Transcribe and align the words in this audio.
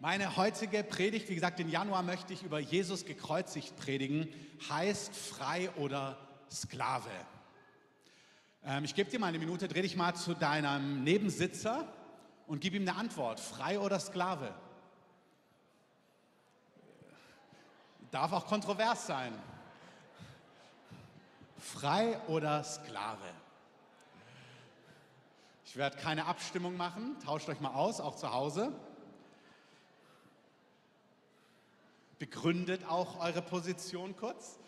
Meine 0.00 0.36
heutige 0.36 0.82
Predigt, 0.82 1.28
wie 1.28 1.34
gesagt, 1.34 1.60
im 1.60 1.68
Januar 1.68 2.02
möchte 2.02 2.32
ich 2.32 2.42
über 2.42 2.58
Jesus 2.58 3.04
gekreuzigt 3.04 3.76
predigen, 3.76 4.28
heißt 4.68 5.14
frei 5.14 5.70
oder 5.76 6.18
Sklave. 6.50 7.10
Ähm, 8.64 8.84
ich 8.84 8.94
gebe 8.94 9.08
dir 9.08 9.20
mal 9.20 9.28
eine 9.28 9.38
Minute, 9.38 9.68
dreh 9.68 9.82
dich 9.82 9.96
mal 9.96 10.14
zu 10.14 10.34
deinem 10.34 11.04
Nebensitzer 11.04 11.86
und 12.46 12.60
gib 12.60 12.74
ihm 12.74 12.82
eine 12.82 12.96
Antwort, 12.96 13.38
frei 13.38 13.78
oder 13.78 14.00
Sklave. 14.00 14.52
Darf 18.10 18.32
auch 18.32 18.46
kontrovers 18.46 19.06
sein. 19.06 19.32
Frei 21.56 22.18
oder 22.26 22.62
Sklave? 22.64 23.30
Ich 25.64 25.76
werde 25.76 25.96
keine 25.96 26.26
Abstimmung 26.26 26.76
machen, 26.76 27.16
tauscht 27.24 27.48
euch 27.48 27.60
mal 27.60 27.74
aus, 27.74 28.00
auch 28.00 28.16
zu 28.16 28.32
Hause. 28.32 28.72
Begründet 32.24 32.86
auch 32.88 33.20
eure 33.20 33.42
Position 33.42 34.16
kurz. 34.16 34.58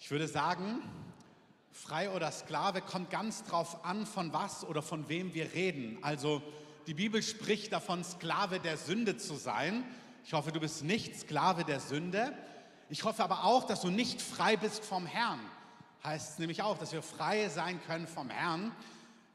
Ich 0.00 0.10
würde 0.10 0.26
sagen, 0.26 0.82
frei 1.70 2.10
oder 2.10 2.32
Sklave 2.32 2.80
kommt 2.80 3.10
ganz 3.10 3.44
drauf 3.44 3.84
an, 3.84 4.06
von 4.06 4.32
was 4.32 4.64
oder 4.64 4.82
von 4.82 5.08
wem 5.08 5.34
wir 5.34 5.54
reden. 5.54 5.98
Also 6.02 6.42
die 6.88 6.94
Bibel 6.94 7.22
spricht 7.22 7.72
davon, 7.72 8.02
Sklave 8.02 8.58
der 8.58 8.76
Sünde 8.76 9.16
zu 9.16 9.36
sein. 9.36 9.84
Ich 10.24 10.32
hoffe, 10.32 10.50
du 10.50 10.58
bist 10.58 10.82
nicht 10.82 11.14
Sklave 11.14 11.64
der 11.64 11.78
Sünde. 11.78 12.34
Ich 12.92 13.04
hoffe 13.04 13.22
aber 13.22 13.44
auch, 13.44 13.68
dass 13.68 13.82
du 13.82 13.88
nicht 13.88 14.20
frei 14.20 14.56
bist 14.56 14.84
vom 14.84 15.06
Herrn. 15.06 15.38
Heißt 16.02 16.32
es 16.32 16.38
nämlich 16.40 16.60
auch, 16.62 16.76
dass 16.76 16.90
wir 16.90 17.02
frei 17.02 17.48
sein 17.48 17.80
können 17.86 18.08
vom 18.08 18.28
Herrn. 18.30 18.72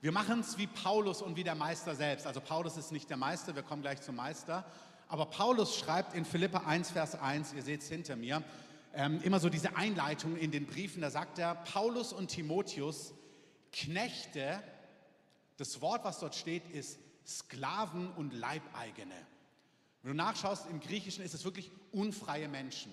Wir 0.01 0.11
machen 0.11 0.41
es 0.41 0.57
wie 0.57 0.67
Paulus 0.67 1.21
und 1.21 1.37
wie 1.37 1.45
der 1.45 1.55
Meister 1.55 1.95
selbst. 1.95 2.27
Also 2.27 2.41
Paulus 2.41 2.75
ist 2.75 2.91
nicht 2.91 3.09
der 3.09 3.15
Meister, 3.15 3.55
wir 3.55 3.63
kommen 3.63 3.81
gleich 3.81 4.01
zum 4.01 4.17
Meister. 4.17 4.65
Aber 5.07 5.27
Paulus 5.27 5.77
schreibt 5.77 6.13
in 6.15 6.25
Philippa 6.25 6.65
1, 6.65 6.91
Vers 6.91 7.15
1, 7.15 7.53
ihr 7.53 7.63
seht 7.63 7.81
es 7.81 7.87
hinter 7.87 8.17
mir, 8.17 8.43
ähm, 8.93 9.21
immer 9.23 9.39
so 9.39 9.47
diese 9.47 9.77
Einleitung 9.77 10.35
in 10.35 10.51
den 10.51 10.65
Briefen, 10.65 11.01
da 11.01 11.09
sagt 11.09 11.39
er, 11.39 11.55
Paulus 11.55 12.11
und 12.11 12.27
Timotheus, 12.27 13.13
Knechte, 13.71 14.61
das 15.55 15.79
Wort, 15.79 16.03
was 16.03 16.19
dort 16.19 16.35
steht, 16.35 16.67
ist 16.71 16.99
Sklaven 17.25 18.11
und 18.17 18.33
Leibeigene. 18.33 19.15
Wenn 20.03 20.11
du 20.11 20.17
nachschaust, 20.17 20.69
im 20.69 20.81
Griechischen 20.81 21.23
ist 21.23 21.33
es 21.33 21.45
wirklich 21.45 21.71
unfreie 21.93 22.49
Menschen. 22.49 22.91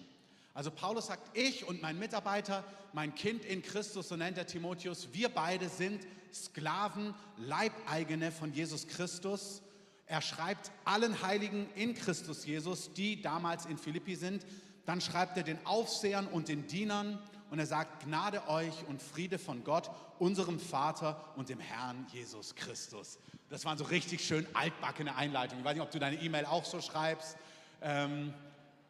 Also 0.54 0.70
Paulus 0.70 1.06
sagt, 1.06 1.36
ich 1.36 1.66
und 1.66 1.80
mein 1.80 1.98
Mitarbeiter, 1.98 2.64
mein 2.92 3.14
Kind 3.14 3.44
in 3.44 3.62
Christus, 3.62 4.08
so 4.08 4.16
nennt 4.16 4.36
er 4.36 4.46
Timotheus, 4.46 5.08
wir 5.12 5.28
beide 5.28 5.68
sind 5.68 6.06
Sklaven, 6.32 7.14
Leibeigene 7.38 8.30
von 8.30 8.52
Jesus 8.52 8.86
Christus. 8.86 9.62
Er 10.06 10.20
schreibt 10.20 10.70
allen 10.84 11.22
Heiligen 11.22 11.68
in 11.74 11.94
Christus 11.94 12.44
Jesus, 12.44 12.92
die 12.92 13.22
damals 13.22 13.66
in 13.66 13.78
Philippi 13.78 14.14
sind, 14.14 14.44
dann 14.84 15.00
schreibt 15.00 15.36
er 15.36 15.42
den 15.42 15.64
Aufsehern 15.64 16.26
und 16.26 16.48
den 16.48 16.66
Dienern 16.66 17.18
und 17.50 17.58
er 17.58 17.66
sagt, 17.66 18.04
Gnade 18.04 18.48
euch 18.48 18.74
und 18.88 19.02
Friede 19.02 19.38
von 19.38 19.62
Gott, 19.64 19.90
unserem 20.18 20.58
Vater 20.58 21.32
und 21.36 21.48
dem 21.48 21.60
Herrn 21.60 22.06
Jesus 22.12 22.54
Christus. 22.54 23.18
Das 23.48 23.64
waren 23.64 23.78
so 23.78 23.84
richtig 23.84 24.24
schön 24.24 24.46
altbackene 24.54 25.14
Einleitungen. 25.14 25.60
Ich 25.60 25.64
weiß 25.64 25.74
nicht, 25.74 25.82
ob 25.82 25.90
du 25.90 25.98
deine 25.98 26.20
E-Mail 26.20 26.46
auch 26.46 26.64
so 26.64 26.80
schreibst, 26.80 27.36
ähm, 27.82 28.32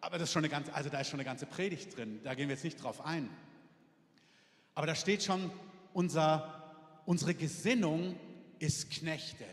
aber 0.03 0.19
das 0.19 0.29
ist 0.29 0.33
schon 0.33 0.45
eine 0.45 0.51
ganze, 0.51 0.75
also 0.75 0.91
da 0.91 1.01
ist 1.01 1.09
schon 1.09 1.21
eine 1.21 1.25
ganze 1.25 1.47
Predigt 1.47 1.97
drin. 1.97 2.21
Da 2.23 2.35
gehen 2.35 2.49
wir 2.49 2.55
jetzt 2.55 2.65
nicht 2.65 2.83
drauf 2.83 3.01
ein. 3.07 3.31
Aber 4.75 4.87
da 4.87 4.95
steht 4.95 5.23
schon, 5.23 5.51
unser, 5.95 6.75
unsere 7.07 7.35
Gesinnung 7.35 8.19
ist 8.59 8.91
Knechte, 8.91 9.47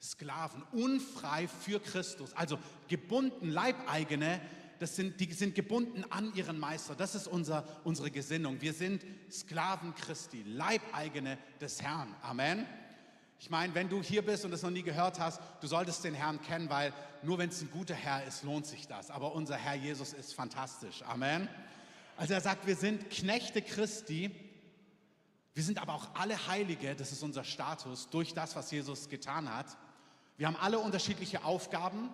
Sklaven, 0.00 0.64
unfrei 0.72 1.46
für 1.46 1.78
Christus, 1.78 2.32
also 2.34 2.58
gebunden, 2.88 3.48
Leibeigene 3.48 4.40
das 4.82 4.96
sind, 4.96 5.20
die 5.20 5.32
sind 5.32 5.54
gebunden 5.54 6.04
an 6.10 6.34
ihren 6.34 6.58
Meister. 6.58 6.96
Das 6.96 7.14
ist 7.14 7.28
unser, 7.28 7.64
unsere 7.84 8.10
Gesinnung. 8.10 8.60
Wir 8.60 8.72
sind 8.72 9.06
Sklaven 9.30 9.94
Christi, 9.94 10.42
Leibeigene 10.44 11.38
des 11.60 11.80
Herrn. 11.80 12.12
Amen. 12.20 12.66
Ich 13.42 13.50
meine, 13.50 13.74
wenn 13.74 13.88
du 13.88 14.00
hier 14.00 14.24
bist 14.24 14.44
und 14.44 14.52
das 14.52 14.62
noch 14.62 14.70
nie 14.70 14.84
gehört 14.84 15.18
hast, 15.18 15.40
du 15.60 15.66
solltest 15.66 16.04
den 16.04 16.14
Herrn 16.14 16.40
kennen, 16.42 16.70
weil 16.70 16.92
nur 17.24 17.38
wenn 17.38 17.48
es 17.48 17.60
ein 17.60 17.72
guter 17.72 17.92
Herr 17.92 18.24
ist, 18.24 18.44
lohnt 18.44 18.66
sich 18.66 18.86
das. 18.86 19.10
Aber 19.10 19.34
unser 19.34 19.56
Herr 19.56 19.74
Jesus 19.74 20.12
ist 20.12 20.32
fantastisch. 20.32 21.02
Amen. 21.02 21.48
Also 22.16 22.34
er 22.34 22.40
sagt, 22.40 22.68
wir 22.68 22.76
sind 22.76 23.10
Knechte 23.10 23.60
Christi. 23.60 24.30
Wir 25.54 25.64
sind 25.64 25.82
aber 25.82 25.94
auch 25.94 26.14
alle 26.14 26.46
Heilige, 26.46 26.94
das 26.94 27.10
ist 27.10 27.24
unser 27.24 27.42
Status, 27.42 28.08
durch 28.10 28.32
das, 28.32 28.54
was 28.54 28.70
Jesus 28.70 29.08
getan 29.08 29.52
hat. 29.52 29.76
Wir 30.36 30.46
haben 30.46 30.56
alle 30.60 30.78
unterschiedliche 30.78 31.42
Aufgaben. 31.42 32.10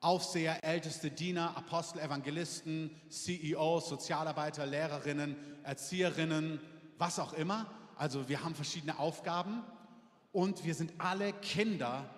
Aufseher, 0.00 0.64
älteste 0.64 1.12
Diener, 1.12 1.56
Apostel, 1.56 2.00
Evangelisten, 2.00 2.90
CEOs, 3.08 3.88
Sozialarbeiter, 3.88 4.66
Lehrerinnen, 4.66 5.36
Erzieherinnen, 5.62 6.58
was 6.98 7.20
auch 7.20 7.34
immer. 7.34 7.70
Also 7.94 8.28
wir 8.28 8.42
haben 8.42 8.56
verschiedene 8.56 8.98
Aufgaben 8.98 9.62
und 10.32 10.64
wir 10.64 10.74
sind 10.74 10.92
alle 10.98 11.32
Kinder 11.32 12.08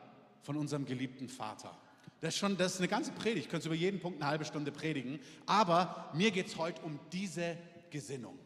von 0.43 0.57
unserem 0.57 0.85
geliebten 0.85 1.29
Vater. 1.29 1.77
Das 2.21 2.35
ist 2.35 2.39
schon, 2.39 2.57
das 2.57 2.75
ist 2.75 2.79
eine 2.79 2.89
ganze 2.89 3.13
Predigt, 3.13 3.47
ich 3.47 3.51
könnte 3.51 3.69
über 3.69 3.75
jeden 3.75 4.01
Punkt 4.01 4.21
eine 4.21 4.31
halbe 4.31 4.45
Stunde 4.45 4.71
predigen, 4.71 5.19
aber 5.47 6.11
mir 6.15 6.31
geht 6.31 6.47
es 6.47 6.57
heute 6.57 6.83
um 6.83 6.99
diese 7.11 7.57
Gesinnung. 7.91 8.39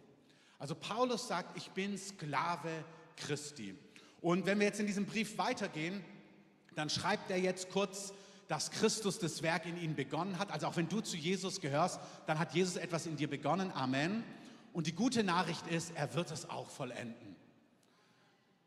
Also 0.59 0.75
Paulus 0.75 1.29
sagt, 1.29 1.57
ich 1.57 1.71
bin 1.71 1.99
Sklave 1.99 2.85
Christi. 3.17 3.75
Und 4.23 4.47
wenn 4.47 4.59
wir 4.59 4.67
jetzt 4.67 4.81
in 4.81 4.87
diesem 4.87 5.05
Brief 5.05 5.37
weitergehen, 5.37 6.03
dann 6.75 6.89
schreibt 6.89 7.31
er 7.31 7.39
jetzt 7.39 7.71
kurz 7.71 8.13
dass 8.49 8.71
Christus 8.71 9.19
das 9.19 9.43
Werk 9.43 9.67
in 9.67 9.77
ihnen 9.77 9.95
begonnen 9.95 10.39
hat. 10.39 10.53
Also 10.53 10.67
auch 10.67 10.77
wenn 10.77 10.89
du 10.89 11.01
zu 11.01 11.17
Jesus 11.17 11.61
gehörst, 11.61 12.01
dann 12.27 12.39
hat 12.39 12.55
Jesus 12.55 12.77
etwas 12.77 13.07
in 13.07 13.17
dir 13.17 13.29
begonnen. 13.29 13.73
Amen. 13.73 14.23
Und 14.73 14.87
die 14.87 14.93
gute 14.93 15.25
Nachricht 15.25 15.67
ist, 15.69 15.93
er 15.95 16.15
wird 16.15 16.31
es 16.31 16.49
auch 16.49 16.71
vollenden. 16.71 17.35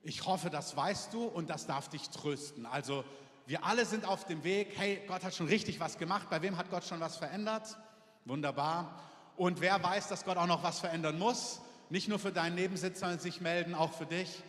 Ich 0.02 0.26
hoffe, 0.26 0.50
das 0.50 0.76
weißt 0.76 1.14
du 1.14 1.24
und 1.26 1.50
das 1.50 1.68
darf 1.68 1.90
dich 1.90 2.10
trösten. 2.10 2.66
Also 2.66 3.04
wir 3.46 3.66
alle 3.66 3.86
sind 3.86 4.06
auf 4.06 4.26
dem 4.26 4.44
Weg. 4.44 4.74
Hey, 4.76 5.02
Gott 5.08 5.24
hat 5.24 5.36
schon 5.36 5.48
richtig 5.48 5.80
was 5.80 5.98
gemacht. 5.98 6.28
Bei 6.30 6.42
wem 6.42 6.58
hat 6.58 6.70
Gott 6.70 6.86
schon 6.86 7.00
was 7.00 7.18
verändert? 7.18 7.78
Wunderbar. 8.26 9.04
Und 9.36 9.62
wer 9.62 9.82
weiß, 9.82 10.08
dass 10.08 10.24
Gott 10.24 10.38
auch 10.38 10.48
noch 10.48 10.64
was 10.64 10.80
verändern 10.80 11.18
muss? 11.18 11.60
Nicht 11.90 12.08
nur 12.08 12.20
für 12.20 12.32
deinen 12.32 12.56
Nebensitzer 12.56 13.18
sich 13.18 13.42
melden, 13.42 13.74
auch 13.74 13.94
für 13.94 14.06
dich. 14.06 14.44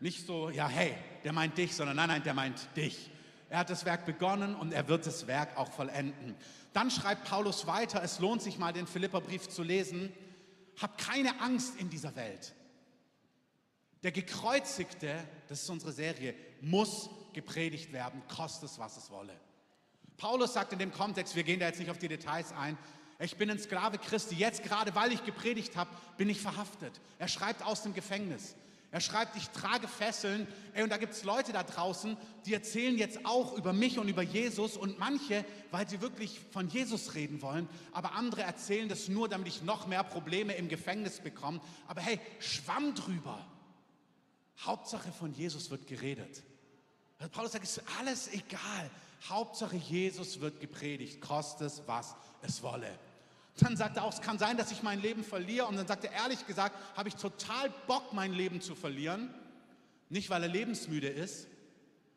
Nicht 0.00 0.26
so, 0.26 0.50
ja, 0.50 0.66
hey, 0.66 0.94
der 1.22 1.32
meint 1.32 1.58
dich, 1.58 1.76
sondern 1.76 1.96
nein, 1.96 2.08
nein, 2.08 2.22
der 2.22 2.34
meint 2.34 2.74
dich. 2.76 3.10
Er 3.50 3.58
hat 3.58 3.70
das 3.70 3.84
Werk 3.84 4.06
begonnen 4.06 4.54
und 4.54 4.72
er 4.72 4.88
wird 4.88 5.06
das 5.06 5.26
Werk 5.26 5.56
auch 5.58 5.70
vollenden. 5.70 6.34
Dann 6.72 6.90
schreibt 6.90 7.24
Paulus 7.28 7.66
weiter, 7.66 8.02
es 8.02 8.18
lohnt 8.18 8.40
sich 8.40 8.58
mal 8.58 8.72
den 8.72 8.86
Philipperbrief 8.86 9.48
zu 9.48 9.62
lesen, 9.62 10.12
hab 10.80 10.96
keine 10.96 11.38
Angst 11.40 11.78
in 11.78 11.90
dieser 11.90 12.16
Welt. 12.16 12.54
Der 14.02 14.12
Gekreuzigte, 14.12 15.22
das 15.48 15.62
ist 15.62 15.70
unsere 15.70 15.92
Serie, 15.92 16.34
muss 16.60 17.08
gepredigt 17.32 17.92
werden, 17.92 18.22
kostet 18.28 18.70
es, 18.70 18.78
was 18.78 18.96
es 18.96 19.10
wolle. 19.10 19.38
Paulus 20.16 20.54
sagt 20.54 20.72
in 20.72 20.78
dem 20.78 20.92
Kontext, 20.92 21.36
wir 21.36 21.44
gehen 21.44 21.60
da 21.60 21.66
jetzt 21.66 21.78
nicht 21.78 21.90
auf 21.90 21.98
die 21.98 22.08
Details 22.08 22.52
ein, 22.52 22.76
ich 23.20 23.36
bin 23.36 23.50
ein 23.50 23.58
Sklave 23.58 23.98
Christi, 23.98 24.34
jetzt 24.34 24.64
gerade 24.64 24.94
weil 24.96 25.12
ich 25.12 25.24
gepredigt 25.24 25.76
habe, 25.76 25.90
bin 26.16 26.28
ich 26.28 26.40
verhaftet. 26.40 27.00
Er 27.18 27.28
schreibt 27.28 27.64
aus 27.64 27.84
dem 27.84 27.94
Gefängnis. 27.94 28.56
Er 28.90 29.00
schreibt, 29.00 29.36
ich 29.36 29.48
trage 29.50 29.86
Fesseln. 29.86 30.46
Ey, 30.74 30.82
und 30.82 30.90
da 30.90 30.96
gibt 30.96 31.12
es 31.12 31.22
Leute 31.22 31.52
da 31.52 31.62
draußen, 31.62 32.16
die 32.44 32.52
erzählen 32.52 32.98
jetzt 32.98 33.24
auch 33.24 33.56
über 33.56 33.72
mich 33.72 33.98
und 33.98 34.08
über 34.08 34.22
Jesus 34.22 34.76
und 34.76 34.98
manche, 34.98 35.44
weil 35.70 35.88
sie 35.88 36.00
wirklich 36.00 36.40
von 36.50 36.68
Jesus 36.68 37.14
reden 37.14 37.40
wollen, 37.42 37.68
aber 37.92 38.12
andere 38.12 38.42
erzählen 38.42 38.88
das 38.88 39.08
nur, 39.08 39.28
damit 39.28 39.48
ich 39.48 39.62
noch 39.62 39.86
mehr 39.86 40.02
Probleme 40.02 40.54
im 40.54 40.68
Gefängnis 40.68 41.20
bekomme. 41.20 41.60
Aber 41.86 42.00
hey, 42.00 42.20
schwamm 42.40 42.94
drüber. 42.94 43.38
Hauptsache 44.60 45.10
von 45.12 45.32
Jesus 45.32 45.70
wird 45.70 45.86
geredet. 45.86 46.42
Paulus 47.32 47.52
sagt, 47.52 47.64
es 47.64 47.78
ist 47.78 47.84
alles 47.98 48.32
egal. 48.32 48.90
Hauptsache 49.28 49.76
Jesus 49.76 50.40
wird 50.40 50.60
gepredigt, 50.60 51.20
kostet 51.20 51.68
es, 51.68 51.82
was 51.86 52.16
es 52.42 52.62
wolle. 52.62 52.98
Dann 53.58 53.76
sagt 53.76 53.96
er 53.96 54.04
auch, 54.04 54.12
es 54.12 54.20
kann 54.20 54.38
sein, 54.38 54.56
dass 54.56 54.72
ich 54.72 54.82
mein 54.82 55.00
Leben 55.00 55.22
verliere. 55.22 55.66
Und 55.66 55.76
dann 55.76 55.86
sagt 55.86 56.04
er, 56.04 56.12
ehrlich 56.12 56.46
gesagt, 56.46 56.74
habe 56.96 57.08
ich 57.08 57.14
total 57.16 57.70
Bock, 57.86 58.12
mein 58.12 58.32
Leben 58.32 58.60
zu 58.60 58.74
verlieren. 58.74 59.32
Nicht, 60.08 60.30
weil 60.30 60.42
er 60.42 60.48
lebensmüde 60.48 61.08
ist, 61.08 61.46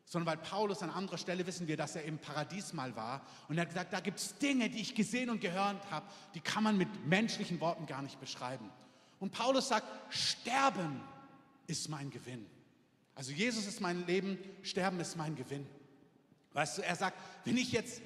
sondern 0.06 0.38
weil 0.38 0.44
Paulus 0.44 0.82
an 0.82 0.90
anderer 0.90 1.18
Stelle 1.18 1.46
wissen 1.46 1.68
wir, 1.68 1.78
dass 1.78 1.96
er 1.96 2.04
im 2.04 2.20
Paradies 2.20 2.74
mal 2.74 2.96
war. 2.96 3.22
Und 3.48 3.58
er 3.58 3.62
hat 3.62 3.70
gesagt, 3.70 3.94
da 3.94 4.00
gibt 4.00 4.20
es 4.20 4.38
Dinge, 4.38 4.70
die 4.70 4.80
ich 4.80 4.96
gesehen 4.96 5.30
und 5.30 5.42
gehört 5.42 5.92
habe, 5.92 6.06
die 6.34 6.40
kann 6.40 6.64
man 6.64 6.78
mit 6.78 7.06
menschlichen 7.06 7.60
Worten 7.60 7.86
gar 7.86 8.02
nicht 8.02 8.20
beschreiben. 8.20 8.70
Und 9.20 9.32
Paulus 9.32 9.68
sagt, 9.68 9.88
Sterben 10.14 11.02
ist 11.68 11.90
mein 11.90 12.10
Gewinn. 12.10 12.46
Also 13.16 13.32
Jesus 13.32 13.66
ist 13.66 13.82
mein 13.82 14.06
Leben, 14.06 14.38
Sterben 14.62 15.00
ist 15.00 15.16
mein 15.16 15.36
Gewinn. 15.36 15.66
Weißt 16.54 16.78
du, 16.78 16.82
er 16.82 16.96
sagt, 16.96 17.18
wenn 17.46 17.58
ich 17.58 17.72
jetzt 17.72 18.02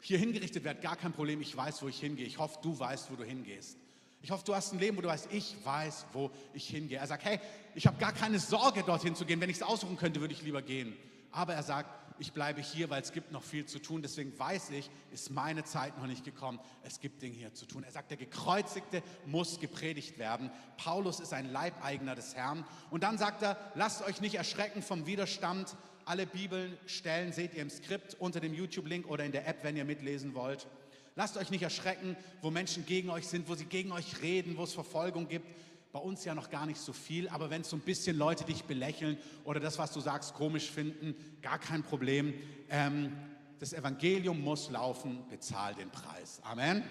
hier 0.00 0.18
hingerichtet 0.18 0.64
werde, 0.64 0.80
gar 0.80 0.96
kein 0.96 1.12
Problem, 1.12 1.40
ich 1.40 1.56
weiß, 1.56 1.82
wo 1.82 1.88
ich 1.88 1.98
hingehe. 1.98 2.26
Ich 2.26 2.38
hoffe, 2.38 2.58
du 2.62 2.78
weißt, 2.78 3.10
wo 3.10 3.16
du 3.16 3.24
hingehst. 3.24 3.78
Ich 4.22 4.30
hoffe, 4.30 4.44
du 4.44 4.54
hast 4.54 4.72
ein 4.72 4.78
Leben, 4.78 4.96
wo 4.96 5.00
du 5.00 5.08
weißt, 5.08 5.28
ich 5.32 5.56
weiß, 5.64 6.06
wo 6.12 6.30
ich 6.54 6.66
hingehe. 6.66 6.98
Er 6.98 7.06
sagt, 7.06 7.24
hey, 7.24 7.40
ich 7.74 7.86
habe 7.86 7.98
gar 7.98 8.12
keine 8.12 8.38
Sorge, 8.38 8.82
dorthin 8.82 9.14
zu 9.14 9.24
gehen. 9.24 9.40
Wenn 9.40 9.50
ich 9.50 9.56
es 9.56 9.62
aussuchen 9.62 9.96
könnte, 9.96 10.20
würde 10.20 10.32
ich 10.34 10.42
lieber 10.42 10.62
gehen. 10.62 10.96
Aber 11.30 11.54
er 11.54 11.62
sagt, 11.62 11.90
ich 12.18 12.32
bleibe 12.32 12.60
hier, 12.60 12.90
weil 12.90 13.02
es 13.02 13.12
gibt 13.12 13.32
noch 13.32 13.42
viel 13.42 13.66
zu 13.66 13.78
tun. 13.78 14.02
Deswegen 14.02 14.38
weiß 14.38 14.70
ich, 14.70 14.90
ist 15.12 15.30
meine 15.30 15.64
Zeit 15.64 15.98
noch 15.98 16.06
nicht 16.06 16.24
gekommen. 16.24 16.60
Es 16.82 17.00
gibt 17.00 17.22
Dinge 17.22 17.34
hier 17.34 17.54
zu 17.54 17.66
tun. 17.66 17.82
Er 17.82 17.90
sagt, 17.90 18.10
der 18.10 18.16
Gekreuzigte 18.16 19.02
muss 19.26 19.58
gepredigt 19.58 20.18
werden. 20.18 20.50
Paulus 20.76 21.20
ist 21.20 21.32
ein 21.32 21.50
Leibeigener 21.50 22.14
des 22.14 22.34
Herrn. 22.34 22.64
Und 22.90 23.02
dann 23.02 23.18
sagt 23.18 23.42
er, 23.42 23.58
lasst 23.74 24.02
euch 24.02 24.20
nicht 24.20 24.36
erschrecken 24.36 24.82
vom 24.82 25.06
Widerstand. 25.06 25.76
Alle 26.04 26.26
Bibelstellen 26.26 27.32
seht 27.32 27.54
ihr 27.54 27.62
im 27.62 27.70
Skript 27.70 28.14
unter 28.14 28.40
dem 28.40 28.54
YouTube-Link 28.54 29.06
oder 29.06 29.24
in 29.24 29.32
der 29.32 29.48
App, 29.48 29.64
wenn 29.64 29.76
ihr 29.76 29.84
mitlesen 29.84 30.34
wollt. 30.34 30.68
Lasst 31.16 31.36
euch 31.36 31.50
nicht 31.50 31.62
erschrecken, 31.62 32.16
wo 32.42 32.50
Menschen 32.50 32.86
gegen 32.86 33.10
euch 33.10 33.26
sind, 33.26 33.48
wo 33.48 33.54
sie 33.54 33.66
gegen 33.66 33.92
euch 33.92 34.20
reden, 34.20 34.56
wo 34.56 34.64
es 34.64 34.72
Verfolgung 34.72 35.28
gibt 35.28 35.46
bei 35.94 36.00
uns 36.00 36.24
ja 36.24 36.34
noch 36.34 36.50
gar 36.50 36.66
nicht 36.66 36.80
so 36.80 36.92
viel, 36.92 37.28
aber 37.28 37.50
wenn 37.50 37.62
so 37.62 37.76
ein 37.76 37.80
bisschen 37.80 38.18
Leute 38.18 38.42
dich 38.42 38.64
belächeln 38.64 39.16
oder 39.44 39.60
das, 39.60 39.78
was 39.78 39.92
du 39.92 40.00
sagst, 40.00 40.34
komisch 40.34 40.68
finden, 40.68 41.14
gar 41.40 41.60
kein 41.60 41.84
Problem. 41.84 42.34
Ähm, 42.68 43.16
das 43.60 43.72
Evangelium 43.72 44.42
muss 44.42 44.70
laufen, 44.70 45.24
bezahl 45.30 45.72
den 45.76 45.90
Preis. 45.90 46.40
Amen. 46.42 46.82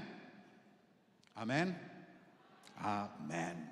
Amen. 1.36 1.76
Amen. 2.78 3.70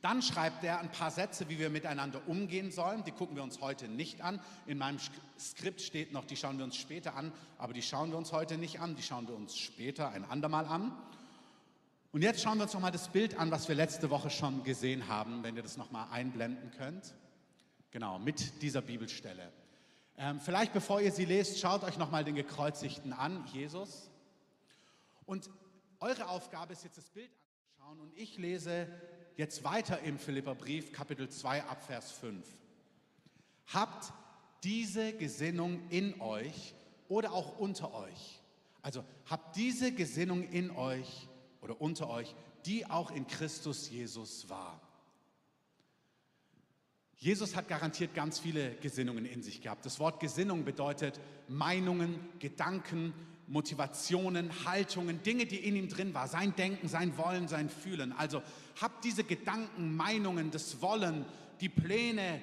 Dann 0.00 0.22
schreibt 0.22 0.64
er 0.64 0.80
ein 0.80 0.90
paar 0.90 1.10
Sätze, 1.10 1.50
wie 1.50 1.58
wir 1.58 1.68
miteinander 1.68 2.26
umgehen 2.26 2.70
sollen. 2.70 3.04
Die 3.04 3.12
gucken 3.12 3.36
wir 3.36 3.42
uns 3.42 3.60
heute 3.60 3.86
nicht 3.86 4.22
an. 4.22 4.40
In 4.64 4.78
meinem 4.78 4.98
Skript 5.38 5.82
steht 5.82 6.14
noch, 6.14 6.24
die 6.24 6.36
schauen 6.36 6.56
wir 6.56 6.64
uns 6.64 6.76
später 6.76 7.16
an, 7.16 7.32
aber 7.58 7.74
die 7.74 7.82
schauen 7.82 8.12
wir 8.12 8.16
uns 8.16 8.32
heute 8.32 8.56
nicht 8.56 8.80
an, 8.80 8.96
die 8.96 9.02
schauen 9.02 9.28
wir 9.28 9.36
uns 9.36 9.58
später 9.58 10.08
ein 10.08 10.24
andermal 10.24 10.64
an. 10.64 10.96
Und 12.16 12.22
jetzt 12.22 12.40
schauen 12.40 12.56
wir 12.56 12.62
uns 12.62 12.72
nochmal 12.72 12.92
das 12.92 13.08
Bild 13.08 13.36
an, 13.36 13.50
was 13.50 13.68
wir 13.68 13.74
letzte 13.74 14.08
Woche 14.08 14.30
schon 14.30 14.62
gesehen 14.62 15.06
haben, 15.06 15.42
wenn 15.42 15.54
ihr 15.54 15.62
das 15.62 15.76
nochmal 15.76 16.08
einblenden 16.10 16.70
könnt. 16.70 17.14
Genau, 17.90 18.18
mit 18.18 18.62
dieser 18.62 18.80
Bibelstelle. 18.80 19.52
Ähm, 20.16 20.40
vielleicht 20.40 20.72
bevor 20.72 21.02
ihr 21.02 21.12
sie 21.12 21.26
lest, 21.26 21.60
schaut 21.60 21.84
euch 21.84 21.98
nochmal 21.98 22.24
den 22.24 22.34
Gekreuzigten 22.34 23.12
an, 23.12 23.44
Jesus. 23.52 24.10
Und 25.26 25.50
eure 26.00 26.30
Aufgabe 26.30 26.72
ist 26.72 26.84
jetzt 26.84 26.96
das 26.96 27.10
Bild 27.10 27.28
anzuschauen 27.74 28.00
und 28.00 28.16
ich 28.16 28.38
lese 28.38 28.88
jetzt 29.36 29.62
weiter 29.62 30.00
im 30.00 30.18
Philipperbrief, 30.18 30.92
Kapitel 30.92 31.28
2, 31.28 31.64
Abvers 31.64 32.12
5. 32.12 32.48
Habt 33.74 34.14
diese 34.64 35.12
Gesinnung 35.12 35.86
in 35.90 36.18
euch 36.22 36.74
oder 37.08 37.32
auch 37.32 37.58
unter 37.58 37.92
euch. 37.92 38.40
Also 38.80 39.04
habt 39.28 39.56
diese 39.56 39.92
Gesinnung 39.92 40.44
in 40.44 40.70
euch 40.70 41.28
oder 41.60 41.80
unter 41.80 42.08
euch, 42.08 42.34
die 42.64 42.88
auch 42.88 43.10
in 43.10 43.26
Christus 43.26 43.90
Jesus 43.90 44.48
war. 44.48 44.80
Jesus 47.18 47.56
hat 47.56 47.68
garantiert 47.68 48.14
ganz 48.14 48.38
viele 48.38 48.74
Gesinnungen 48.76 49.24
in 49.24 49.42
sich 49.42 49.62
gehabt. 49.62 49.86
Das 49.86 49.98
Wort 49.98 50.20
Gesinnung 50.20 50.64
bedeutet 50.64 51.18
Meinungen, 51.48 52.18
Gedanken, 52.38 53.14
Motivationen, 53.46 54.50
Haltungen, 54.66 55.22
Dinge, 55.22 55.46
die 55.46 55.56
in 55.56 55.76
ihm 55.76 55.88
drin 55.88 56.12
waren. 56.12 56.28
Sein 56.28 56.54
Denken, 56.56 56.88
sein 56.88 57.16
Wollen, 57.16 57.48
sein 57.48 57.70
Fühlen. 57.70 58.12
Also 58.12 58.42
habt 58.80 59.04
diese 59.04 59.24
Gedanken, 59.24 59.96
Meinungen, 59.96 60.50
das 60.50 60.82
Wollen, 60.82 61.24
die 61.60 61.68
Pläne, 61.68 62.40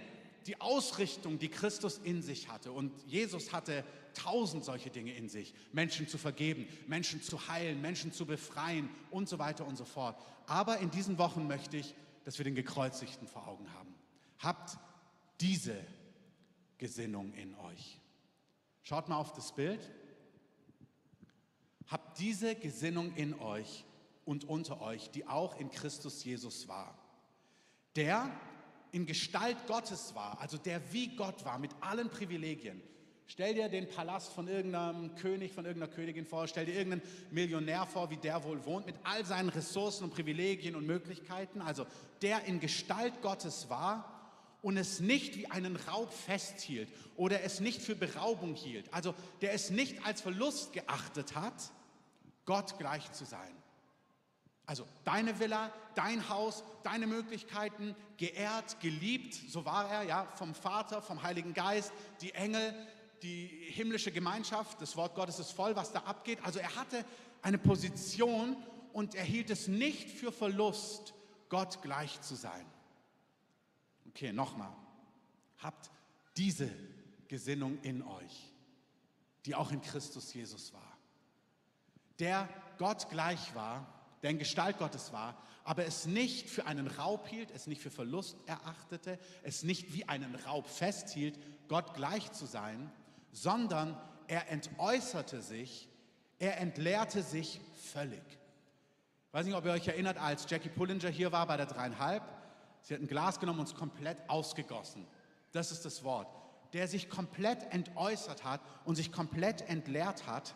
die 0.48 0.60
Ausrichtung, 0.60 1.40
die 1.40 1.50
Christus 1.50 2.00
in 2.04 2.22
sich 2.22 2.50
hatte. 2.50 2.72
Und 2.72 2.92
Jesus 3.06 3.54
hatte 3.54 3.84
tausend 4.14 4.64
solche 4.64 4.90
Dinge 4.90 5.14
in 5.14 5.30
sich. 5.30 5.54
Menschen 5.72 6.08
zu 6.08 6.18
vergeben, 6.18 6.68
Menschen 6.88 7.22
zu 7.22 7.48
heilen, 7.48 7.82
Menschen 7.82 8.12
zu 8.12 8.26
befreien 8.26 8.90
und 9.12 9.30
so 9.30 9.40
weiter 9.40 9.66
und 9.66 9.78
so 9.78 9.86
fort. 9.86 10.18
Aber 10.48 10.80
in 10.80 10.92
diesen 10.92 11.18
Wochen 11.18 11.48
möchte 11.48 11.78
ich, 11.78 11.96
dass 12.24 12.38
wir 12.38 12.46
den 12.46 12.56
Gekreuzigten 12.56 13.28
vor 13.28 13.48
Augen 13.48 13.72
haben. 13.74 13.94
Habt 14.40 14.78
diese 15.42 15.76
Gesinnung 16.78 17.34
in 17.34 17.56
euch. 17.56 18.00
Schaut 18.84 19.10
mal 19.10 19.18
auf 19.18 19.34
das 19.34 19.54
Bild. 19.54 19.92
Habt 21.88 22.20
diese 22.20 22.56
Gesinnung 22.56 23.14
in 23.16 23.40
euch 23.40 23.86
und 24.26 24.46
unter 24.46 24.82
euch, 24.82 25.10
die 25.12 25.28
auch 25.28 25.60
in 25.60 25.70
Christus 25.70 26.24
Jesus 26.24 26.68
war. 26.68 26.98
Der 27.96 28.32
in 28.92 29.06
Gestalt 29.06 29.58
Gottes 29.68 30.14
war, 30.16 30.40
also 30.40 30.58
der 30.58 30.94
wie 30.94 31.16
Gott 31.16 31.44
war, 31.46 31.58
mit 31.58 31.72
allen 31.82 32.10
Privilegien, 32.10 32.82
Stell 33.28 33.54
dir 33.54 33.70
den 33.70 33.88
Palast 33.88 34.34
von 34.34 34.48
irgendeinem 34.48 35.16
König, 35.16 35.54
von 35.54 35.66
irgendeiner 35.66 35.92
Königin 35.92 36.26
vor, 36.26 36.48
stell 36.48 36.66
dir 36.66 36.76
irgendeinen 36.76 37.02
Millionär 37.32 37.86
vor, 37.86 38.10
wie 38.10 38.18
der 38.18 38.44
wohl 38.44 38.64
wohnt, 38.66 38.86
mit 38.86 38.96
all 39.04 39.26
seinen 39.26 39.50
Ressourcen 39.50 40.04
und 40.04 40.14
Privilegien 40.14 40.76
und 40.76 40.86
Möglichkeiten, 40.86 41.62
also 41.62 41.86
der 42.22 42.44
in 42.46 42.60
Gestalt 42.60 43.22
Gottes 43.22 43.70
war 43.70 44.14
und 44.62 44.78
es 44.78 45.00
nicht 45.00 45.38
wie 45.38 45.48
einen 45.48 45.76
Raub 45.76 46.12
festhielt 46.12 46.90
oder 47.16 47.44
es 47.44 47.60
nicht 47.60 47.82
für 47.82 47.96
Beraubung 47.96 48.56
hielt, 48.56 48.94
also 48.94 49.16
der 49.42 49.54
es 49.54 49.70
nicht 49.70 50.06
als 50.06 50.22
Verlust 50.22 50.74
geachtet 50.74 51.36
hat, 51.36 51.72
Gott 52.46 52.78
gleich 52.78 53.12
zu 53.14 53.26
sein. 53.26 53.52
Also 54.66 54.88
deine 55.04 55.40
Villa, 55.40 55.74
dein 55.96 56.30
Haus, 56.30 56.64
deine 56.84 57.08
Möglichkeiten, 57.08 57.96
geehrt, 58.18 58.80
geliebt, 58.80 59.34
so 59.50 59.66
war 59.66 59.90
er, 59.90 60.04
ja, 60.04 60.26
vom 60.36 60.56
Vater, 60.56 61.02
vom 61.02 61.22
Heiligen 61.24 61.54
Geist, 61.54 61.92
die 62.22 62.34
Engel, 62.34 62.74
die 63.24 63.48
himmlische 63.48 64.12
Gemeinschaft, 64.12 64.82
das 64.82 64.96
Wort 64.96 65.16
Gottes 65.16 65.40
ist 65.40 65.52
voll, 65.52 65.76
was 65.76 65.92
da 65.92 66.00
abgeht. 66.00 66.40
Also 66.44 66.60
er 66.60 66.76
hatte 66.76 67.06
eine 67.42 67.58
Position 67.58 68.58
und 68.92 69.16
er 69.16 69.24
hielt 69.24 69.50
es 69.50 69.68
nicht 69.68 70.10
für 70.10 70.32
Verlust, 70.32 71.14
Gott 71.50 71.82
gleich 71.82 72.22
zu 72.22 72.36
sein. 72.36 72.66
Okay, 74.10 74.34
nochmal. 74.34 74.74
Habt 75.58 75.90
diese 76.38 76.70
Gesinnung 77.28 77.80
in 77.82 78.04
euch, 78.04 78.54
die 79.46 79.56
auch 79.56 79.72
in 79.72 79.82
Christus 79.82 80.34
Jesus 80.34 80.74
war. 80.74 80.98
Der 82.20 82.48
Gott 82.78 83.10
gleich 83.10 83.56
war, 83.56 83.88
der 84.22 84.32
in 84.32 84.40
Gestalt 84.40 84.78
Gottes 84.78 85.14
war, 85.14 85.42
aber 85.64 85.86
es 85.86 86.06
nicht 86.06 86.50
für 86.50 86.66
einen 86.66 86.88
Raub 86.88 87.28
hielt, 87.28 87.52
es 87.52 87.68
nicht 87.68 87.82
für 87.82 87.90
Verlust 87.90 88.38
erachtete, 88.48 89.18
es 89.44 89.64
nicht 89.64 89.94
wie 89.94 90.08
einen 90.08 90.36
Raub 90.36 90.68
festhielt, 90.68 91.40
Gott 91.68 91.94
gleich 91.94 92.32
zu 92.34 92.46
sein, 92.46 92.92
sondern 93.34 94.00
er 94.28 94.50
entäußerte 94.50 95.42
sich, 95.42 95.90
er 96.40 96.60
entleerte 96.60 97.24
sich 97.24 97.60
völlig. 97.92 98.24
Ich 99.28 99.34
weiß 99.34 99.46
nicht, 99.46 99.56
ob 99.56 99.66
ihr 99.66 99.72
euch 99.72 99.88
erinnert, 99.88 100.18
als 100.18 100.46
Jackie 100.50 100.70
Pullinger 100.70 101.10
hier 101.10 101.32
war 101.32 101.48
bei 101.48 101.58
der 101.58 101.66
dreieinhalb, 101.66 102.24
sie 102.84 102.94
hat 102.94 103.02
ein 103.02 103.08
Glas 103.08 103.40
genommen 103.40 103.60
und 103.60 103.68
es 103.68 103.76
komplett 103.76 104.18
ausgegossen. 104.30 105.06
Das 105.52 105.72
ist 105.72 105.84
das 105.84 106.04
Wort. 106.04 106.28
Der 106.74 106.88
sich 106.88 107.10
komplett 107.10 107.64
entäußert 107.74 108.44
hat 108.44 108.62
und 108.86 108.96
sich 108.96 109.12
komplett 109.12 109.68
entleert 109.70 110.28
hat. 110.28 110.56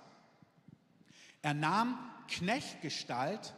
Er 1.41 1.53
nahm 1.53 1.97
Knechtgestalt, 2.27 3.53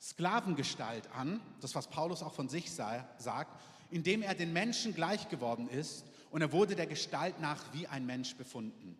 Sklavengestalt 0.00 1.10
an, 1.12 1.40
das 1.60 1.74
was 1.74 1.88
Paulus 1.88 2.22
auch 2.22 2.34
von 2.34 2.48
sich 2.48 2.72
sagt, 2.72 3.60
indem 3.90 4.22
er 4.22 4.34
den 4.34 4.52
Menschen 4.52 4.94
gleich 4.94 5.28
geworden 5.28 5.68
ist 5.68 6.04
und 6.36 6.42
er 6.42 6.52
wurde 6.52 6.76
der 6.76 6.86
Gestalt 6.86 7.40
nach 7.40 7.72
wie 7.72 7.86
ein 7.86 8.04
Mensch 8.04 8.36
befunden. 8.36 8.94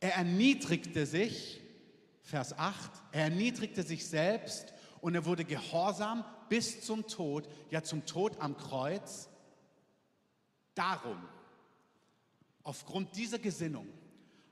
Er 0.00 0.16
erniedrigte 0.16 1.06
sich, 1.06 1.60
Vers 2.24 2.58
8, 2.58 2.90
er 3.12 3.22
erniedrigte 3.22 3.84
sich 3.84 4.08
selbst 4.08 4.74
und 5.00 5.14
er 5.14 5.24
wurde 5.24 5.44
gehorsam 5.44 6.24
bis 6.48 6.80
zum 6.80 7.06
Tod, 7.06 7.48
ja 7.70 7.84
zum 7.84 8.06
Tod 8.06 8.40
am 8.40 8.56
Kreuz. 8.56 9.28
Darum, 10.74 11.22
aufgrund 12.64 13.16
dieser 13.16 13.38
Gesinnung, 13.38 13.86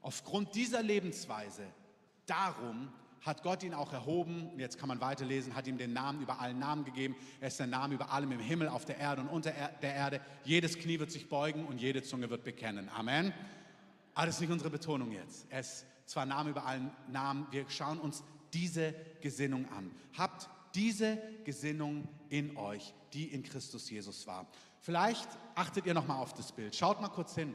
aufgrund 0.01 0.55
dieser 0.55 0.85
Lebensweise, 0.85 1.67
darum 2.27 2.93
hat 3.27 3.43
Gott 3.43 3.63
ihn 3.63 3.75
auch 3.75 3.93
erhoben, 3.93 4.51
jetzt 4.57 4.79
kann 4.79 4.89
man 4.89 5.01
weiterlesen, 5.01 5.55
hat 5.55 5.67
ihm 5.67 5.79
den 5.79 5.93
Namen 5.93 6.23
über 6.23 6.41
allen 6.41 6.59
Namen 6.59 6.85
gegeben. 6.85 7.17
Er 7.41 7.49
ist 7.49 7.59
der 7.59 7.67
Name 7.67 7.95
über 7.95 8.13
allem 8.13 8.31
im 8.33 8.41
Himmel, 8.41 8.69
auf 8.69 8.85
der 8.85 8.99
Erde 8.99 9.23
und 9.23 9.29
unter 9.29 9.53
der 9.83 9.95
Erde. 9.95 10.21
Jedes 10.45 10.79
Knie 10.79 11.01
wird 11.01 11.11
sich 11.11 11.29
beugen 11.29 11.67
und 11.67 11.81
jede 11.81 12.03
Zunge 12.03 12.31
wird 12.31 12.45
bekennen. 12.45 12.89
Amen. 12.89 13.33
Aber 14.15 14.27
das 14.27 14.37
ist 14.37 14.41
nicht 14.41 14.53
unsere 14.53 14.71
Betonung 14.71 15.11
jetzt. 15.11 15.47
Er 15.51 15.61
ist 15.61 15.85
zwar 16.07 16.25
Name 16.25 16.51
über 16.51 16.65
allen 16.65 16.91
Namen, 17.09 17.47
wir 17.51 17.69
schauen 17.69 17.99
uns 17.99 18.23
diese 18.53 18.95
Gesinnung 19.21 19.69
an. 19.73 19.91
Habt 20.17 20.49
diese 20.75 21.19
Gesinnung 21.45 22.09
in 22.29 22.57
euch, 22.57 22.95
die 23.13 23.25
in 23.27 23.43
Christus 23.43 23.91
Jesus 23.91 24.27
war. 24.27 24.47
Vielleicht 24.81 25.29
achtet 25.55 25.85
ihr 25.87 25.95
noch 25.95 26.07
mal 26.07 26.17
auf 26.17 26.33
das 26.33 26.53
Bild. 26.53 26.77
Schaut 26.77 27.01
mal 27.01 27.09
kurz 27.09 27.35
hin. 27.35 27.55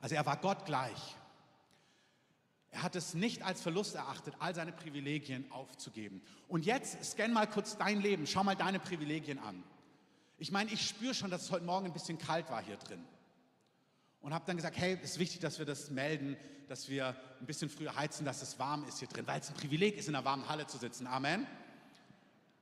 Also 0.00 0.16
er 0.16 0.26
war 0.26 0.36
Gott 0.36 0.66
gleich. 0.66 1.16
Er 2.74 2.82
hat 2.82 2.96
es 2.96 3.14
nicht 3.14 3.42
als 3.42 3.62
Verlust 3.62 3.94
erachtet, 3.94 4.34
all 4.40 4.52
seine 4.52 4.72
Privilegien 4.72 5.50
aufzugeben. 5.52 6.20
Und 6.48 6.66
jetzt 6.66 7.04
scan 7.04 7.32
mal 7.32 7.46
kurz 7.46 7.76
dein 7.76 8.00
Leben, 8.00 8.26
schau 8.26 8.42
mal 8.42 8.56
deine 8.56 8.80
Privilegien 8.80 9.38
an. 9.38 9.62
Ich 10.38 10.50
meine, 10.50 10.72
ich 10.72 10.84
spüre 10.88 11.14
schon, 11.14 11.30
dass 11.30 11.42
es 11.42 11.50
heute 11.52 11.64
Morgen 11.64 11.86
ein 11.86 11.92
bisschen 11.92 12.18
kalt 12.18 12.50
war 12.50 12.60
hier 12.60 12.76
drin. 12.76 13.04
und 14.22 14.34
habe 14.34 14.44
dann 14.44 14.56
gesagt, 14.56 14.76
hey, 14.76 14.98
es 15.02 15.12
ist 15.12 15.18
wichtig, 15.20 15.38
dass 15.38 15.60
wir 15.60 15.66
das 15.66 15.90
melden, 15.90 16.36
dass 16.68 16.88
wir 16.88 17.14
ein 17.40 17.46
bisschen 17.46 17.70
früher 17.70 17.94
heizen, 17.94 18.24
dass 18.24 18.42
es 18.42 18.58
warm 18.58 18.84
ist 18.88 18.98
hier 18.98 19.06
drin, 19.06 19.26
weil 19.26 19.40
es 19.40 19.50
ein 19.50 19.54
Privileg 19.54 19.96
ist, 19.96 20.08
in 20.08 20.16
einer 20.16 20.24
warmen 20.24 20.48
Halle 20.48 20.66
zu 20.66 20.76
sitzen. 20.76 21.06
Amen. 21.06 21.46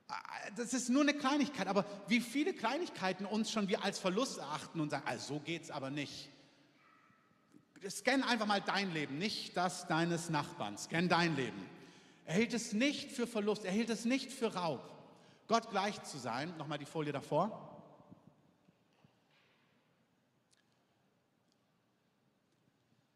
Ah, 0.09 0.15
das 0.55 0.73
ist 0.73 0.89
nur 0.89 1.01
eine 1.01 1.15
Kleinigkeit, 1.15 1.67
aber 1.67 1.85
wie 2.07 2.19
viele 2.19 2.53
Kleinigkeiten 2.53 3.25
uns 3.25 3.49
schon 3.49 3.67
wir 3.67 3.83
als 3.83 3.97
Verlust 3.97 4.37
erachten 4.37 4.79
und 4.79 4.91
sagen, 4.91 5.07
also 5.07 5.35
so 5.35 5.39
geht 5.39 5.63
es 5.63 5.71
aber 5.71 5.89
nicht. 5.89 6.29
Scan 7.89 8.23
einfach 8.23 8.45
mal 8.45 8.61
dein 8.61 8.93
Leben, 8.93 9.17
nicht 9.17 9.57
das 9.57 9.87
deines 9.87 10.29
Nachbarn. 10.29 10.77
Scan 10.77 11.07
dein 11.07 11.35
Leben. 11.35 11.69
Er 12.25 12.35
hielt 12.35 12.53
es 12.53 12.73
nicht 12.73 13.11
für 13.11 13.27
Verlust, 13.27 13.65
er 13.65 13.71
hielt 13.71 13.89
es 13.89 14.05
nicht 14.05 14.31
für 14.31 14.53
Raub. 14.53 14.89
Gott 15.47 15.69
gleich 15.69 16.01
zu 16.03 16.17
sein, 16.17 16.55
nochmal 16.57 16.77
die 16.77 16.85
Folie 16.85 17.11
davor. 17.11 17.69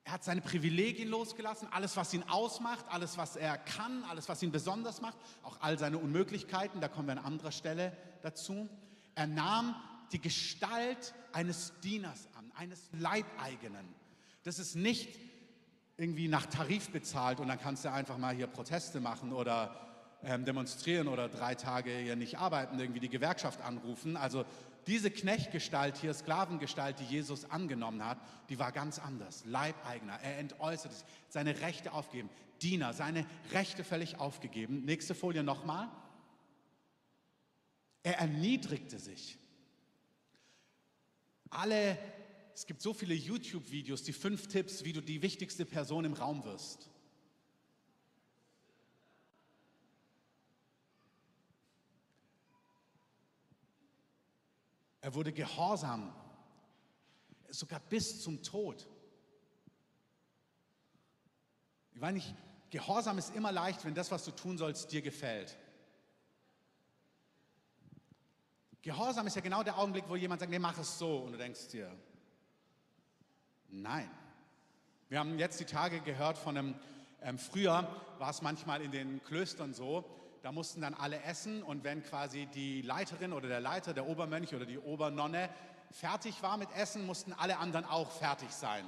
Er 0.03 0.13
hat 0.13 0.23
seine 0.23 0.39
Privilegien 0.39 1.09
losgelassen, 1.09 1.67
alles, 1.71 1.97
was 1.97 2.13
ihn 2.13 2.23
ausmacht, 2.23 2.85
alles, 2.89 3.17
was 3.17 3.35
er 3.35 3.57
kann, 3.57 4.05
alles, 4.05 4.29
was 4.29 4.41
ihn 4.41 4.53
besonders 4.53 5.01
macht, 5.01 5.17
auch 5.43 5.57
all 5.59 5.77
seine 5.77 5.97
Unmöglichkeiten, 5.97 6.79
da 6.79 6.87
kommen 6.87 7.07
wir 7.07 7.17
an 7.17 7.25
anderer 7.25 7.51
Stelle 7.51 7.95
dazu. 8.21 8.69
Er 9.15 9.27
nahm 9.27 9.75
die 10.13 10.21
Gestalt 10.21 11.13
eines 11.33 11.73
Dieners 11.81 12.29
an, 12.37 12.51
eines 12.55 12.89
Leibeigenen. 12.93 13.93
Das 14.47 14.59
ist 14.59 14.75
nicht 14.75 15.09
irgendwie 15.97 16.29
nach 16.29 16.45
Tarif 16.45 16.89
bezahlt 16.91 17.41
und 17.41 17.49
dann 17.49 17.59
kannst 17.59 17.83
du 17.83 17.91
einfach 17.91 18.17
mal 18.17 18.33
hier 18.33 18.47
Proteste 18.47 19.01
machen 19.01 19.33
oder 19.33 19.75
ähm, 20.23 20.45
demonstrieren 20.45 21.09
oder 21.09 21.27
drei 21.27 21.53
Tage 21.53 21.91
hier 21.91 22.15
nicht 22.15 22.37
arbeiten, 22.37 22.79
irgendwie 22.79 23.01
die 23.01 23.09
Gewerkschaft 23.09 23.59
anrufen. 23.59 24.15
Also 24.15 24.45
diese 24.87 25.11
Knechtgestalt 25.11 25.97
hier, 25.97 26.13
Sklavengestalt, 26.13 26.97
die 27.01 27.03
Jesus 27.03 27.51
angenommen 27.51 28.05
hat, 28.05 28.19
die 28.47 28.57
war 28.57 28.71
ganz 28.71 28.99
anders. 28.99 29.43
Leibeigner, 29.43 30.17
er 30.23 30.37
entäußerte 30.37 30.95
sich, 30.95 31.05
seine 31.27 31.59
Rechte 31.59 31.91
aufgeben. 31.91 32.29
Diener, 32.61 32.93
seine 32.93 33.25
Rechte 33.51 33.83
völlig 33.83 34.17
aufgegeben. 34.17 34.85
Nächste 34.85 35.13
Folie 35.13 35.43
nochmal. 35.43 35.89
Er 38.01 38.19
erniedrigte 38.19 38.97
sich. 38.97 39.37
Alle, 41.49 41.97
es 42.57 42.65
gibt 42.65 42.81
so 42.81 42.91
viele 42.91 43.13
YouTube-Videos, 43.13 44.01
die 44.01 44.13
fünf 44.13 44.47
Tipps, 44.47 44.83
wie 44.83 44.91
du 44.91 44.99
die 44.99 45.21
wichtigste 45.21 45.63
Person 45.63 46.05
im 46.05 46.13
Raum 46.13 46.43
wirst. 46.43 46.89
Er 55.01 55.13
wurde 55.13 55.31
gehorsam, 55.31 56.11
sogar 57.49 57.79
bis 57.79 58.23
zum 58.23 58.41
Tod. 58.41 58.87
Ich 61.91 62.01
meine 62.01 62.17
nicht, 62.17 62.33
Gehorsam 62.71 63.19
ist 63.19 63.35
immer 63.35 63.51
leicht, 63.51 63.85
wenn 63.85 63.93
das, 63.93 64.09
was 64.09 64.25
du 64.25 64.31
tun 64.31 64.57
sollst, 64.57 64.91
dir 64.91 65.03
gefällt. 65.03 65.55
Gehorsam 68.81 69.27
ist 69.27 69.35
ja 69.35 69.41
genau 69.41 69.61
der 69.61 69.77
Augenblick, 69.77 70.09
wo 70.09 70.15
jemand 70.15 70.39
sagt, 70.39 70.49
nee, 70.49 70.57
mach 70.57 70.79
es 70.79 70.97
so. 70.97 71.19
Und 71.19 71.33
du 71.33 71.37
denkst 71.37 71.67
dir, 71.67 71.95
nein. 73.69 74.09
Wir 75.09 75.19
haben 75.19 75.39
jetzt 75.39 75.59
die 75.59 75.65
Tage 75.65 76.01
gehört 76.01 76.37
von 76.37 76.57
einem, 76.57 76.75
ähm, 77.21 77.37
früher 77.37 77.87
war 78.19 78.29
es 78.29 78.41
manchmal 78.41 78.81
in 78.81 78.91
den 78.91 79.23
Klöstern 79.23 79.73
so, 79.73 80.03
da 80.43 80.51
mussten 80.51 80.81
dann 80.81 80.93
alle 80.93 81.21
essen 81.23 81.63
und 81.63 81.83
wenn 81.83 82.03
quasi 82.03 82.45
die 82.47 82.81
Leiterin 82.81 83.33
oder 83.33 83.47
der 83.47 83.59
Leiter, 83.59 83.93
der 83.93 84.07
Obermönch 84.07 84.53
oder 84.53 84.65
die 84.65 84.79
Obernonne 84.79 85.49
fertig 85.91 86.41
war 86.43 86.57
mit 86.57 86.69
Essen, 86.75 87.05
mussten 87.05 87.33
alle 87.33 87.57
anderen 87.57 87.85
auch 87.85 88.11
fertig 88.11 88.51
sein. 88.51 88.85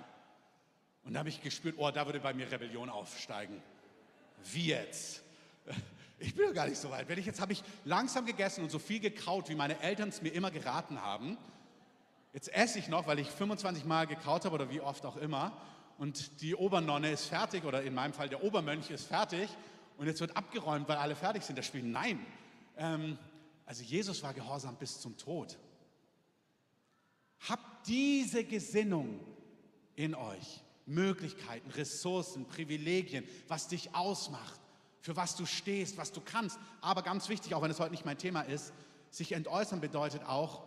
Und 1.03 1.13
da 1.13 1.19
habe 1.19 1.29
ich 1.29 1.41
gespürt, 1.41 1.75
oh, 1.77 1.89
da 1.91 2.05
würde 2.05 2.19
bei 2.19 2.33
mir 2.33 2.51
Rebellion 2.51 2.89
aufsteigen. 2.89 3.61
Wie 4.43 4.67
jetzt? 4.67 5.23
Ich 6.21 6.35
bin 6.35 6.47
ja 6.47 6.51
gar 6.51 6.67
nicht 6.67 6.77
so 6.77 6.89
weit. 6.91 7.07
Wenn 7.07 7.17
ich 7.17 7.25
jetzt 7.25 7.39
habe 7.39 7.53
ich 7.53 7.63
langsam 7.85 8.25
gegessen 8.25 8.61
und 8.61 8.69
so 8.69 8.77
viel 8.77 8.99
gekaut, 8.99 9.47
wie 9.47 9.55
meine 9.55 9.79
Eltern 9.79 10.09
es 10.09 10.21
mir 10.21 10.33
immer 10.33 10.51
geraten 10.51 11.01
haben. 11.01 11.37
Jetzt 12.33 12.53
esse 12.53 12.79
ich 12.79 12.87
noch, 12.87 13.07
weil 13.07 13.19
ich 13.19 13.29
25 13.29 13.85
Mal 13.85 14.07
gekaut 14.07 14.45
habe 14.45 14.55
oder 14.55 14.69
wie 14.69 14.81
oft 14.81 15.05
auch 15.05 15.17
immer. 15.17 15.51
Und 15.97 16.41
die 16.41 16.55
Obernonne 16.55 17.11
ist 17.11 17.25
fertig 17.25 17.63
oder 17.65 17.83
in 17.83 17.93
meinem 17.93 18.13
Fall 18.13 18.29
der 18.29 18.43
Obermönch 18.43 18.89
ist 18.89 19.07
fertig 19.07 19.49
und 19.97 20.07
jetzt 20.07 20.21
wird 20.21 20.37
abgeräumt, 20.37 20.87
weil 20.87 20.97
alle 20.97 21.15
fertig 21.15 21.43
sind. 21.43 21.57
Das 21.57 21.65
Spiel, 21.65 21.83
nein. 21.83 22.25
Ähm, 22.77 23.17
also 23.65 23.83
Jesus 23.83 24.23
war 24.23 24.33
gehorsam 24.33 24.75
bis 24.77 25.01
zum 25.01 25.17
Tod. 25.17 25.57
Habt 27.49 27.87
diese 27.87 28.43
Gesinnung 28.43 29.19
in 29.95 30.15
euch. 30.15 30.63
Möglichkeiten, 30.89 31.69
Ressourcen, 31.71 32.45
Privilegien, 32.45 33.23
was 33.47 33.67
dich 33.67 33.95
ausmacht, 33.95 34.59
für 35.01 35.15
was 35.15 35.35
du 35.35 35.45
stehst, 35.45 35.97
was 35.97 36.11
du 36.11 36.19
kannst. 36.19 36.59
Aber 36.81 37.03
ganz 37.03 37.29
wichtig, 37.29 37.53
auch 37.53 37.61
wenn 37.61 37.71
es 37.71 37.79
heute 37.79 37.91
nicht 37.91 38.05
mein 38.05 38.17
Thema 38.17 38.41
ist, 38.41 38.73
sich 39.11 39.31
entäußern 39.31 39.81
bedeutet 39.81 40.23
auch, 40.25 40.63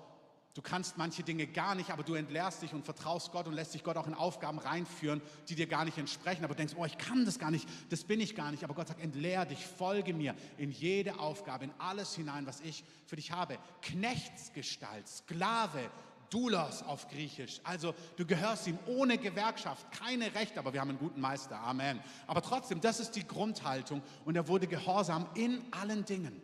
Du 0.54 0.60
kannst 0.60 0.98
manche 0.98 1.22
Dinge 1.22 1.46
gar 1.46 1.74
nicht, 1.74 1.90
aber 1.90 2.02
du 2.02 2.12
entleerst 2.12 2.60
dich 2.60 2.74
und 2.74 2.84
vertraust 2.84 3.32
Gott 3.32 3.46
und 3.46 3.54
lässt 3.54 3.72
dich 3.72 3.82
Gott 3.82 3.96
auch 3.96 4.06
in 4.06 4.12
Aufgaben 4.12 4.58
reinführen, 4.58 5.22
die 5.48 5.54
dir 5.54 5.66
gar 5.66 5.86
nicht 5.86 5.96
entsprechen. 5.96 6.44
Aber 6.44 6.52
du 6.52 6.58
denkst, 6.58 6.74
oh, 6.76 6.84
ich 6.84 6.98
kann 6.98 7.24
das 7.24 7.38
gar 7.38 7.50
nicht, 7.50 7.66
das 7.88 8.04
bin 8.04 8.20
ich 8.20 8.34
gar 8.34 8.50
nicht. 8.50 8.62
Aber 8.62 8.74
Gott 8.74 8.88
sagt, 8.88 9.00
entleer 9.00 9.46
dich, 9.46 9.64
folge 9.64 10.12
mir 10.12 10.34
in 10.58 10.70
jede 10.70 11.18
Aufgabe, 11.18 11.64
in 11.64 11.72
alles 11.78 12.14
hinein, 12.14 12.46
was 12.46 12.60
ich 12.60 12.84
für 13.06 13.16
dich 13.16 13.32
habe. 13.32 13.56
Knechtsgestalt, 13.80 15.08
Sklave, 15.08 15.90
Doulos 16.28 16.82
auf 16.82 17.08
Griechisch. 17.08 17.62
Also 17.64 17.94
du 18.16 18.26
gehörst 18.26 18.66
ihm 18.66 18.78
ohne 18.86 19.16
Gewerkschaft, 19.16 19.90
keine 19.90 20.34
Rechte, 20.34 20.58
aber 20.58 20.74
wir 20.74 20.82
haben 20.82 20.90
einen 20.90 20.98
guten 20.98 21.20
Meister. 21.20 21.58
Amen. 21.60 21.98
Aber 22.26 22.42
trotzdem, 22.42 22.82
das 22.82 23.00
ist 23.00 23.12
die 23.12 23.26
Grundhaltung 23.26 24.02
und 24.26 24.36
er 24.36 24.48
wurde 24.48 24.66
gehorsam 24.66 25.26
in 25.34 25.62
allen 25.72 26.04
Dingen. 26.04 26.42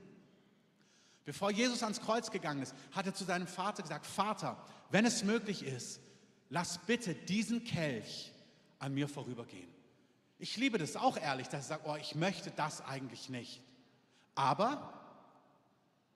Bevor 1.29 1.51
Jesus 1.51 1.83
ans 1.83 2.01
Kreuz 2.01 2.31
gegangen 2.31 2.63
ist, 2.63 2.75
hat 2.93 3.05
er 3.05 3.13
zu 3.13 3.23
seinem 3.23 3.47
Vater 3.47 3.83
gesagt, 3.83 4.07
Vater, 4.07 4.57
wenn 4.89 5.05
es 5.05 5.25
möglich 5.25 5.63
ist, 5.63 6.01
lass 6.49 6.79
bitte 6.87 7.15
diesen 7.15 7.65
Kelch 7.65 8.33
an 8.79 8.95
mir 8.95 9.09
vorübergehen. 9.09 9.69
Ich 10.39 10.57
liebe 10.57 10.79
das 10.79 10.97
auch 10.97 11.19
ehrlich, 11.19 11.49
dass 11.49 11.67
er 11.67 11.77
sagt, 11.77 11.87
oh, 11.87 11.97
ich 11.97 12.15
möchte 12.15 12.51
das 12.53 12.81
eigentlich 12.81 13.29
nicht. 13.29 13.61
Aber, 14.37 14.91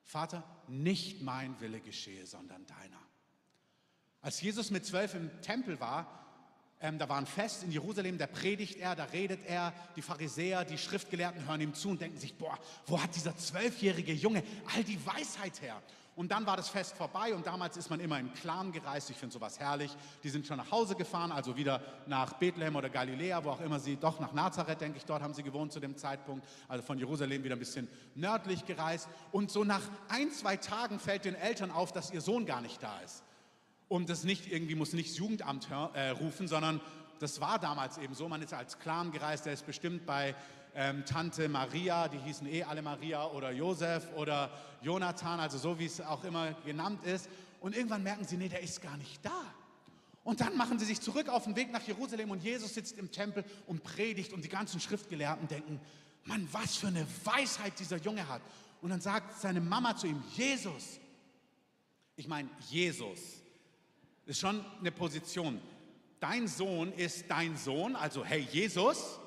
Vater, 0.02 0.45
nicht 0.66 1.21
mein 1.21 1.61
Wille 1.61 1.81
geschehe, 1.81 2.25
sondern 2.25 2.64
deiner. 2.64 3.02
Als 4.23 4.40
Jesus 4.40 4.71
mit 4.71 4.87
zwölf 4.87 5.14
im 5.14 5.42
Tempel 5.42 5.78
war, 5.78 6.22
ähm, 6.82 6.98
da 6.98 7.08
war 7.08 7.16
ein 7.16 7.26
Fest 7.26 7.62
in 7.62 7.70
Jerusalem, 7.70 8.18
da 8.18 8.26
predigt 8.26 8.78
er, 8.78 8.94
da 8.96 9.04
redet 9.04 9.40
er, 9.46 9.72
die 9.96 10.02
Pharisäer, 10.02 10.64
die 10.64 10.76
Schriftgelehrten 10.76 11.46
hören 11.46 11.60
ihm 11.60 11.74
zu 11.74 11.90
und 11.90 12.00
denken 12.00 12.18
sich, 12.18 12.36
boah, 12.36 12.58
wo 12.86 13.00
hat 13.00 13.14
dieser 13.14 13.36
zwölfjährige 13.36 14.12
Junge 14.12 14.42
all 14.74 14.84
die 14.84 14.98
Weisheit 15.06 15.62
her? 15.62 15.80
Und 16.14 16.30
dann 16.30 16.44
war 16.44 16.58
das 16.58 16.68
Fest 16.68 16.94
vorbei 16.94 17.34
und 17.34 17.46
damals 17.46 17.78
ist 17.78 17.88
man 17.88 17.98
immer 17.98 18.20
im 18.20 18.34
Clan 18.34 18.70
gereist. 18.70 19.08
Ich 19.08 19.16
finde 19.16 19.32
sowas 19.32 19.58
herrlich. 19.58 19.90
Die 20.22 20.28
sind 20.28 20.46
schon 20.46 20.58
nach 20.58 20.70
Hause 20.70 20.94
gefahren, 20.94 21.32
also 21.32 21.56
wieder 21.56 21.80
nach 22.06 22.34
Bethlehem 22.34 22.76
oder 22.76 22.90
Galiläa, 22.90 23.42
wo 23.44 23.50
auch 23.50 23.62
immer 23.62 23.80
sie, 23.80 23.96
doch 23.96 24.20
nach 24.20 24.34
Nazareth, 24.34 24.82
denke 24.82 24.98
ich, 24.98 25.06
dort 25.06 25.22
haben 25.22 25.32
sie 25.32 25.42
gewohnt 25.42 25.72
zu 25.72 25.80
dem 25.80 25.96
Zeitpunkt. 25.96 26.46
Also 26.68 26.84
von 26.84 26.98
Jerusalem 26.98 27.44
wieder 27.44 27.56
ein 27.56 27.58
bisschen 27.58 27.88
nördlich 28.14 28.66
gereist. 28.66 29.08
Und 29.30 29.50
so 29.50 29.64
nach 29.64 29.82
ein, 30.08 30.30
zwei 30.32 30.58
Tagen 30.58 30.98
fällt 30.98 31.24
den 31.24 31.34
Eltern 31.34 31.70
auf, 31.70 31.92
dass 31.92 32.10
ihr 32.10 32.20
Sohn 32.20 32.44
gar 32.44 32.60
nicht 32.60 32.82
da 32.82 33.00
ist. 33.00 33.24
Und 33.92 34.08
das 34.08 34.25
nicht 34.25 34.50
irgendwie 34.50 34.75
muss 34.75 34.94
nicht 34.94 35.11
das 35.11 35.18
Jugendamt 35.18 35.68
äh, 35.70 36.08
rufen, 36.08 36.49
sondern 36.49 36.80
das 37.18 37.42
war 37.42 37.58
damals 37.58 37.99
eben 37.99 38.14
so. 38.14 38.26
Man 38.26 38.40
ist 38.40 38.54
als 38.54 38.78
Clan 38.78 39.12
gereist, 39.12 39.44
der 39.44 39.52
ist 39.52 39.66
bestimmt 39.66 40.06
bei 40.06 40.34
ähm, 40.75 41.04
Tante 41.04 41.46
Maria, 41.50 42.08
die 42.08 42.16
hießen 42.16 42.46
eh 42.46 42.62
alle 42.62 42.80
Maria 42.80 43.26
oder 43.26 43.50
Josef 43.50 44.08
oder 44.16 44.50
Jonathan, 44.80 45.40
also 45.40 45.58
so 45.58 45.78
wie 45.78 45.84
es 45.84 46.00
auch 46.00 46.25
immer 46.25 46.54
genannt 46.64 47.04
ist. 47.04 47.28
Und 47.61 47.76
irgendwann 47.76 48.02
merken 48.02 48.25
sie, 48.25 48.38
nee, 48.38 48.49
der 48.49 48.62
ist 48.62 48.80
gar 48.80 48.96
nicht 48.96 49.22
da. 49.22 49.44
Und 50.25 50.40
dann 50.40 50.56
machen 50.56 50.78
sie 50.78 50.87
sich 50.87 51.02
zurück 51.02 51.28
auf 51.28 51.44
den 51.44 51.54
Weg 51.54 51.70
nach 51.70 51.87
Jerusalem 51.87 52.30
und 52.30 52.42
Jesus 52.42 52.72
sitzt 52.72 52.96
im 52.96 53.11
Tempel 53.11 53.44
und 53.66 53.82
predigt 53.82 54.32
und 54.32 54.42
die 54.42 54.49
ganzen 54.49 54.80
Schriftgelehrten 54.80 55.49
denken, 55.49 55.78
Mann, 56.25 56.49
was 56.50 56.76
für 56.76 56.87
eine 56.87 57.06
Weisheit 57.25 57.78
dieser 57.78 57.99
Junge 57.99 58.26
hat. 58.26 58.40
Und 58.80 58.88
dann 58.88 59.02
sagt 59.02 59.38
seine 59.38 59.61
Mama 59.61 59.94
zu 59.94 60.06
ihm, 60.06 60.25
Jesus, 60.34 60.99
ich 62.16 62.26
meine 62.26 62.49
Jesus, 62.70 63.41
ist 64.26 64.41
schon 64.41 64.64
eine 64.81 64.93
Position. 64.93 65.61
Dein 66.21 66.47
Sohn 66.47 66.93
ist 66.93 67.25
dein 67.29 67.57
Sohn, 67.57 67.97
also 67.97 68.25
hey 68.25 68.47
Jesus, 68.50 69.19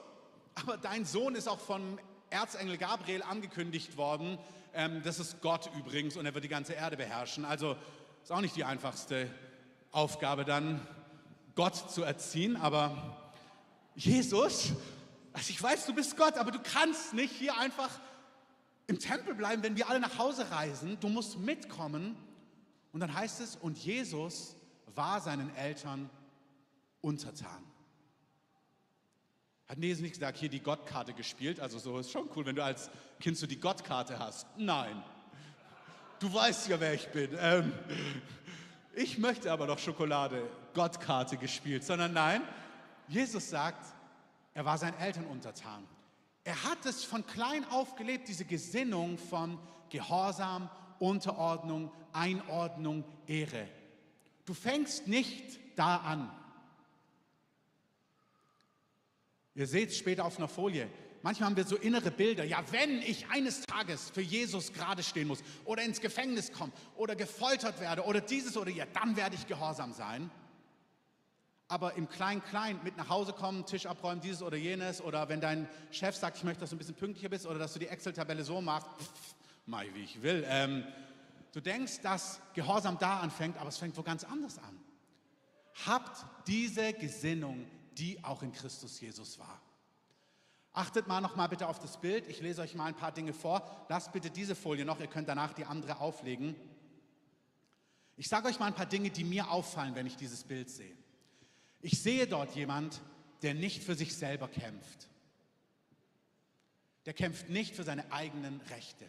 aber 0.55 0.77
dein 0.77 1.05
Sohn 1.05 1.35
ist 1.35 1.47
auch 1.47 1.59
vom 1.59 1.99
Erzengel 2.29 2.77
Gabriel 2.77 3.21
angekündigt 3.23 3.97
worden. 3.97 4.37
Ähm, 4.73 5.01
das 5.03 5.19
ist 5.19 5.41
Gott 5.41 5.69
übrigens 5.77 6.15
und 6.15 6.25
er 6.25 6.33
wird 6.33 6.45
die 6.45 6.49
ganze 6.49 6.73
Erde 6.73 6.95
beherrschen. 6.97 7.43
Also 7.43 7.75
ist 8.23 8.31
auch 8.31 8.41
nicht 8.41 8.55
die 8.55 8.63
einfachste 8.63 9.29
Aufgabe 9.91 10.45
dann, 10.45 10.85
Gott 11.55 11.75
zu 11.91 12.03
erziehen, 12.03 12.57
aber 12.57 13.31
Jesus, 13.95 14.73
also 15.31 15.49
ich 15.49 15.61
weiß, 15.61 15.85
du 15.85 15.93
bist 15.93 16.17
Gott, 16.17 16.37
aber 16.37 16.51
du 16.51 16.59
kannst 16.59 17.13
nicht 17.13 17.33
hier 17.33 17.57
einfach 17.57 17.89
im 18.87 18.99
Tempel 18.99 19.35
bleiben, 19.35 19.63
wenn 19.63 19.77
wir 19.77 19.89
alle 19.89 19.99
nach 19.99 20.17
Hause 20.17 20.51
reisen. 20.51 20.97
Du 20.99 21.07
musst 21.07 21.39
mitkommen. 21.39 22.17
Und 22.91 22.99
dann 22.99 23.13
heißt 23.13 23.41
es, 23.41 23.55
und 23.55 23.77
Jesus 23.77 24.55
war 24.95 25.21
seinen 25.21 25.55
Eltern 25.55 26.09
untertan. 27.01 27.63
Hat 29.67 29.79
Jesus 29.79 30.01
nicht 30.01 30.13
gesagt, 30.13 30.37
hier 30.37 30.49
die 30.49 30.61
Gottkarte 30.61 31.13
gespielt? 31.13 31.59
Also 31.59 31.79
so 31.79 31.97
ist 31.99 32.11
schon 32.11 32.29
cool, 32.35 32.45
wenn 32.45 32.55
du 32.55 32.63
als 32.63 32.89
Kind 33.19 33.37
so 33.37 33.47
die 33.47 33.59
Gottkarte 33.59 34.19
hast. 34.19 34.45
Nein. 34.57 35.03
Du 36.19 36.31
weißt 36.31 36.67
ja, 36.67 36.79
wer 36.79 36.93
ich 36.93 37.07
bin. 37.09 37.35
Ähm, 37.39 37.73
ich 38.93 39.17
möchte 39.17 39.51
aber 39.51 39.65
noch 39.65 39.79
Schokolade, 39.79 40.47
Gottkarte 40.73 41.37
gespielt. 41.37 41.83
Sondern 41.83 42.13
nein, 42.13 42.41
Jesus 43.07 43.49
sagt, 43.49 43.85
er 44.53 44.65
war 44.65 44.77
seinen 44.77 44.97
Eltern 44.99 45.25
untertan. 45.25 45.83
Er 46.43 46.63
hat 46.63 46.85
es 46.85 47.03
von 47.03 47.25
klein 47.25 47.65
auf 47.71 47.95
gelebt, 47.95 48.27
diese 48.27 48.45
Gesinnung 48.45 49.17
von 49.17 49.57
Gehorsam, 49.89 50.69
Unterordnung, 50.99 51.91
Einordnung, 52.13 53.03
Ehre. 53.25 53.67
Du 54.45 54.53
fängst 54.53 55.07
nicht 55.07 55.59
da 55.75 55.97
an. 55.97 56.31
Ihr 59.55 59.67
seht 59.67 59.89
es 59.89 59.97
später 59.97 60.25
auf 60.25 60.37
einer 60.37 60.47
Folie. 60.47 60.89
Manchmal 61.23 61.49
haben 61.49 61.55
wir 61.55 61.63
so 61.63 61.77
innere 61.77 62.11
Bilder. 62.11 62.43
Ja, 62.43 62.63
wenn 62.71 63.01
ich 63.01 63.27
eines 63.29 63.61
Tages 63.61 64.11
für 64.11 64.21
Jesus 64.21 64.73
gerade 64.73 65.01
stehen 65.01 65.27
muss 65.27 65.39
oder 65.63 65.81
ins 65.81 65.99
Gefängnis 65.99 66.51
komme 66.51 66.71
oder 66.95 67.15
gefoltert 67.15 67.79
werde 67.79 68.03
oder 68.03 68.21
dieses 68.21 68.55
oder 68.57 68.69
ja, 68.69 68.85
dann 68.93 69.15
werde 69.15 69.35
ich 69.35 69.47
gehorsam 69.47 69.91
sein. 69.93 70.29
Aber 71.67 71.95
im 71.95 72.07
Klein-Klein 72.07 72.79
mit 72.83 72.95
nach 72.97 73.09
Hause 73.09 73.33
kommen, 73.33 73.65
Tisch 73.65 73.87
abräumen, 73.87 74.21
dieses 74.21 74.43
oder 74.43 74.55
jenes 74.55 75.01
oder 75.01 75.27
wenn 75.27 75.41
dein 75.41 75.67
Chef 75.89 76.15
sagt, 76.15 76.37
ich 76.37 76.43
möchte, 76.43 76.59
dass 76.59 76.69
du 76.69 76.75
ein 76.75 76.79
bisschen 76.79 76.93
pünktlicher 76.93 77.29
bist 77.29 77.47
oder 77.47 77.57
dass 77.57 77.73
du 77.73 77.79
die 77.79 77.87
Excel-Tabelle 77.87 78.43
so 78.43 78.61
machst, 78.61 78.87
pff, 78.99 79.35
ich, 79.83 79.95
wie 79.95 80.03
ich 80.03 80.21
will. 80.21 80.45
Ähm, 80.47 80.83
du 81.55 81.61
denkst, 81.61 82.01
dass 82.01 82.39
Gehorsam 82.53 82.97
da 82.99 83.19
anfängt, 83.19 83.57
aber 83.57 83.69
es 83.69 83.77
fängt 83.77 83.97
wo 83.97 84.03
ganz 84.03 84.23
anders 84.23 84.57
an. 84.59 84.79
Habt 85.85 86.25
diese 86.47 86.93
Gesinnung 86.93 87.65
die 87.97 88.23
auch 88.23 88.43
in 88.43 88.51
Christus 88.51 88.99
Jesus 88.99 89.39
war. 89.39 89.61
Achtet 90.73 91.07
mal 91.07 91.21
noch 91.21 91.35
mal 91.35 91.47
bitte 91.47 91.67
auf 91.67 91.79
das 91.79 91.99
Bild. 92.01 92.27
Ich 92.27 92.41
lese 92.41 92.61
euch 92.61 92.75
mal 92.75 92.85
ein 92.85 92.95
paar 92.95 93.13
Dinge 93.13 93.33
vor. 93.33 93.85
Lasst 93.87 94.11
bitte 94.11 94.29
diese 94.29 94.55
Folie 94.55 94.83
noch. 94.83 94.99
Ihr 94.99 95.07
könnt 95.07 95.29
danach 95.29 95.53
die 95.53 95.65
andere 95.65 95.99
auflegen. 95.99 96.55
Ich 98.17 98.27
sage 98.27 98.47
euch 98.47 98.59
mal 98.59 98.67
ein 98.67 98.75
paar 98.75 98.85
Dinge, 98.85 99.09
die 99.09 99.23
mir 99.23 99.51
auffallen, 99.51 99.95
wenn 99.95 100.05
ich 100.05 100.17
dieses 100.17 100.43
Bild 100.43 100.69
sehe. 100.69 100.95
Ich 101.81 102.01
sehe 102.01 102.27
dort 102.27 102.55
jemand, 102.55 103.01
der 103.41 103.53
nicht 103.53 103.83
für 103.83 103.95
sich 103.95 104.15
selber 104.15 104.47
kämpft. 104.47 105.07
Der 107.05 107.13
kämpft 107.13 107.49
nicht 107.49 107.75
für 107.75 107.83
seine 107.83 108.11
eigenen 108.11 108.59
Rechte. 108.61 109.05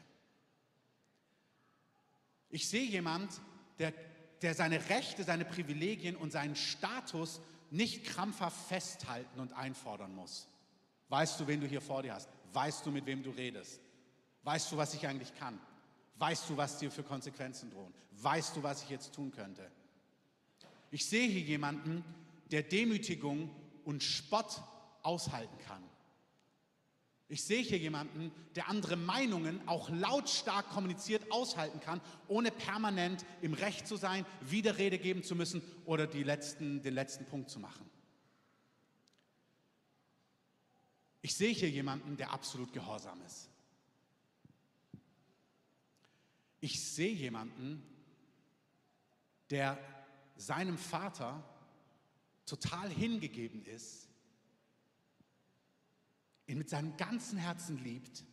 Ich 2.56 2.68
sehe 2.68 2.86
jemand, 2.86 3.42
der, 3.78 3.92
der 4.40 4.54
seine 4.54 4.88
Rechte, 4.88 5.24
seine 5.24 5.44
Privilegien 5.44 6.16
und 6.16 6.32
seinen 6.32 6.56
Status 6.56 7.42
nicht 7.70 8.06
krampfhaft 8.06 8.56
festhalten 8.68 9.40
und 9.40 9.52
einfordern 9.52 10.14
muss. 10.14 10.48
Weißt 11.10 11.38
du, 11.38 11.46
wen 11.46 11.60
du 11.60 11.66
hier 11.66 11.82
vor 11.82 12.02
dir 12.02 12.14
hast? 12.14 12.30
Weißt 12.54 12.86
du, 12.86 12.90
mit 12.90 13.04
wem 13.04 13.22
du 13.22 13.28
redest? 13.28 13.78
Weißt 14.42 14.72
du, 14.72 14.78
was 14.78 14.94
ich 14.94 15.06
eigentlich 15.06 15.34
kann? 15.34 15.60
Weißt 16.14 16.48
du, 16.48 16.56
was 16.56 16.78
dir 16.78 16.90
für 16.90 17.02
Konsequenzen 17.02 17.70
drohen? 17.70 17.92
Weißt 18.12 18.56
du, 18.56 18.62
was 18.62 18.84
ich 18.84 18.88
jetzt 18.88 19.12
tun 19.12 19.32
könnte? 19.32 19.70
Ich 20.90 21.04
sehe 21.04 21.28
hier 21.28 21.42
jemanden, 21.42 22.02
der 22.52 22.62
Demütigung 22.62 23.50
und 23.84 24.02
Spott 24.02 24.62
aushalten 25.02 25.58
kann. 25.68 25.82
Ich 27.28 27.42
sehe 27.42 27.62
hier 27.62 27.78
jemanden, 27.78 28.30
der 28.54 28.68
andere 28.68 28.96
Meinungen 28.96 29.66
auch 29.66 29.90
lautstark 29.90 30.70
kommuniziert 30.70 31.32
aushalten 31.32 31.80
kann, 31.80 32.00
ohne 32.28 32.52
permanent 32.52 33.26
im 33.42 33.52
Recht 33.52 33.88
zu 33.88 33.96
sein, 33.96 34.24
Widerrede 34.42 34.98
geben 34.98 35.24
zu 35.24 35.34
müssen 35.34 35.60
oder 35.86 36.06
letzten, 36.06 36.82
den 36.82 36.94
letzten 36.94 37.24
Punkt 37.24 37.50
zu 37.50 37.58
machen. 37.58 37.90
Ich 41.20 41.34
sehe 41.34 41.52
hier 41.52 41.68
jemanden, 41.68 42.16
der 42.16 42.30
absolut 42.30 42.72
gehorsam 42.72 43.20
ist. 43.22 43.50
Ich 46.60 46.80
sehe 46.80 47.12
jemanden, 47.12 47.82
der 49.50 49.78
seinem 50.36 50.78
Vater 50.78 51.42
total 52.44 52.88
hingegeben 52.88 53.64
ist 53.64 54.05
ihn 56.46 56.58
mit 56.58 56.68
seinem 56.68 56.96
ganzen 56.96 57.38
Herzen 57.38 57.82
liebt 57.82 58.24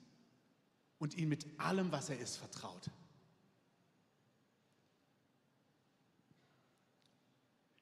und 0.99 1.15
ihn 1.15 1.29
mit 1.29 1.59
allem, 1.59 1.91
was 1.91 2.09
er 2.09 2.19
ist, 2.19 2.37
vertraut. 2.37 2.89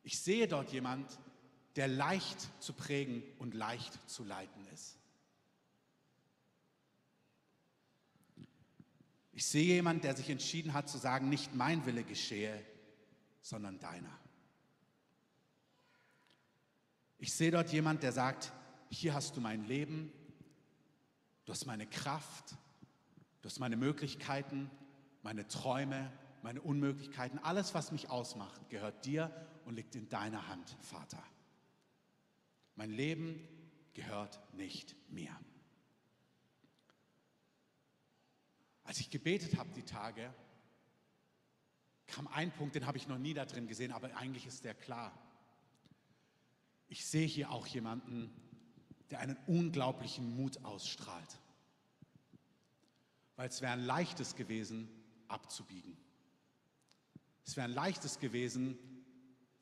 Ich 0.04 0.20
sehe 0.20 0.48
dort 0.48 0.72
jemand, 0.72 1.20
der 1.76 1.88
leicht 1.88 2.50
zu 2.62 2.74
prägen 2.74 3.24
und 3.40 3.54
leicht 3.54 4.10
zu 4.10 4.24
leiten 4.24 4.66
ist. 4.74 4.98
Ich 9.34 9.46
sehe 9.46 9.76
jemand, 9.76 10.04
der 10.04 10.16
sich 10.16 10.30
entschieden 10.30 10.74
hat 10.74 10.90
zu 10.90 10.98
sagen, 10.98 11.30
nicht 11.30 11.56
mein 11.56 11.86
Wille 11.86 12.04
geschehe, 12.04 12.64
sondern 13.42 13.80
deiner. 13.80 14.20
Ich 17.18 17.34
sehe 17.34 17.52
dort 17.52 17.72
jemand, 17.72 18.04
der 18.04 18.12
sagt, 18.12 18.52
hier 18.90 19.14
hast 19.14 19.38
du 19.38 19.42
mein 19.42 19.64
Leben, 19.66 20.12
Du 21.52 21.56
hast 21.56 21.66
meine 21.66 21.86
Kraft, 21.86 22.56
du 23.42 23.50
hast 23.50 23.60
meine 23.60 23.76
Möglichkeiten, 23.76 24.72
meine 25.22 25.50
Träume, 25.50 26.10
meine 26.44 26.62
Unmöglichkeiten. 26.62 27.40
Alles, 27.40 27.74
was 27.74 27.92
mich 27.92 28.10
ausmacht, 28.10 28.70
gehört 28.70 29.04
dir 29.04 29.30
und 29.66 29.76
liegt 29.76 29.94
in 29.96 30.08
deiner 30.08 30.48
Hand, 30.48 30.78
Vater. 30.80 31.22
Mein 32.76 32.90
Leben 32.90 33.46
gehört 33.94 34.40
nicht 34.54 34.96
mir. 35.10 35.38
Als 38.86 39.02
ich 39.02 39.10
gebetet 39.10 39.58
habe 39.58 39.74
die 39.74 39.84
Tage, 39.84 40.34
kam 42.08 42.30
ein 42.30 42.54
Punkt, 42.54 42.76
den 42.76 42.86
habe 42.86 42.98
ich 42.98 43.10
noch 43.10 43.18
nie 43.18 43.34
da 43.34 43.44
drin 43.44 43.68
gesehen, 43.68 43.92
aber 43.92 44.16
eigentlich 44.16 44.46
ist 44.46 44.64
der 44.64 44.74
klar. 44.74 45.12
Ich 46.88 47.06
sehe 47.06 47.28
hier 47.28 47.52
auch 47.52 47.68
jemanden, 47.68 48.34
der 49.10 49.20
einen 49.20 49.36
unglaublichen 49.48 50.34
Mut 50.34 50.64
ausstrahlt. 50.64 51.41
Weil 53.42 53.50
es 53.50 53.60
wäre 53.60 53.74
ein 53.74 53.84
leichtes 53.84 54.36
gewesen, 54.36 54.88
abzubiegen. 55.28 55.98
Es 57.44 57.58
wäre 57.58 57.66
ein 57.66 57.74
leichtes 57.74 58.20
gewesen, 58.20 58.78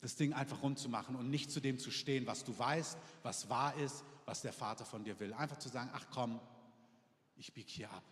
das 0.02 0.16
Ding 0.16 0.34
einfach 0.34 0.62
rund 0.62 0.78
zu 0.78 0.90
machen 0.90 1.16
und 1.16 1.30
nicht 1.30 1.50
zu 1.50 1.60
dem 1.60 1.78
zu 1.78 1.90
stehen, 1.90 2.26
was 2.26 2.44
du 2.44 2.58
weißt, 2.58 2.98
was 3.22 3.48
wahr 3.48 3.74
ist, 3.76 4.04
was 4.26 4.42
der 4.42 4.52
Vater 4.52 4.84
von 4.84 5.02
dir 5.02 5.18
will. 5.18 5.32
Einfach 5.32 5.56
zu 5.56 5.70
sagen, 5.70 5.88
ach 5.94 6.04
komm, 6.10 6.40
ich 7.36 7.54
biege 7.54 7.70
hier 7.70 7.90
ab. 7.90 8.04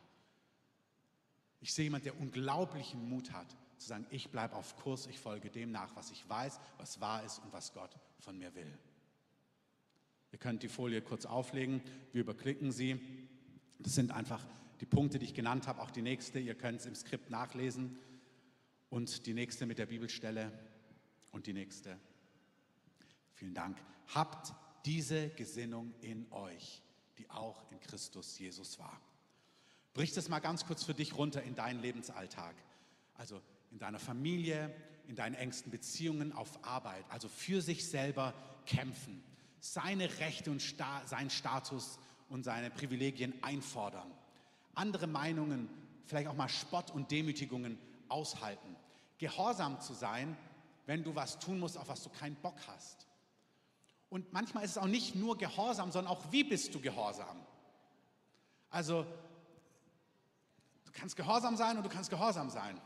Ich 1.61 1.75
sehe 1.75 1.85
jemanden, 1.85 2.05
der 2.05 2.19
unglaublichen 2.19 3.07
Mut 3.07 3.33
hat, 3.33 3.55
zu 3.77 3.89
sagen, 3.89 4.07
ich 4.09 4.31
bleibe 4.31 4.57
auf 4.57 4.75
Kurs, 4.77 5.07
ich 5.07 5.21
folge 5.21 5.51
dem 5.51 5.71
nach, 5.71 5.95
was 5.97 6.11
ich 6.11 6.27
weiß, 6.27 6.61
was 6.79 6.99
wahr 7.03 7.25
ist 7.25 7.41
und 7.41 7.53
was 7.53 7.75
Gott 7.75 7.95
von 8.21 8.39
mir 8.39 8.55
will. 8.55 8.73
Ihr 10.33 10.39
könnt 10.39 10.63
die 10.63 10.69
Folie 10.69 11.03
kurz 11.03 11.27
auflegen, 11.27 11.83
wir 12.13 12.23
überklicken 12.23 12.73
sie. 12.73 12.99
Das 13.79 13.95
sind 13.95 14.13
einfach 14.13 14.47
die 14.81 14.87
Punkte, 14.87 15.19
die 15.19 15.27
ich 15.27 15.35
genannt 15.35 15.67
habe, 15.67 15.81
auch 15.83 15.91
die 15.91 16.03
nächste. 16.03 16.39
Ihr 16.39 16.55
könnt 16.55 16.81
es 16.81 16.87
im 16.87 16.95
Skript 16.95 17.31
nachlesen. 17.31 17.99
Und 18.91 19.27
die 19.27 19.35
nächste 19.35 19.67
mit 19.67 19.79
der 19.79 19.87
Bibelstelle 19.87 20.51
und 21.31 21.47
die 21.47 21.53
nächste. 21.53 21.99
Vielen 23.35 23.55
Dank. 23.55 23.77
Habt 24.15 24.55
diese 24.87 25.29
Gesinnung 25.31 25.93
in 26.01 26.31
euch, 26.33 26.83
die 27.19 27.29
auch 27.29 27.71
in 27.71 27.81
Christus 27.81 28.39
Jesus 28.39 28.79
war. 28.79 29.01
Brich 29.93 30.15
das 30.15 30.29
mal 30.29 30.39
ganz 30.39 30.65
kurz 30.65 30.85
für 30.85 30.95
dich 30.95 31.17
runter 31.17 31.43
in 31.43 31.55
deinen 31.55 31.83
Lebensalltag. 31.83 32.55
Also 33.15 33.43
in 33.71 33.79
deiner 33.79 33.99
Familie, 33.99 34.75
in 35.07 35.17
deinen 35.17 35.35
engsten 35.35 35.71
Beziehungen, 35.71 36.33
auf 36.33 36.65
Arbeit. 36.65 37.05
Also 37.11 37.29
für 37.29 37.61
sich 37.61 37.87
selber 37.87 38.33
kämpfen 38.65 39.23
seine 39.61 40.19
Rechte 40.21 40.51
und 40.51 40.63
Sta 40.63 41.07
seinen 41.07 41.31
Status 41.31 41.99
und 42.29 42.45
seine 42.45 42.71
Privilegien 42.71 43.35
einfordern. 43.43 44.11
Andere 44.79 45.09
Meinungen, 45.09 45.69
vielleicht 46.07 46.29
auch 46.29 46.37
mal 46.37 46.49
Spott 46.49 46.91
und 46.91 47.11
Demütigungen 47.11 47.79
aushalten. 48.09 48.77
Gehorsam 49.19 49.81
zu 49.81 49.93
sein, 49.93 50.37
wenn 50.87 51.03
du 51.03 51.15
was 51.15 51.39
tun 51.39 51.59
musst, 51.59 51.77
auf 51.77 51.89
was 51.89 52.03
du 52.03 52.11
keinen 52.11 52.37
Bock 52.37 52.57
hast. 52.69 53.07
Und 54.09 54.33
manchmal 54.33 54.65
ist 54.65 54.73
es 54.73 54.79
auch 54.79 54.87
nicht 54.87 55.17
nur 55.17 55.37
Gehorsam, 55.37 55.91
sondern 55.91 56.13
auch, 56.13 56.31
wie 56.31 56.45
bist 56.45 56.75
du 56.75 56.81
Gehorsam? 56.81 57.45
Also, 58.71 59.05
du 60.85 60.93
kannst 60.93 61.17
Gehorsam 61.17 61.57
sein 61.57 61.77
und 61.77 61.85
du 61.85 61.91
kannst 61.91 62.09
Gehorsam 62.09 62.49
sein. 62.49 62.81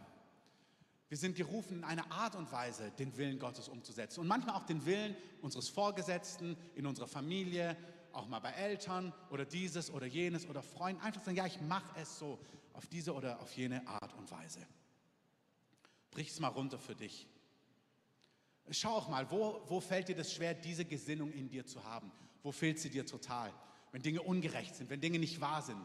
Wir 1.10 1.18
sind 1.18 1.36
gerufen, 1.36 1.78
in 1.78 1.84
einer 1.84 2.10
Art 2.10 2.34
und 2.36 2.50
Weise 2.52 2.90
den 2.92 3.14
Willen 3.18 3.38
Gottes 3.38 3.68
umzusetzen 3.68 4.20
und 4.20 4.28
manchmal 4.28 4.56
auch 4.56 4.64
den 4.64 4.86
Willen 4.86 5.14
unseres 5.42 5.68
Vorgesetzten, 5.68 6.56
in 6.74 6.86
unserer 6.86 7.06
Familie, 7.06 7.76
auch 8.14 8.28
mal 8.28 8.40
bei 8.40 8.50
Eltern 8.52 9.12
oder 9.30 9.44
dieses 9.44 9.90
oder 9.90 10.06
jenes 10.06 10.46
oder 10.48 10.62
Freunden. 10.62 11.02
Einfach 11.02 11.22
sagen, 11.22 11.36
ja, 11.36 11.46
ich 11.46 11.60
mache 11.60 11.98
es 12.00 12.18
so, 12.18 12.38
auf 12.74 12.86
diese 12.86 13.14
oder 13.14 13.40
auf 13.40 13.52
jene 13.52 13.86
Art 13.86 14.14
und 14.14 14.30
Weise. 14.30 14.60
Brich 16.10 16.28
es 16.28 16.40
mal 16.40 16.48
runter 16.48 16.78
für 16.78 16.94
dich. 16.94 17.26
Schau 18.70 18.90
auch 18.90 19.08
mal, 19.08 19.30
wo, 19.30 19.60
wo 19.66 19.80
fällt 19.80 20.08
dir 20.08 20.16
das 20.16 20.32
schwer, 20.32 20.54
diese 20.54 20.84
Gesinnung 20.84 21.32
in 21.32 21.48
dir 21.48 21.66
zu 21.66 21.82
haben? 21.84 22.10
Wo 22.42 22.52
fehlt 22.52 22.78
sie 22.78 22.90
dir 22.90 23.04
total? 23.04 23.52
Wenn 23.90 24.02
Dinge 24.02 24.22
ungerecht 24.22 24.74
sind, 24.74 24.88
wenn 24.88 25.00
Dinge 25.00 25.18
nicht 25.18 25.40
wahr 25.40 25.62
sind, 25.62 25.84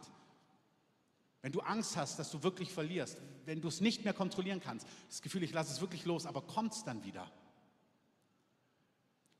wenn 1.42 1.52
du 1.52 1.60
Angst 1.62 1.98
hast, 1.98 2.20
dass 2.20 2.32
du 2.32 2.44
wirklich 2.44 2.72
verlierst, 2.72 3.18
wenn 3.46 3.62
du 3.62 3.68
es 3.68 3.82
nicht 3.82 4.04
mehr 4.04 4.13
kontrollieren 4.13 4.60
kannst, 4.60 4.88
das 5.10 5.22
Gefühl, 5.22 5.44
ich 5.44 5.54
lasse 5.54 5.74
es 5.74 5.82
wirklich 5.82 6.06
los, 6.06 6.26
aber 6.26 6.42
kommt 6.42 6.74
es 6.74 6.84
dann 6.84 7.04
wieder? 7.04 7.32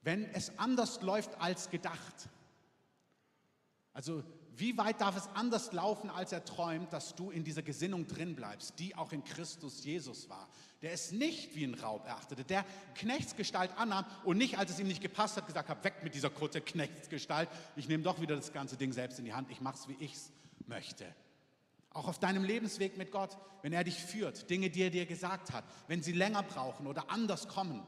Wenn 0.02 0.23
es 0.34 0.58
anders 0.58 1.02
läuft 1.02 1.36
als 1.41 1.69
gedacht, 1.69 2.30
also 3.97 4.23
wie 4.55 4.77
weit 4.77 5.01
darf 5.01 5.17
es 5.17 5.27
anders 5.33 5.71
laufen, 5.71 6.12
als 6.12 6.31
er 6.31 6.45
träumt, 6.45 6.93
dass 6.93 7.15
du 7.15 7.31
in 7.31 7.43
dieser 7.43 7.63
Gesinnung 7.63 8.05
drin 8.05 8.36
bleibst, 8.36 8.77
die 8.77 8.95
auch 8.95 9.12
in 9.12 9.23
Christus 9.23 9.83
Jesus 9.83 10.29
war? 10.29 10.47
Der 10.83 10.91
es 10.91 11.12
nicht 11.12 11.55
wie 11.55 11.63
ein 11.63 11.73
Raub 11.73 12.05
erachtete, 12.05 12.43
der 12.43 12.63
Knechtsgestalt 12.93 13.75
annahm 13.75 14.05
und 14.23 14.38
nicht, 14.38 14.60
als 14.60 14.69
es 14.69 14.79
ihm 14.79 14.88
nicht 14.88 15.01
gepasst 15.01 15.36
hat, 15.38 15.47
gesagt 15.47 15.67
hat, 15.67 15.83
weg 15.83 15.95
mit 16.03 16.13
dieser 16.13 16.29
kurze 16.29 16.62
Knechtsgestalt, 16.62 17.49
ich 17.75 17.88
nehme 17.88 18.03
doch 18.03 18.21
wieder 18.21 18.36
das 18.36 18.53
ganze 18.53 18.77
Ding 18.77 18.93
selbst 18.93 19.17
in 19.17 19.25
die 19.25 19.33
Hand, 19.33 19.49
ich 19.49 19.62
mache 19.62 19.77
es, 19.77 19.88
wie 19.88 19.97
ich 19.99 20.13
es 20.13 20.31
möchte. 20.67 21.05
Auch 21.89 22.07
auf 22.07 22.19
deinem 22.19 22.43
Lebensweg 22.43 22.99
mit 22.99 23.12
Gott, 23.12 23.36
wenn 23.63 23.73
er 23.73 23.83
dich 23.83 23.99
führt, 23.99 24.47
Dinge, 24.47 24.69
die 24.69 24.83
er 24.83 24.91
dir 24.91 25.07
gesagt 25.07 25.53
hat, 25.53 25.63
wenn 25.88 26.03
sie 26.03 26.12
länger 26.12 26.43
brauchen 26.43 26.86
oder 26.86 27.10
anders 27.10 27.47
kommen. 27.47 27.81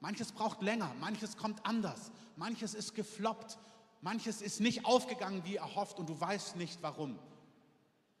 Manches 0.00 0.32
braucht 0.32 0.60
länger, 0.60 0.92
manches 0.98 1.36
kommt 1.36 1.64
anders, 1.64 2.10
manches 2.34 2.74
ist 2.74 2.96
gefloppt, 2.96 3.58
Manches 4.02 4.42
ist 4.42 4.60
nicht 4.60 4.84
aufgegangen 4.84 5.44
wie 5.44 5.56
erhofft 5.56 5.98
und 5.98 6.08
du 6.08 6.20
weißt 6.20 6.56
nicht 6.56 6.82
warum. 6.82 7.18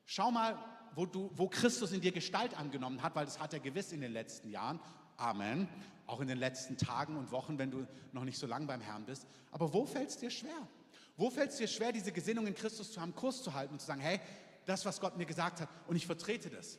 Schau 0.06 0.30
mal, 0.30 0.56
wo, 0.94 1.06
du, 1.06 1.30
wo 1.34 1.48
Christus 1.48 1.90
in 1.90 2.00
dir 2.00 2.12
Gestalt 2.12 2.56
angenommen 2.56 3.02
hat, 3.02 3.16
weil 3.16 3.24
das 3.24 3.40
hat 3.40 3.52
er 3.52 3.58
gewiss 3.60 3.92
in 3.92 4.00
den 4.00 4.12
letzten 4.12 4.48
Jahren. 4.48 4.80
Amen. 5.16 5.68
Auch 6.06 6.20
in 6.20 6.28
den 6.28 6.38
letzten 6.38 6.76
Tagen 6.76 7.16
und 7.16 7.32
Wochen, 7.32 7.58
wenn 7.58 7.72
du 7.72 7.86
noch 8.12 8.24
nicht 8.24 8.38
so 8.38 8.46
lange 8.46 8.66
beim 8.66 8.80
Herrn 8.80 9.04
bist. 9.04 9.26
Aber 9.50 9.72
wo 9.74 9.84
fällt 9.84 10.10
es 10.10 10.18
dir 10.18 10.30
schwer? 10.30 10.68
Wo 11.16 11.30
fällt 11.30 11.50
es 11.50 11.56
dir 11.56 11.68
schwer, 11.68 11.90
diese 11.90 12.12
Gesinnung 12.12 12.46
in 12.46 12.54
Christus 12.54 12.92
zu 12.92 13.00
haben, 13.00 13.14
Kurs 13.14 13.42
zu 13.42 13.52
halten 13.52 13.74
und 13.74 13.80
zu 13.80 13.86
sagen, 13.86 14.00
hey, 14.00 14.20
das, 14.64 14.84
was 14.84 15.00
Gott 15.00 15.16
mir 15.16 15.26
gesagt 15.26 15.60
hat, 15.60 15.68
und 15.88 15.96
ich 15.96 16.06
vertrete 16.06 16.48
das. 16.48 16.78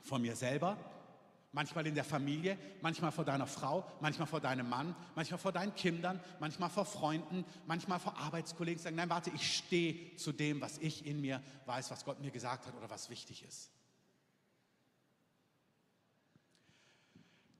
Von 0.00 0.22
mir 0.22 0.36
selber, 0.36 0.78
Manchmal 1.54 1.86
in 1.86 1.94
der 1.94 2.04
Familie, 2.04 2.56
manchmal 2.80 3.12
vor 3.12 3.26
deiner 3.26 3.46
Frau, 3.46 3.86
manchmal 4.00 4.26
vor 4.26 4.40
deinem 4.40 4.70
Mann, 4.70 4.96
manchmal 5.14 5.38
vor 5.38 5.52
deinen 5.52 5.74
Kindern, 5.74 6.18
manchmal 6.40 6.70
vor 6.70 6.86
Freunden, 6.86 7.44
manchmal 7.66 8.00
vor 8.00 8.16
Arbeitskollegen. 8.16 8.82
Sagen, 8.82 8.96
nein, 8.96 9.10
warte, 9.10 9.30
ich 9.34 9.56
stehe 9.56 10.16
zu 10.16 10.32
dem, 10.32 10.62
was 10.62 10.78
ich 10.78 11.04
in 11.04 11.20
mir 11.20 11.42
weiß, 11.66 11.90
was 11.90 12.06
Gott 12.06 12.20
mir 12.20 12.30
gesagt 12.30 12.66
hat 12.66 12.74
oder 12.74 12.88
was 12.88 13.10
wichtig 13.10 13.44
ist. 13.44 13.70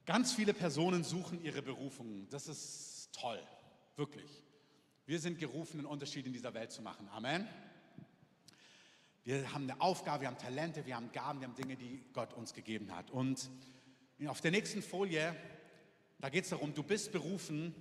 Ganz 0.06 0.32
viele 0.32 0.54
Personen 0.54 1.04
suchen 1.04 1.44
ihre 1.44 1.60
Berufung. 1.60 2.26
Das 2.30 2.48
ist 2.48 3.10
toll, 3.12 3.40
wirklich. 3.96 4.42
Wir 5.04 5.20
sind 5.20 5.38
gerufen, 5.38 5.80
einen 5.80 5.86
Unterschied 5.86 6.26
in 6.26 6.32
dieser 6.32 6.54
Welt 6.54 6.72
zu 6.72 6.80
machen. 6.80 7.08
Amen. 7.10 7.46
Wir 9.24 9.52
haben 9.52 9.70
eine 9.70 9.80
Aufgabe, 9.80 10.22
wir 10.22 10.28
haben 10.28 10.38
Talente, 10.38 10.86
wir 10.86 10.96
haben 10.96 11.12
Gaben, 11.12 11.40
wir 11.40 11.46
haben 11.46 11.54
Dinge, 11.54 11.76
die 11.76 12.02
Gott 12.12 12.32
uns 12.32 12.54
gegeben 12.54 12.94
hat. 12.96 13.10
Und 13.10 13.50
auf 14.28 14.40
der 14.40 14.50
nächsten 14.50 14.82
Folie, 14.82 15.34
da 16.18 16.28
geht 16.28 16.44
es 16.44 16.50
darum, 16.50 16.74
du 16.74 16.82
bist 16.82 17.12
berufen 17.12 17.74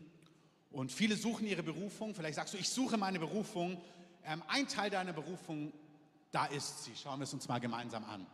und 0.72 0.92
viele 0.92 1.16
suchen 1.16 1.46
ihre 1.46 1.64
Berufung. 1.64 2.16
Vielleicht 2.16 2.36
sagst 2.36 2.54
du, 2.54 2.58
ich 2.58 2.70
suche 2.70 2.98
meine 2.98 3.20
Berufung. 3.20 3.82
Ähm, 4.26 4.42
ein 4.48 4.68
Teil 4.68 4.90
deiner 4.90 5.14
Berufung, 5.14 5.74
da 6.32 6.46
ist 6.46 6.86
sie. 6.86 6.96
Schauen 6.96 7.20
wir 7.20 7.26
es 7.26 7.34
uns 7.34 7.48
mal 7.48 7.60
gemeinsam 7.60 8.06
an. 8.06 8.26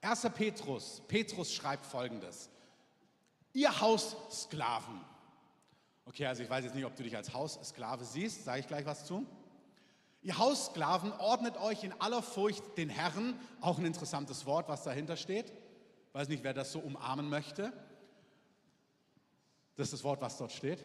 1. 0.00 0.28
Petrus, 0.34 1.02
Petrus 1.08 1.52
schreibt 1.52 1.86
folgendes. 1.86 2.50
Ihr 3.52 3.80
Haussklaven. 3.80 5.00
Okay, 6.06 6.26
also 6.26 6.42
ich 6.42 6.50
weiß 6.50 6.64
jetzt 6.64 6.74
nicht, 6.74 6.84
ob 6.84 6.94
du 6.96 7.02
dich 7.02 7.16
als 7.16 7.32
Haussklave 7.32 8.04
siehst, 8.04 8.44
sage 8.44 8.60
ich 8.60 8.66
gleich 8.66 8.84
was 8.84 9.06
zu. 9.06 9.26
Ihr 10.22 10.38
Haussklaven 10.38 11.12
ordnet 11.12 11.56
euch 11.56 11.84
in 11.84 11.92
aller 12.00 12.22
Furcht 12.22 12.76
den 12.76 12.88
Herrn, 12.88 13.38
auch 13.60 13.78
ein 13.78 13.84
interessantes 13.84 14.46
Wort, 14.46 14.68
was 14.68 14.84
dahinter 14.84 15.16
steht. 15.16 15.52
Weiß 16.14 16.28
nicht, 16.28 16.44
wer 16.44 16.54
das 16.54 16.70
so 16.70 16.78
umarmen 16.78 17.28
möchte. 17.28 17.72
Das 19.74 19.88
ist 19.88 19.94
das 19.94 20.04
Wort, 20.04 20.20
was 20.20 20.38
dort 20.38 20.52
steht. 20.52 20.78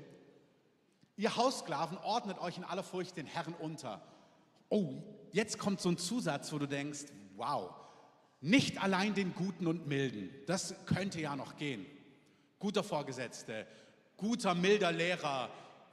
Ihr 1.17 1.35
Haussklaven 1.35 1.99
ordnet 1.99 2.39
euch 2.39 2.57
in 2.57 2.63
aller 2.63 2.81
Furcht 2.81 3.15
den 3.15 3.27
Herrn 3.27 3.53
unter. 3.53 4.01
Oh, 4.69 4.95
jetzt 5.31 5.59
kommt 5.59 5.81
so 5.81 5.89
ein 5.89 5.99
Zusatz, 5.99 6.51
wo 6.51 6.57
du 6.57 6.65
denkst, 6.65 7.05
wow, 7.35 7.69
nicht 8.41 8.81
allein 8.81 9.13
den 9.13 9.35
Guten 9.35 9.67
und 9.67 9.85
Milden, 9.85 10.31
das 10.47 10.73
könnte 10.87 11.21
ja 11.21 11.35
noch 11.35 11.57
gehen. 11.57 11.85
Guter 12.57 12.83
Vorgesetzte, 12.83 13.67
guter, 14.17 14.55
milder 14.55 14.91
Lehrer, 14.91 15.51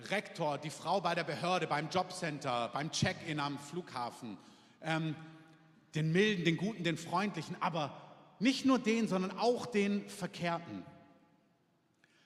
Rektor, 0.09 0.57
die 0.57 0.70
Frau 0.70 1.03
bei 1.03 1.14
der 1.14 1.25
Behörde, 1.25 1.66
beim 1.66 1.90
Jobcenter, 1.90 2.70
beim 2.72 2.90
Check-in 2.90 3.40
am 3.40 3.59
Flughafen, 3.59 4.38
ähm, 4.81 5.14
den 5.94 6.11
Milden, 6.11 6.46
den 6.46 6.57
Guten, 6.57 6.85
den 6.85 6.96
Freundlichen, 6.96 7.61
aber 7.61 8.05
nicht 8.38 8.64
nur 8.64 8.79
den, 8.79 9.09
sondern 9.09 9.38
auch 9.38 9.66
den 9.66 10.09
Verkehrten. 10.09 10.85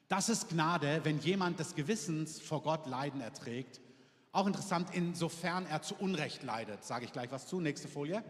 Das 0.09 0.29
ist 0.29 0.49
Gnade, 0.49 1.01
wenn 1.05 1.21
jemand 1.21 1.61
des 1.61 1.75
Gewissens 1.75 2.41
vor 2.41 2.63
Gott 2.63 2.87
Leiden 2.87 3.21
erträgt. 3.21 3.81
Auch 4.33 4.47
interessant, 4.47 4.89
insofern 4.93 5.67
er 5.67 5.83
zu 5.83 5.95
Unrecht 5.97 6.43
leidet. 6.43 6.85
Sage 6.85 7.05
ich 7.05 7.13
gleich 7.13 7.31
was 7.31 7.47
zu. 7.47 7.61
Nächste 7.61 7.89
Folie. 7.89 8.25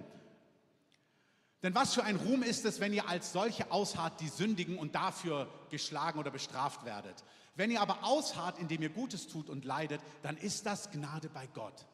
Denn 1.63 1.75
was 1.75 1.95
für 1.95 2.05
ein 2.05 2.17
Ruhm 2.17 2.43
ist 2.43 2.65
es, 2.65 2.81
wenn 2.81 2.93
ihr 2.93 3.09
als 3.09 3.33
solche 3.33 3.71
ausharrt, 3.71 4.21
die 4.21 4.29
sündigen 4.29 4.79
und 4.79 4.95
dafür 4.95 5.49
geschlagen 5.71 6.19
oder 6.19 6.31
bestraft 6.31 6.85
werdet. 6.85 7.23
Wenn 7.55 7.71
ihr 7.71 7.83
aber 7.83 8.05
ausharrt, 8.05 8.59
indem 8.59 8.83
ihr 8.83 8.89
Gutes 8.89 9.29
tut 9.29 9.51
und 9.51 9.65
leidet, 9.65 10.01
dann 10.23 10.37
ist 10.39 10.65
das 10.65 10.91
Gnade 10.91 11.29
bei 11.29 11.47
Gott. 11.49 11.87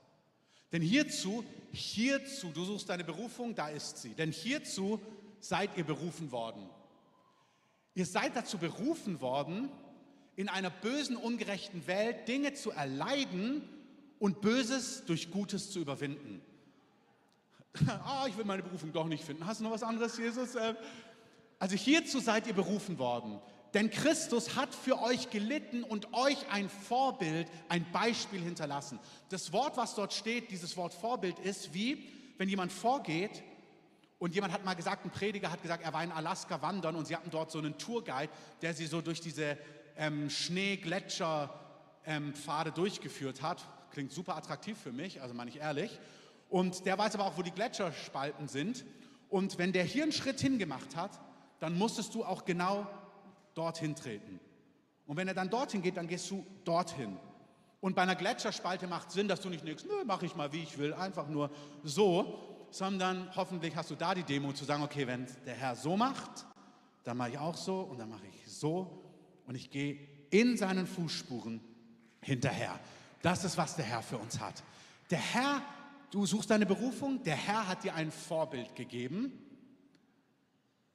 Denn 0.72 0.83
hierzu, 0.83 1.44
hierzu, 1.72 2.51
du 2.51 2.64
suchst 2.64 2.88
deine 2.88 3.05
Berufung, 3.05 3.55
da 3.55 3.68
ist 3.68 3.99
sie. 3.99 4.14
Denn 4.14 4.31
hierzu 4.31 5.01
seid 5.48 5.76
ihr 5.76 5.85
berufen 5.85 6.32
worden. 6.32 6.68
Ihr 7.94 8.06
seid 8.06 8.37
dazu 8.37 8.59
berufen 8.59 9.20
worden, 9.20 9.70
in 10.35 10.48
einer 10.48 10.70
bösen, 10.70 11.16
ungerechten 11.16 11.87
Welt 11.87 12.28
Dinge 12.28 12.52
zu 12.52 12.70
erleiden 12.70 13.62
und 14.18 14.42
Böses 14.42 15.04
durch 15.06 15.30
Gutes 15.30 15.70
zu 15.70 15.80
überwinden. 15.80 16.42
ah, 17.87 18.26
ich 18.28 18.37
will 18.37 18.44
meine 18.44 18.62
Berufung 18.62 18.92
doch 18.92 19.06
nicht 19.06 19.24
finden. 19.24 19.46
Hast 19.46 19.61
du 19.61 19.64
noch 19.64 19.70
was 19.70 19.82
anderes, 19.82 20.18
Jesus? 20.18 20.54
Äh, 20.54 20.74
also 21.59 21.74
hierzu 21.74 22.20
seid 22.20 22.46
ihr 22.46 22.54
berufen 22.54 22.98
worden. 22.98 23.40
Denn 23.72 23.90
Christus 23.90 24.56
hat 24.56 24.74
für 24.74 25.00
euch 25.02 25.30
gelitten 25.30 25.82
und 25.82 26.12
euch 26.14 26.38
ein 26.50 26.68
Vorbild, 26.68 27.48
ein 27.68 27.90
Beispiel 27.92 28.40
hinterlassen. 28.40 28.98
Das 29.30 29.52
Wort, 29.52 29.76
was 29.76 29.94
dort 29.94 30.12
steht, 30.12 30.50
dieses 30.50 30.76
Wort 30.76 30.94
Vorbild 30.94 31.38
ist 31.38 31.74
wie, 31.74 32.09
wenn 32.38 32.48
jemand 32.48 32.72
vorgeht 32.72 33.42
und 34.18 34.35
jemand 34.35 34.55
hat 34.55 34.64
mal 34.64 34.74
gesagt, 34.74 35.05
ein 35.05 35.11
Prediger 35.11 35.50
hat 35.50 35.61
gesagt, 35.62 35.85
er 35.85 35.92
war 35.92 36.02
in 36.02 36.11
Alaska 36.11 36.62
wandern 36.62 36.96
und 36.96 37.07
sie 37.07 37.14
hatten 37.14 37.29
dort 37.31 37.50
so 37.50 37.59
einen 37.59 37.76
Tourguide, 37.76 38.33
der 38.62 38.72
sie 38.72 38.87
so 38.87 39.02
durch 39.02 39.20
diese 39.20 39.59
ähm, 39.96 40.31
Schnee-Gletscher-Pfade 40.31 42.68
ähm, 42.70 42.74
durchgeführt 42.74 43.42
hat. 43.42 43.62
Klingt 43.90 44.12
super 44.12 44.37
attraktiv 44.37 44.79
für 44.79 44.92
mich, 44.92 45.20
also 45.20 45.35
meine 45.35 45.50
ich 45.50 45.59
ehrlich. 45.59 46.00
Und 46.48 46.87
der 46.87 46.96
weiß 46.96 47.14
aber 47.14 47.26
auch, 47.26 47.37
wo 47.37 47.42
die 47.42 47.50
Gletscherspalten 47.50 48.48
sind. 48.48 48.87
Und 49.29 49.59
wenn 49.59 49.72
der 49.72 49.85
hier 49.85 50.05
einen 50.05 50.12
Schritt 50.12 50.40
hingemacht 50.40 50.96
hat, 50.96 51.20
dann 51.59 51.76
musstest 51.76 52.14
du 52.14 52.24
auch 52.24 52.46
genau 52.46 52.87
dorthin 53.55 53.94
treten. 53.94 54.40
Und 55.07 55.16
wenn 55.16 55.29
er 55.29 55.35
dann 55.35 55.50
dorthin 55.50 55.83
geht, 55.83 55.98
dann 55.98 56.09
gehst 56.09 56.31
du 56.31 56.46
dorthin. 56.64 57.18
Und 57.81 57.94
bei 57.94 58.02
einer 58.02 58.16
Gletscherspalte 58.16 58.87
macht 58.87 59.11
Sinn, 59.11 59.29
dass 59.29 59.40
du 59.40 59.50
nicht 59.50 59.64
nix, 59.64 59.85
nö, 59.85 60.05
mache 60.05 60.26
ich 60.26 60.35
mal 60.35 60.52
wie 60.52 60.62
ich 60.62 60.76
will, 60.79 60.94
einfach 60.94 61.29
nur 61.29 61.50
so, 61.85 62.55
sondern 62.76 63.34
hoffentlich 63.34 63.74
hast 63.74 63.90
du 63.90 63.94
da 63.94 64.14
die 64.14 64.22
Demo 64.22 64.52
zu 64.52 64.66
sagen, 64.66 64.82
okay, 64.82 65.06
wenn 65.06 65.26
der 65.46 65.54
Herr 65.54 65.76
so 65.76 65.96
macht, 65.96 66.44
dann 67.04 67.16
mache 67.16 67.30
ich 67.30 67.38
auch 67.38 67.56
so 67.56 67.80
und 67.80 67.98
dann 67.98 68.10
mache 68.10 68.26
ich 68.26 68.52
so 68.52 69.02
und 69.46 69.54
ich 69.54 69.70
gehe 69.70 69.98
in 70.30 70.58
seinen 70.58 70.86
Fußspuren 70.86 71.62
hinterher. 72.20 72.78
Das 73.22 73.44
ist, 73.44 73.56
was 73.56 73.76
der 73.76 73.86
Herr 73.86 74.02
für 74.02 74.18
uns 74.18 74.40
hat. 74.40 74.62
Der 75.10 75.18
Herr, 75.18 75.62
du 76.10 76.26
suchst 76.26 76.50
deine 76.50 76.66
Berufung, 76.66 77.22
der 77.22 77.36
Herr 77.36 77.66
hat 77.66 77.82
dir 77.82 77.94
ein 77.94 78.10
Vorbild 78.10 78.76
gegeben. 78.76 79.32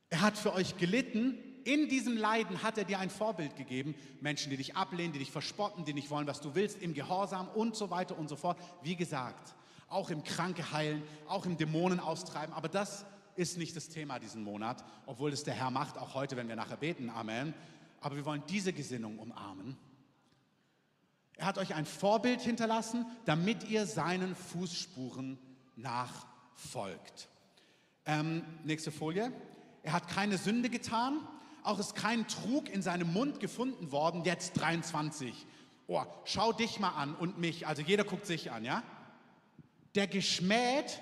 Er 0.09 0.21
hat 0.21 0.37
für 0.37 0.53
euch 0.53 0.77
gelitten. 0.77 1.37
In 1.63 1.89
diesem 1.89 2.15
Leiden 2.15 2.61
hat 2.61 2.77
er 2.77 2.83
dir 2.83 2.99
ein 2.99 3.09
Vorbild 3.09 3.55
gegeben. 3.55 3.95
Menschen, 4.19 4.51
die 4.51 4.57
dich 4.57 4.75
ablehnen, 4.75 5.13
die 5.13 5.19
dich 5.19 5.31
verspotten, 5.31 5.85
die 5.85 5.93
nicht 5.93 6.09
wollen, 6.11 6.27
was 6.27 6.41
du 6.41 6.53
willst, 6.53 6.81
im 6.81 6.93
Gehorsam 6.93 7.47
und 7.49 7.75
so 7.75 7.89
weiter 7.89 8.17
und 8.19 8.27
so 8.27 8.35
fort. 8.35 8.59
Wie 8.83 8.95
gesagt, 8.95 9.55
auch 9.91 10.09
im 10.09 10.23
Kranke 10.23 10.71
heilen, 10.71 11.03
auch 11.27 11.45
im 11.45 11.57
Dämonen 11.57 11.99
austreiben. 11.99 12.53
Aber 12.53 12.69
das 12.69 13.05
ist 13.35 13.57
nicht 13.57 13.75
das 13.75 13.89
Thema 13.89 14.19
diesen 14.19 14.43
Monat, 14.43 14.83
obwohl 15.05 15.31
es 15.31 15.43
der 15.43 15.53
Herr 15.53 15.71
macht, 15.71 15.97
auch 15.97 16.13
heute, 16.13 16.37
wenn 16.37 16.47
wir 16.47 16.55
nachher 16.55 16.77
beten. 16.77 17.09
Amen. 17.09 17.53
Aber 17.99 18.15
wir 18.15 18.25
wollen 18.25 18.43
diese 18.49 18.73
Gesinnung 18.73 19.19
umarmen. 19.19 19.77
Er 21.37 21.45
hat 21.45 21.57
euch 21.57 21.75
ein 21.75 21.85
Vorbild 21.85 22.41
hinterlassen, 22.41 23.05
damit 23.25 23.63
ihr 23.63 23.85
seinen 23.85 24.35
Fußspuren 24.35 25.39
nachfolgt. 25.75 27.29
Ähm, 28.05 28.43
nächste 28.63 28.91
Folie. 28.91 29.31
Er 29.83 29.93
hat 29.93 30.07
keine 30.07 30.37
Sünde 30.37 30.69
getan, 30.69 31.19
Auch 31.63 31.77
ist 31.77 31.95
kein 31.95 32.27
Trug 32.27 32.69
in 32.69 32.81
seinem 32.81 33.13
Mund 33.13 33.39
gefunden 33.39 33.91
worden, 33.91 34.23
jetzt 34.23 34.53
23. 34.59 35.45
Oh, 35.87 36.03
schau 36.25 36.53
dich 36.53 36.79
mal 36.79 36.89
an 36.89 37.13
und 37.15 37.37
mich, 37.37 37.67
also 37.67 37.83
jeder 37.83 38.03
guckt 38.03 38.25
sich 38.25 38.51
an, 38.51 38.65
ja? 38.65 38.81
Der 39.95 40.07
geschmäht, 40.07 41.01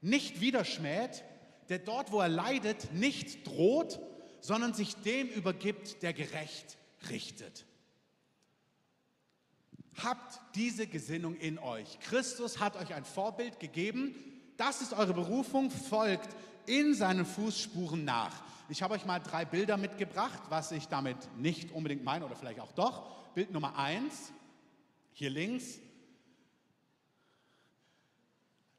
nicht 0.00 0.40
wieder 0.40 0.64
schmäht, 0.64 1.24
der 1.68 1.78
dort, 1.78 2.12
wo 2.12 2.20
er 2.20 2.28
leidet, 2.28 2.92
nicht 2.92 3.46
droht, 3.46 4.00
sondern 4.40 4.74
sich 4.74 4.94
dem 4.96 5.28
übergibt, 5.28 6.02
der 6.02 6.12
gerecht 6.12 6.78
richtet. 7.10 7.66
Habt 10.02 10.40
diese 10.54 10.86
Gesinnung 10.86 11.36
in 11.36 11.58
euch. 11.58 11.98
Christus 12.00 12.60
hat 12.60 12.76
euch 12.76 12.94
ein 12.94 13.04
Vorbild 13.04 13.58
gegeben. 13.58 14.14
Das 14.56 14.80
ist 14.80 14.92
eure 14.92 15.12
Berufung, 15.12 15.70
folgt 15.70 16.28
in 16.66 16.94
seinen 16.94 17.26
Fußspuren 17.26 18.04
nach. 18.04 18.42
Ich 18.68 18.82
habe 18.82 18.94
euch 18.94 19.06
mal 19.06 19.18
drei 19.18 19.44
Bilder 19.44 19.76
mitgebracht, 19.76 20.40
was 20.50 20.72
ich 20.72 20.86
damit 20.88 21.16
nicht 21.38 21.72
unbedingt 21.72 22.04
meine 22.04 22.26
oder 22.26 22.36
vielleicht 22.36 22.60
auch 22.60 22.72
doch. 22.72 23.10
Bild 23.34 23.50
Nummer 23.50 23.76
eins, 23.76 24.32
hier 25.12 25.30
links. 25.30 25.80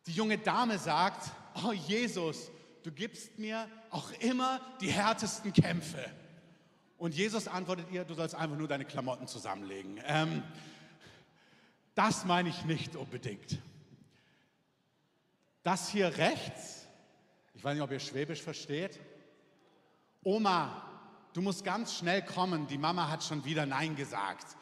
Die 0.10 0.16
junge 0.16 0.40
Dame 0.40 0.80
sagt, 0.80 1.30
oh 1.64 1.72
Jesus, 1.72 2.50
du 2.82 2.92
gibst 2.92 3.38
mir 3.38 3.68
auch 3.92 4.12
immer 4.14 4.60
die 4.82 4.90
härtesten 4.90 5.54
Kämpfe. 5.54 6.04
Und 6.98 7.14
Jesus 7.14 7.48
antwortet 7.48 7.92
ihr, 7.92 8.06
du 8.06 8.16
sollst 8.16 8.34
einfach 8.34 8.58
nur 8.58 8.68
deine 8.68 8.86
Klamotten 8.86 9.28
zusammenlegen. 9.28 10.02
Ähm, 10.08 10.42
das 11.94 12.26
meine 12.26 12.50
ich 12.50 12.66
nicht 12.66 12.96
unbedingt. 12.96 13.60
Das 15.62 15.90
hier 15.90 16.18
rechts, 16.18 16.88
ich 17.54 17.64
weiß 17.64 17.76
nicht, 17.76 17.84
ob 17.84 17.92
ihr 17.92 18.00
Schwäbisch 18.00 18.42
versteht. 18.42 19.00
Oma, 20.24 20.90
du 21.34 21.44
musst 21.44 21.64
ganz 21.64 21.96
schnell 21.96 22.26
kommen, 22.26 22.66
die 22.66 22.80
Mama 22.80 23.10
hat 23.10 23.24
schon 23.24 23.46
wieder 23.46 23.68
Nein 23.68 23.96
gesagt. 23.96 24.58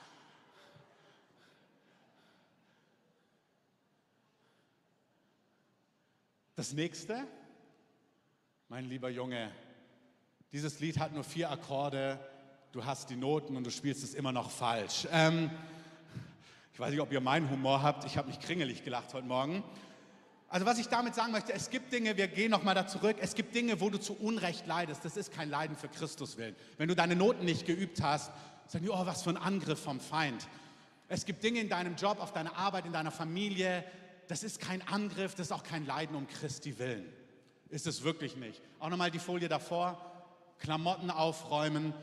Das 6.57 6.73
nächste, 6.73 7.27
mein 8.67 8.85
lieber 8.85 9.11
Junge, 9.11 9.51
dieses 10.51 10.79
Lied 10.79 10.97
hat 10.97 11.13
nur 11.13 11.23
vier 11.23 11.51
Akkorde, 11.51 12.19
du 12.71 12.83
hast 12.83 13.11
die 13.11 13.15
Noten 13.15 13.55
und 13.55 13.63
du 13.63 13.69
spielst 13.69 14.03
es 14.03 14.15
immer 14.15 14.31
noch 14.31 14.49
falsch. 14.49 15.07
Ähm, 15.11 15.51
ich 16.73 16.79
weiß 16.79 16.89
nicht, 16.89 16.99
ob 16.99 17.11
ihr 17.11 17.21
meinen 17.21 17.47
Humor 17.51 17.83
habt, 17.83 18.05
ich 18.05 18.17
habe 18.17 18.29
mich 18.29 18.39
kringelig 18.39 18.83
gelacht 18.83 19.13
heute 19.13 19.27
Morgen. 19.27 19.63
Also 20.49 20.65
was 20.65 20.79
ich 20.79 20.87
damit 20.87 21.13
sagen 21.13 21.31
möchte, 21.31 21.53
es 21.53 21.69
gibt 21.69 21.93
Dinge, 21.93 22.17
wir 22.17 22.27
gehen 22.27 22.49
nochmal 22.49 22.73
da 22.73 22.87
zurück, 22.87 23.17
es 23.21 23.35
gibt 23.35 23.53
Dinge, 23.53 23.79
wo 23.79 23.91
du 23.91 23.99
zu 23.99 24.17
Unrecht 24.17 24.65
leidest. 24.65 25.05
Das 25.05 25.15
ist 25.15 25.31
kein 25.31 25.51
Leiden 25.51 25.75
für 25.75 25.89
Christus 25.89 26.37
willen. 26.37 26.55
Wenn 26.79 26.87
du 26.89 26.95
deine 26.95 27.15
Noten 27.15 27.45
nicht 27.45 27.67
geübt 27.67 28.01
hast, 28.01 28.31
sagen 28.65 28.83
die, 28.83 28.89
oh, 28.89 29.05
was 29.05 29.21
für 29.21 29.29
ein 29.29 29.37
Angriff 29.37 29.79
vom 29.79 29.99
Feind. 29.99 30.47
Es 31.07 31.23
gibt 31.25 31.43
Dinge 31.43 31.59
in 31.59 31.69
deinem 31.69 31.97
Job, 31.97 32.19
auf 32.19 32.33
deiner 32.33 32.57
Arbeit, 32.57 32.87
in 32.87 32.93
deiner 32.93 33.11
Familie, 33.11 33.83
das 34.27 34.43
ist 34.43 34.59
kein 34.59 34.81
Angriff, 34.87 35.35
das 35.35 35.47
ist 35.47 35.51
auch 35.51 35.63
kein 35.63 35.85
Leiden 35.85 36.15
um 36.15 36.27
Christi 36.27 36.77
willen. 36.79 37.05
Ist 37.69 37.87
es 37.87 38.03
wirklich 38.03 38.35
nicht. 38.35 38.61
Auch 38.79 38.89
nochmal 38.89 39.11
die 39.11 39.19
Folie 39.19 39.49
davor. 39.49 40.01
Klamotten 40.59 41.11
aufräumen, 41.11 41.93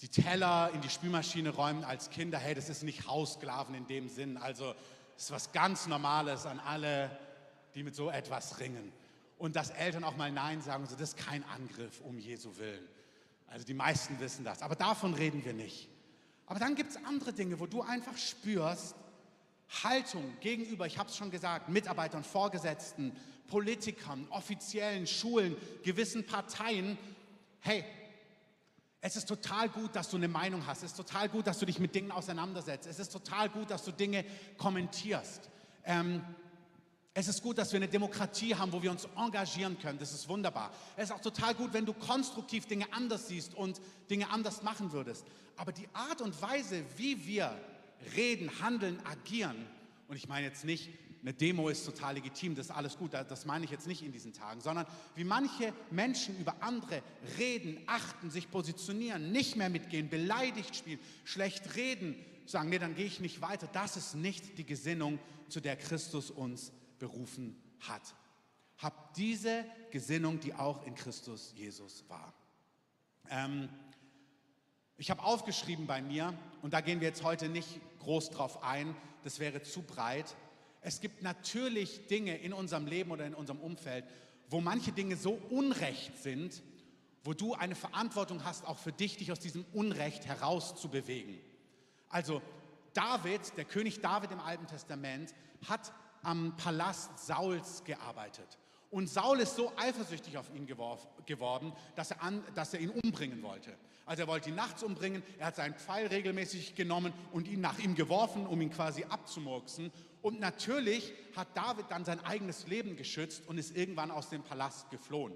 die 0.00 0.08
Teller 0.08 0.70
in 0.72 0.80
die 0.80 0.88
Spülmaschine 0.88 1.50
räumen 1.50 1.84
als 1.84 2.10
Kinder. 2.10 2.38
Hey, 2.38 2.54
das 2.54 2.68
ist 2.68 2.82
nicht 2.82 3.08
Hausklaven 3.08 3.74
in 3.74 3.86
dem 3.86 4.08
Sinn. 4.08 4.36
Also 4.36 4.74
es 5.16 5.24
ist 5.24 5.30
was 5.30 5.52
ganz 5.52 5.86
Normales 5.86 6.46
an 6.46 6.60
alle, 6.60 7.10
die 7.74 7.82
mit 7.82 7.94
so 7.94 8.10
etwas 8.10 8.60
ringen. 8.60 8.92
Und 9.38 9.56
dass 9.56 9.70
Eltern 9.70 10.04
auch 10.04 10.16
mal 10.16 10.30
Nein 10.30 10.62
sagen, 10.62 10.86
so, 10.86 10.94
das 10.94 11.10
ist 11.10 11.16
kein 11.16 11.44
Angriff 11.44 12.00
um 12.02 12.18
Jesu 12.18 12.56
Willen. 12.56 12.86
Also 13.48 13.66
die 13.66 13.74
meisten 13.74 14.18
wissen 14.20 14.44
das. 14.44 14.62
Aber 14.62 14.74
davon 14.74 15.14
reden 15.14 15.44
wir 15.44 15.52
nicht. 15.52 15.88
Aber 16.46 16.60
dann 16.60 16.74
gibt 16.74 16.90
es 16.90 16.96
andere 17.04 17.32
Dinge, 17.32 17.58
wo 17.58 17.66
du 17.66 17.82
einfach 17.82 18.16
spürst, 18.16 18.94
Haltung 19.82 20.36
gegenüber, 20.40 20.86
ich 20.86 20.98
habe 20.98 21.08
es 21.08 21.16
schon 21.16 21.30
gesagt, 21.30 21.68
Mitarbeitern, 21.68 22.22
Vorgesetzten, 22.24 23.12
Politikern, 23.48 24.26
offiziellen 24.30 25.06
Schulen, 25.06 25.56
gewissen 25.82 26.26
Parteien, 26.26 26.96
hey, 27.60 27.84
es 29.00 29.16
ist 29.16 29.28
total 29.28 29.68
gut, 29.68 29.94
dass 29.94 30.08
du 30.08 30.16
eine 30.16 30.28
Meinung 30.28 30.66
hast. 30.66 30.78
Es 30.78 30.92
ist 30.92 30.96
total 30.96 31.28
gut, 31.28 31.46
dass 31.46 31.58
du 31.58 31.66
dich 31.66 31.78
mit 31.78 31.94
Dingen 31.94 32.10
auseinandersetzt. 32.10 32.86
Es 32.86 32.98
ist 32.98 33.12
total 33.12 33.50
gut, 33.50 33.70
dass 33.70 33.84
du 33.84 33.92
Dinge 33.92 34.24
kommentierst. 34.56 35.50
Ähm, 35.84 36.24
es 37.12 37.28
ist 37.28 37.42
gut, 37.42 37.58
dass 37.58 37.70
wir 37.70 37.76
eine 37.76 37.88
Demokratie 37.88 38.54
haben, 38.54 38.72
wo 38.72 38.82
wir 38.82 38.90
uns 38.90 39.06
engagieren 39.14 39.78
können. 39.78 39.98
Das 39.98 40.12
ist 40.12 40.26
wunderbar. 40.28 40.72
Es 40.96 41.10
ist 41.10 41.12
auch 41.12 41.20
total 41.20 41.54
gut, 41.54 41.74
wenn 41.74 41.84
du 41.84 41.92
konstruktiv 41.92 42.66
Dinge 42.66 42.86
anders 42.92 43.28
siehst 43.28 43.54
und 43.54 43.78
Dinge 44.08 44.30
anders 44.30 44.62
machen 44.62 44.90
würdest. 44.90 45.26
Aber 45.56 45.70
die 45.70 45.88
Art 45.92 46.22
und 46.22 46.40
Weise, 46.40 46.82
wie 46.96 47.26
wir 47.26 47.54
reden, 48.16 48.60
handeln, 48.60 48.98
agieren, 49.04 49.66
und 50.08 50.16
ich 50.16 50.28
meine 50.28 50.46
jetzt 50.46 50.64
nicht, 50.64 50.90
eine 51.22 51.32
Demo 51.32 51.70
ist 51.70 51.86
total 51.86 52.14
legitim, 52.14 52.54
das 52.54 52.66
ist 52.66 52.72
alles 52.72 52.98
gut, 52.98 53.14
das 53.14 53.46
meine 53.46 53.64
ich 53.64 53.70
jetzt 53.70 53.86
nicht 53.86 54.02
in 54.02 54.12
diesen 54.12 54.34
Tagen, 54.34 54.60
sondern 54.60 54.86
wie 55.14 55.24
manche 55.24 55.72
Menschen 55.90 56.38
über 56.38 56.62
andere 56.62 57.02
reden, 57.38 57.78
achten, 57.86 58.30
sich 58.30 58.50
positionieren, 58.50 59.32
nicht 59.32 59.56
mehr 59.56 59.70
mitgehen, 59.70 60.10
beleidigt 60.10 60.76
spielen, 60.76 61.00
schlecht 61.24 61.76
reden, 61.76 62.14
sagen, 62.44 62.68
nee, 62.68 62.78
dann 62.78 62.94
gehe 62.94 63.06
ich 63.06 63.20
nicht 63.20 63.40
weiter. 63.40 63.66
Das 63.72 63.96
ist 63.96 64.14
nicht 64.14 64.58
die 64.58 64.66
Gesinnung, 64.66 65.18
zu 65.48 65.60
der 65.60 65.76
Christus 65.76 66.30
uns 66.30 66.72
berufen 66.98 67.56
hat. 67.80 68.14
Habt 68.78 69.16
diese 69.16 69.64
Gesinnung, 69.90 70.40
die 70.40 70.52
auch 70.52 70.84
in 70.84 70.94
Christus 70.94 71.54
Jesus 71.56 72.04
war. 72.08 72.34
Ähm, 73.30 73.68
ich 74.96 75.10
habe 75.10 75.22
aufgeschrieben 75.22 75.86
bei 75.86 76.00
mir, 76.00 76.34
und 76.62 76.72
da 76.72 76.80
gehen 76.80 77.00
wir 77.00 77.08
jetzt 77.08 77.22
heute 77.22 77.48
nicht 77.48 77.80
groß 78.00 78.30
drauf 78.30 78.62
ein, 78.62 78.94
das 79.22 79.38
wäre 79.38 79.62
zu 79.62 79.82
breit, 79.82 80.36
es 80.80 81.00
gibt 81.00 81.22
natürlich 81.22 82.06
Dinge 82.08 82.36
in 82.36 82.52
unserem 82.52 82.86
Leben 82.86 83.10
oder 83.10 83.24
in 83.24 83.34
unserem 83.34 83.60
Umfeld, 83.60 84.04
wo 84.50 84.60
manche 84.60 84.92
Dinge 84.92 85.16
so 85.16 85.40
unrecht 85.48 86.18
sind, 86.22 86.62
wo 87.24 87.32
du 87.32 87.54
eine 87.54 87.74
Verantwortung 87.74 88.44
hast, 88.44 88.66
auch 88.66 88.76
für 88.76 88.92
dich, 88.92 89.16
dich 89.16 89.32
aus 89.32 89.40
diesem 89.40 89.64
Unrecht 89.72 90.26
herauszubewegen. 90.26 91.38
Also 92.10 92.42
David, 92.92 93.56
der 93.56 93.64
König 93.64 94.02
David 94.02 94.30
im 94.30 94.40
Alten 94.40 94.66
Testament, 94.66 95.34
hat 95.66 95.92
am 96.22 96.54
Palast 96.58 97.18
Sauls 97.26 97.82
gearbeitet. 97.84 98.58
Und 98.90 99.08
Saul 99.08 99.40
ist 99.40 99.56
so 99.56 99.72
eifersüchtig 99.76 100.38
auf 100.38 100.54
ihn 100.54 100.66
geworden, 100.66 101.72
dass 101.96 102.10
er, 102.12 102.22
an, 102.22 102.44
dass 102.54 102.74
er 102.74 102.80
ihn 102.80 102.90
umbringen 102.90 103.42
wollte. 103.42 103.74
Also 104.06 104.22
er 104.22 104.28
wollte 104.28 104.50
ihn 104.50 104.54
nachts 104.54 104.82
umbringen, 104.82 105.22
er 105.38 105.46
hat 105.46 105.56
seinen 105.56 105.74
Pfeil 105.74 106.06
regelmäßig 106.06 106.74
genommen 106.74 107.12
und 107.32 107.48
ihn 107.48 107.60
nach 107.60 107.78
ihm 107.78 107.94
geworfen, 107.94 108.46
um 108.46 108.60
ihn 108.60 108.70
quasi 108.70 109.04
abzumurksen. 109.04 109.90
Und 110.20 110.40
natürlich 110.40 111.12
hat 111.34 111.48
David 111.54 111.86
dann 111.90 112.04
sein 112.04 112.22
eigenes 112.24 112.66
Leben 112.66 112.96
geschützt 112.96 113.46
und 113.46 113.58
ist 113.58 113.76
irgendwann 113.76 114.10
aus 114.10 114.28
dem 114.28 114.42
Palast 114.42 114.90
geflohen. 114.90 115.34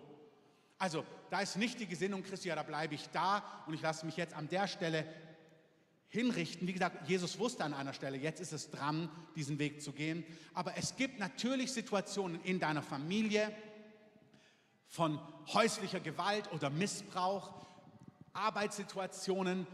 Also 0.78 1.04
da 1.30 1.40
ist 1.40 1.56
nicht 1.56 1.80
die 1.80 1.86
Gesinnung 1.86 2.22
Christi, 2.22 2.48
ja, 2.48 2.54
da 2.54 2.62
bleibe 2.62 2.94
ich 2.94 3.08
da 3.10 3.42
und 3.66 3.74
ich 3.74 3.82
lasse 3.82 4.06
mich 4.06 4.16
jetzt 4.16 4.34
an 4.34 4.48
der 4.48 4.68
Stelle 4.68 5.04
hinrichten. 6.08 6.66
Wie 6.66 6.72
gesagt, 6.72 7.08
Jesus 7.08 7.38
wusste 7.38 7.64
an 7.64 7.74
einer 7.74 7.92
Stelle, 7.92 8.16
jetzt 8.16 8.40
ist 8.40 8.52
es 8.52 8.70
dran, 8.70 9.10
diesen 9.36 9.58
Weg 9.58 9.82
zu 9.82 9.92
gehen. 9.92 10.24
Aber 10.54 10.76
es 10.76 10.96
gibt 10.96 11.18
natürlich 11.18 11.72
Situationen 11.72 12.40
in 12.42 12.60
deiner 12.60 12.82
Familie 12.82 13.52
von 14.86 15.20
häuslicher 15.52 16.00
Gewalt 16.00 16.50
oder 16.52 16.70
Missbrauch, 16.70 17.52
Arbeitssituationen, 18.32 19.66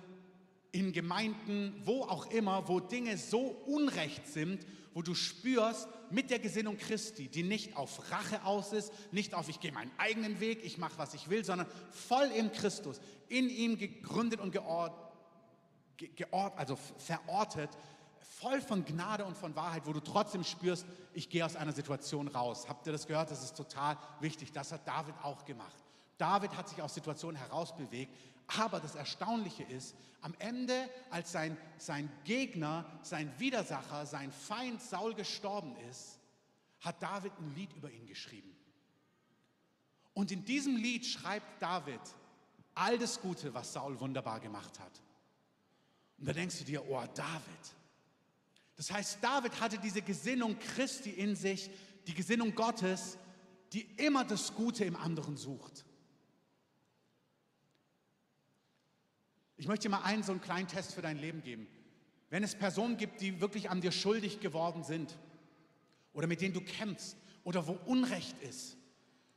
in 0.75 0.93
Gemeinden, 0.93 1.81
wo 1.85 2.03
auch 2.03 2.33
immer, 2.33 2.67
wo 2.67 2.81
Dinge 2.81 3.17
so 3.17 3.39
unrecht 3.67 4.27
sind, 4.27 4.67
wo 4.93 5.03
du 5.03 5.15
spürst 5.15 5.89
mit 6.11 6.31
der 6.31 6.41
Gesinnung 6.41 6.79
Christi, 6.79 7.29
die 7.29 7.45
nicht 7.45 7.77
auf 7.77 8.11
Rache 8.11 8.45
aus 8.45 8.73
ist, 8.73 8.93
nicht 9.13 9.35
auf 9.35 9.49
ich 9.49 9.61
gehe 9.61 9.71
meinen 9.71 9.93
eigenen 9.99 10.41
Weg, 10.41 10.65
ich 10.65 10.77
mache, 10.77 10.99
was 10.99 11.15
ich 11.15 11.31
will, 11.31 11.45
sondern 11.45 11.69
voll 11.91 12.27
in 12.37 12.51
Christus, 12.51 13.01
in 13.29 13.49
ihm 13.49 13.79
gegründet 13.79 14.41
und 14.41 14.51
geordnet, 14.51 15.04
geort, 15.97 16.57
also 16.59 16.77
verortet, 16.77 17.71
voll 18.21 18.61
von 18.61 18.85
Gnade 18.85 19.25
und 19.25 19.37
von 19.37 19.55
Wahrheit, 19.55 19.87
wo 19.87 19.93
du 19.93 20.01
trotzdem 20.01 20.45
spürst, 20.45 20.87
ich 21.13 21.29
gehe 21.29 21.45
aus 21.45 21.57
einer 21.57 21.73
Situation 21.73 22.29
raus. 22.29 22.67
Habt 22.69 22.87
ihr 22.87 22.93
das 22.93 23.07
gehört? 23.07 23.31
Das 23.31 23.43
ist 23.43 23.57
total 23.57 23.97
wichtig. 24.21 24.53
Das 24.53 24.73
hat 24.73 24.87
David 24.87 25.15
auch 25.23 25.45
gemacht. 25.45 25.77
David 26.19 26.57
hat 26.57 26.69
sich 26.69 26.81
aus 26.81 26.95
Situationen 26.95 27.37
herausbewegt, 27.37 28.13
aber 28.59 28.81
das 28.81 28.95
Erstaunliche 28.95 29.65
ist, 29.65 29.95
am 30.21 30.35
Ende, 30.39 30.89
als 31.11 31.33
sein, 31.33 31.57
sein 31.77 32.11
Gegner, 32.25 32.85
sein 33.03 33.33
Widersacher, 33.39 34.07
sein 34.07 34.33
Feind 34.33 34.81
Saul 34.81 35.15
gestorben 35.15 35.77
ist, 35.91 36.19
hat 36.81 37.03
David 37.03 37.33
ein 37.39 37.55
Lied 37.55 37.73
über 37.75 37.91
ihn 37.91 38.07
geschrieben. 38.07 38.55
Und 40.13 40.31
in 40.31 40.45
diesem 40.45 40.77
Lied 40.77 41.05
schreibt 41.05 41.61
David 41.61 42.01
all 42.75 42.99
das 42.99 43.21
Gute, 43.21 43.53
was 43.53 43.73
Saul 43.73 43.99
wunderbar 44.01 44.41
gemacht 44.41 44.79
hat. 44.79 45.01
Und 46.19 46.29
da 46.29 46.33
denkst 46.33 46.59
du 46.59 46.65
dir, 46.65 46.89
oh 46.89 47.03
David. 47.15 47.75
Das 48.77 48.91
heißt, 48.91 49.19
David 49.23 49.61
hatte 49.61 49.79
diese 49.79 50.03
Gesinnung 50.03 50.59
Christi 50.59 51.11
in 51.11 51.37
sich, 51.37 51.71
die 52.07 52.15
Gesinnung 52.15 52.55
Gottes, 52.55 53.19
die 53.73 53.83
immer 53.97 54.25
das 54.25 54.55
Gute 54.55 54.85
im 54.85 54.97
anderen 54.97 55.37
sucht. 55.37 55.85
Ich 59.57 59.69
möchte 59.69 59.85
dir 59.89 59.91
mal 59.91 60.03
einen 60.03 60.23
so 60.23 60.33
einen 60.33 60.41
kleinen 60.41 60.69
Test 60.69 60.95
für 60.95 61.03
dein 61.03 61.19
Leben 61.19 61.43
geben. 61.43 61.67
Wenn 62.31 62.43
es 62.43 62.55
Personen 62.55 62.97
gibt, 62.97 63.21
die 63.21 63.41
wirklich 63.41 63.71
an 63.71 63.81
dir 63.81 63.93
schuldig 63.93 64.41
geworden 64.41 64.83
sind 64.83 65.17
oder 66.13 66.27
mit 66.27 66.41
denen 66.41 66.55
du 66.55 66.61
kämpfst 66.61 67.17
oder 67.45 67.67
wo 67.67 67.73
Unrecht 67.87 68.41
ist, 68.43 68.77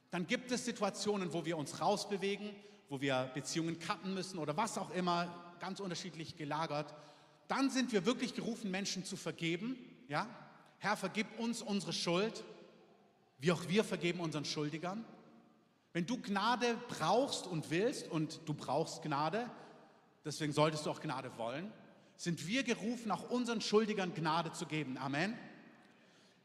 dann 0.10 0.26
gibt 0.26 0.52
es 0.52 0.66
Situationen, 0.66 1.34
wo 1.34 1.46
wir 1.46 1.58
uns 1.58 1.82
rausbewegen, 1.82 2.56
wo 2.90 3.02
wir 3.02 3.30
Beziehungen 3.34 3.78
cutten 3.78 4.14
müssen 4.14 4.40
oder 4.40 4.58
was 4.58 4.78
auch 4.78 4.90
immer, 4.92 5.47
ganz 5.60 5.80
unterschiedlich 5.80 6.36
gelagert. 6.36 6.94
Dann 7.48 7.70
sind 7.70 7.92
wir 7.92 8.06
wirklich 8.06 8.34
gerufen, 8.34 8.72
Menschen 8.72 9.06
zu 9.06 9.16
vergeben. 9.16 9.78
Ja? 10.08 10.28
Herr, 10.80 10.98
vergib 10.98 11.40
uns 11.40 11.62
unsere 11.62 11.94
Schuld, 11.94 12.44
wie 13.40 13.52
auch 13.52 13.68
wir 13.68 13.84
vergeben 13.84 14.20
unseren 14.20 14.46
Schuldigern. 14.46 15.06
Wenn 15.94 16.06
du 16.06 16.22
Gnade 16.22 16.78
brauchst 16.90 17.48
und 17.48 17.70
willst, 17.70 18.10
und 18.10 18.42
du 18.46 18.54
brauchst 18.54 19.02
Gnade, 19.02 19.50
deswegen 20.26 20.54
solltest 20.54 20.86
du 20.86 20.92
auch 20.92 21.00
Gnade 21.00 21.32
wollen, 21.38 21.72
sind 22.16 22.48
wir 22.48 22.64
gerufen, 22.64 23.12
auch 23.12 23.30
unseren 23.30 23.62
Schuldigern 23.62 24.14
Gnade 24.14 24.52
zu 24.52 24.66
geben. 24.66 24.98
Amen. 24.98 25.38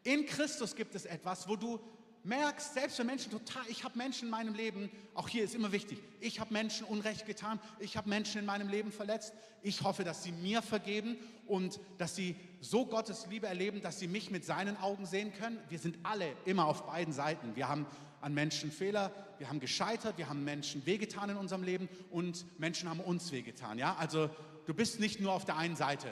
In 0.04 0.26
Christus 0.26 0.74
gibt 0.74 0.94
es 0.94 1.04
etwas, 1.04 1.48
wo 1.48 1.56
du 1.56 1.80
merkst, 2.24 2.74
selbst 2.74 2.98
wenn 2.98 3.06
Menschen 3.06 3.30
total, 3.30 3.62
ich 3.68 3.84
habe 3.84 3.98
Menschen 3.98 4.26
in 4.26 4.30
meinem 4.30 4.54
Leben, 4.54 4.90
auch 5.14 5.28
hier 5.28 5.44
ist 5.44 5.54
immer 5.54 5.72
wichtig, 5.72 5.98
ich 6.20 6.40
habe 6.40 6.52
Menschen 6.52 6.86
Unrecht 6.86 7.26
getan, 7.26 7.58
ich 7.78 7.96
habe 7.96 8.08
Menschen 8.08 8.38
in 8.38 8.46
meinem 8.46 8.68
Leben 8.68 8.92
verletzt. 8.92 9.32
Ich 9.62 9.82
hoffe, 9.82 10.04
dass 10.04 10.22
sie 10.22 10.32
mir 10.32 10.62
vergeben 10.62 11.16
und 11.46 11.78
dass 11.98 12.16
sie 12.16 12.36
so 12.60 12.86
Gottes 12.86 13.26
Liebe 13.28 13.46
erleben, 13.46 13.80
dass 13.80 13.98
sie 13.98 14.08
mich 14.08 14.30
mit 14.30 14.44
seinen 14.44 14.76
Augen 14.78 15.06
sehen 15.06 15.32
können. 15.32 15.58
Wir 15.68 15.78
sind 15.78 15.98
alle 16.02 16.26
immer 16.44 16.66
auf 16.66 16.86
beiden 16.86 17.12
Seiten. 17.12 17.54
Wir 17.54 17.68
haben 17.68 17.86
an 18.20 18.34
Menschen 18.34 18.70
Fehler, 18.70 19.12
wir 19.38 19.48
haben 19.48 19.60
gescheitert, 19.60 20.16
wir 20.16 20.28
haben 20.28 20.44
Menschen 20.44 20.86
wehgetan 20.86 21.30
in 21.30 21.36
unserem 21.36 21.62
Leben 21.62 21.88
und 22.10 22.46
Menschen 22.58 22.88
haben 22.88 23.00
uns 23.00 23.32
wehgetan. 23.32 23.78
Ja? 23.78 23.96
Also 23.98 24.30
du 24.66 24.74
bist 24.74 25.00
nicht 25.00 25.20
nur 25.20 25.32
auf 25.32 25.44
der 25.44 25.56
einen 25.56 25.76
Seite. 25.76 26.08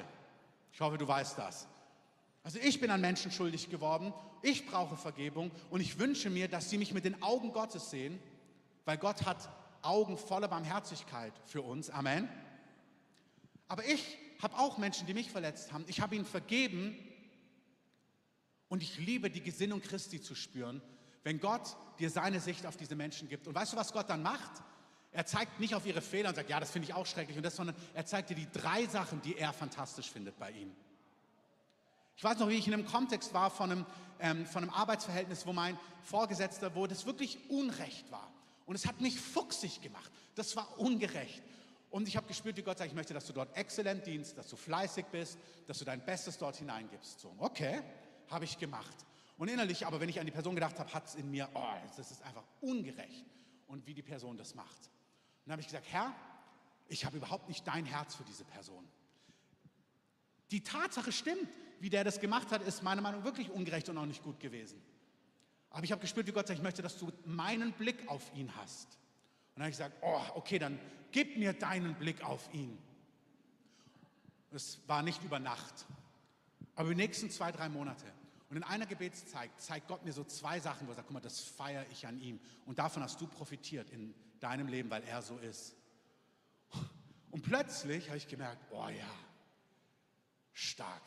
Ich 0.72 0.80
hoffe, 0.80 0.98
du 0.98 1.06
weißt 1.06 1.38
das. 1.38 1.68
Also 2.42 2.58
ich 2.58 2.80
bin 2.80 2.90
an 2.90 3.00
Menschen 3.00 3.30
schuldig 3.30 3.70
geworden, 3.70 4.12
ich 4.42 4.66
brauche 4.66 4.96
Vergebung 4.96 5.50
und 5.70 5.80
ich 5.80 5.98
wünsche 5.98 6.30
mir, 6.30 6.48
dass 6.48 6.70
sie 6.70 6.78
mich 6.78 6.94
mit 6.94 7.04
den 7.04 7.22
Augen 7.22 7.52
Gottes 7.52 7.90
sehen, 7.90 8.18
weil 8.84 8.98
Gott 8.98 9.24
hat 9.26 9.48
Augen 9.82 10.16
voller 10.16 10.48
Barmherzigkeit 10.48 11.32
für 11.46 11.62
uns. 11.62 11.90
Amen. 11.90 12.28
Aber 13.68 13.84
ich 13.84 14.18
habe 14.42 14.58
auch 14.58 14.78
Menschen, 14.78 15.06
die 15.06 15.14
mich 15.14 15.30
verletzt 15.30 15.72
haben. 15.72 15.84
Ich 15.86 16.00
habe 16.00 16.16
ihnen 16.16 16.24
vergeben 16.24 16.96
und 18.68 18.82
ich 18.82 18.98
liebe 18.98 19.30
die 19.30 19.42
Gesinnung 19.42 19.80
Christi 19.80 20.20
zu 20.20 20.34
spüren, 20.34 20.82
wenn 21.22 21.40
Gott 21.40 21.76
dir 21.98 22.10
seine 22.10 22.40
Sicht 22.40 22.66
auf 22.66 22.76
diese 22.76 22.96
Menschen 22.96 23.28
gibt. 23.28 23.46
Und 23.46 23.54
weißt 23.54 23.72
du, 23.72 23.76
was 23.76 23.92
Gott 23.92 24.08
dann 24.08 24.22
macht? 24.22 24.62
Er 25.12 25.26
zeigt 25.26 25.60
nicht 25.60 25.74
auf 25.74 25.86
ihre 25.86 26.00
Fehler 26.00 26.30
und 26.30 26.36
sagt, 26.36 26.48
ja, 26.48 26.60
das 26.60 26.70
finde 26.70 26.86
ich 26.88 26.94
auch 26.94 27.06
schrecklich 27.06 27.36
und 27.36 27.42
das, 27.42 27.56
sondern 27.56 27.76
er 27.94 28.06
zeigt 28.06 28.30
dir 28.30 28.36
die 28.36 28.50
drei 28.50 28.86
Sachen, 28.86 29.20
die 29.22 29.36
er 29.36 29.52
fantastisch 29.52 30.10
findet 30.10 30.38
bei 30.38 30.52
ihnen. 30.52 30.74
Ich 32.20 32.24
weiß 32.24 32.38
noch, 32.38 32.50
wie 32.50 32.58
ich 32.58 32.66
in 32.66 32.74
einem 32.74 32.84
Kontext 32.84 33.32
war 33.32 33.50
von 33.50 33.70
einem, 33.72 33.86
ähm, 34.18 34.44
von 34.44 34.62
einem 34.62 34.74
Arbeitsverhältnis, 34.74 35.46
wo 35.46 35.54
mein 35.54 35.78
Vorgesetzter, 36.02 36.74
wo 36.74 36.86
das 36.86 37.06
wirklich 37.06 37.38
Unrecht 37.48 38.12
war. 38.12 38.30
Und 38.66 38.74
es 38.74 38.84
hat 38.84 39.00
mich 39.00 39.18
fuchsig 39.18 39.80
gemacht. 39.80 40.12
Das 40.34 40.54
war 40.54 40.78
ungerecht. 40.78 41.42
Und 41.88 42.08
ich 42.08 42.18
habe 42.18 42.26
gespürt, 42.26 42.58
wie 42.58 42.62
Gott 42.62 42.76
sagt, 42.76 42.90
ich 42.90 42.94
möchte, 42.94 43.14
dass 43.14 43.24
du 43.24 43.32
dort 43.32 43.56
exzellent 43.56 44.04
dienst, 44.04 44.36
dass 44.36 44.48
du 44.48 44.56
fleißig 44.56 45.06
bist, 45.06 45.38
dass 45.66 45.78
du 45.78 45.86
dein 45.86 46.04
Bestes 46.04 46.36
dort 46.36 46.56
hineingibst. 46.56 47.20
So, 47.20 47.34
okay, 47.38 47.80
habe 48.28 48.44
ich 48.44 48.58
gemacht. 48.58 49.06
Und 49.38 49.48
innerlich, 49.48 49.86
aber 49.86 49.98
wenn 49.98 50.10
ich 50.10 50.20
an 50.20 50.26
die 50.26 50.32
Person 50.32 50.54
gedacht 50.54 50.78
habe, 50.78 50.92
hat 50.92 51.06
es 51.06 51.14
in 51.14 51.30
mir, 51.30 51.48
oh, 51.54 51.72
das 51.96 52.10
ist 52.10 52.22
einfach 52.24 52.44
ungerecht. 52.60 53.24
Und 53.66 53.86
wie 53.86 53.94
die 53.94 54.02
Person 54.02 54.36
das 54.36 54.54
macht. 54.54 54.76
Und 54.76 55.46
dann 55.46 55.52
habe 55.52 55.62
ich 55.62 55.68
gesagt, 55.68 55.86
Herr, 55.90 56.14
ich 56.86 57.06
habe 57.06 57.16
überhaupt 57.16 57.48
nicht 57.48 57.66
dein 57.66 57.86
Herz 57.86 58.14
für 58.14 58.24
diese 58.24 58.44
Person. 58.44 58.86
Die 60.50 60.62
Tatsache 60.62 61.12
stimmt, 61.12 61.48
wie 61.80 61.90
der 61.90 62.04
das 62.04 62.20
gemacht 62.20 62.52
hat, 62.52 62.62
ist 62.62 62.82
meiner 62.82 63.00
Meinung 63.00 63.20
nach 63.20 63.24
wirklich 63.24 63.50
ungerecht 63.50 63.88
und 63.88 63.98
auch 63.98 64.06
nicht 64.06 64.22
gut 64.22 64.38
gewesen. 64.38 64.80
Aber 65.70 65.84
ich 65.84 65.92
habe 65.92 66.00
gespürt, 66.00 66.26
wie 66.26 66.32
Gott 66.32 66.46
sagt, 66.46 66.58
ich 66.58 66.62
möchte, 66.62 66.82
dass 66.82 66.98
du 66.98 67.10
meinen 67.24 67.72
Blick 67.72 68.08
auf 68.08 68.30
ihn 68.34 68.54
hast. 68.56 68.86
Und 69.54 69.56
dann 69.56 69.64
habe 69.64 69.70
ich 69.70 69.76
gesagt, 69.76 69.96
oh, 70.02 70.20
okay, 70.34 70.58
dann 70.58 70.78
gib 71.10 71.36
mir 71.36 71.52
deinen 71.52 71.94
Blick 71.94 72.22
auf 72.22 72.52
ihn. 72.52 72.78
Es 74.52 74.80
war 74.86 75.02
nicht 75.02 75.22
über 75.22 75.38
Nacht, 75.38 75.86
aber 76.74 76.88
die 76.88 76.96
nächsten 76.96 77.30
zwei, 77.30 77.52
drei 77.52 77.68
Monate. 77.68 78.04
Und 78.50 78.56
in 78.56 78.64
einer 78.64 78.84
Gebetszeit 78.86 79.50
zeigt 79.58 79.86
Gott 79.86 80.04
mir 80.04 80.12
so 80.12 80.24
zwei 80.24 80.58
Sachen, 80.58 80.88
wo 80.88 80.92
er 80.92 80.96
sagt, 80.96 81.06
guck 81.06 81.14
mal, 81.14 81.20
das 81.20 81.40
feiere 81.40 81.86
ich 81.92 82.04
an 82.06 82.20
ihm. 82.20 82.40
Und 82.66 82.80
davon 82.80 83.02
hast 83.02 83.20
du 83.20 83.28
profitiert 83.28 83.90
in 83.90 84.12
deinem 84.40 84.66
Leben, 84.66 84.90
weil 84.90 85.04
er 85.04 85.22
so 85.22 85.38
ist. 85.38 85.76
Und 87.30 87.42
plötzlich 87.42 88.08
habe 88.08 88.18
ich 88.18 88.26
gemerkt, 88.26 88.60
oh 88.72 88.88
ja, 88.88 89.10
stark. 90.52 91.02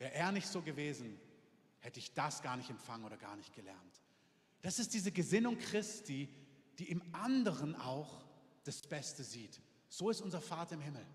Wäre 0.00 0.14
er 0.14 0.32
nicht 0.32 0.48
so 0.48 0.62
gewesen, 0.62 1.20
hätte 1.80 2.00
ich 2.00 2.14
das 2.14 2.42
gar 2.42 2.56
nicht 2.56 2.70
empfangen 2.70 3.04
oder 3.04 3.18
gar 3.18 3.36
nicht 3.36 3.54
gelernt. 3.54 4.02
Das 4.62 4.78
ist 4.78 4.94
diese 4.94 5.12
Gesinnung 5.12 5.58
Christi, 5.58 6.26
die 6.78 6.90
im 6.90 7.02
anderen 7.12 7.76
auch 7.76 8.24
das 8.64 8.80
Beste 8.80 9.22
sieht. 9.22 9.60
So 9.90 10.08
ist 10.08 10.22
unser 10.22 10.40
Vater 10.40 10.74
im 10.74 10.80
Himmel. 10.80 11.06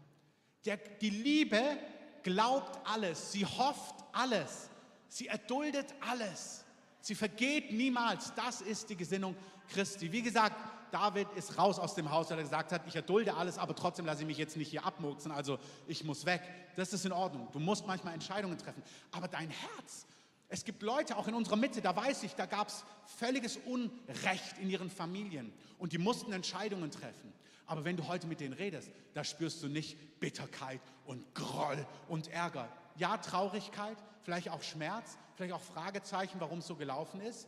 Der, 0.66 0.78
die 0.78 1.10
Liebe 1.10 1.80
glaubt 2.22 2.80
alles, 2.88 3.32
sie 3.32 3.44
hofft 3.44 3.96
alles, 4.12 4.70
sie 5.08 5.28
erduldet 5.28 5.96
alles, 6.02 6.64
sie 7.02 7.16
vergeht 7.16 7.72
niemals. 7.72 8.36
Das 8.36 8.62
ist 8.62 8.92
die 8.92 8.96
Gesinnung 8.96 9.36
Christi. 9.70 10.12
Wie 10.12 10.22
gesagt, 10.22 10.56
David 10.92 11.28
ist 11.36 11.58
raus 11.58 11.80
aus 11.80 11.96
dem 11.96 12.12
Haus, 12.12 12.30
weil 12.30 12.38
er 12.38 12.44
gesagt 12.44 12.72
hat, 12.72 12.82
ich 12.88 12.96
erdulde 12.96 13.36
alles, 13.36 13.58
aber 13.58 13.76
trotzdem 13.76 14.06
lasse 14.06 14.22
ich 14.22 14.28
mich 14.28 14.38
jetzt 14.38 14.58
nicht 14.58 14.70
hier 14.70 14.86
abmurksen, 14.86 15.32
also 15.32 15.60
ich 15.88 16.04
muss 16.04 16.26
weg. 16.26 16.42
Das 16.76 16.94
ist 16.94 17.06
in 17.06 17.12
Ordnung. 17.12 17.48
Du 17.52 17.60
musst 17.60 17.86
manchmal 17.88 18.14
Entscheidungen 18.14 18.58
treffen. 18.58 18.84
Aber 19.12 19.28
dein 19.28 19.50
Herz, 19.50 20.06
es 20.48 20.64
gibt 20.64 20.84
Leute 20.84 21.18
auch 21.18 21.28
in 21.28 21.34
unserer 21.34 21.56
Mitte, 21.56 21.82
da 21.82 21.96
weiß 21.96 22.24
ich, 22.24 22.36
da 22.36 22.46
gab 22.46 22.68
es 22.68 22.84
völliges 23.18 23.58
Unrecht 23.66 24.58
in 24.62 24.70
ihren 24.70 24.90
Familien 24.90 25.52
und 25.80 25.94
die 25.94 25.98
mussten 25.98 26.32
Entscheidungen 26.34 26.92
treffen. 26.92 27.34
Aber 27.68 27.84
wenn 27.84 27.98
du 27.98 28.08
heute 28.08 28.28
mit 28.28 28.40
denen 28.40 28.54
redest, 28.54 28.92
da 29.14 29.24
spürst 29.24 29.64
du 29.64 29.68
nicht 29.68 30.20
Bitterkeit 30.20 30.80
und 31.06 31.34
Groll 31.34 31.86
und 32.08 32.28
Ärger. 32.28 32.70
Ja, 32.96 33.18
Traurigkeit, 33.18 33.98
vielleicht 34.22 34.50
auch 34.50 34.62
Schmerz, 34.62 35.18
vielleicht 35.36 35.54
auch 35.54 35.62
Fragezeichen, 35.62 36.40
warum 36.40 36.60
es 36.60 36.68
so 36.68 36.76
gelaufen 36.76 37.22
ist 37.22 37.48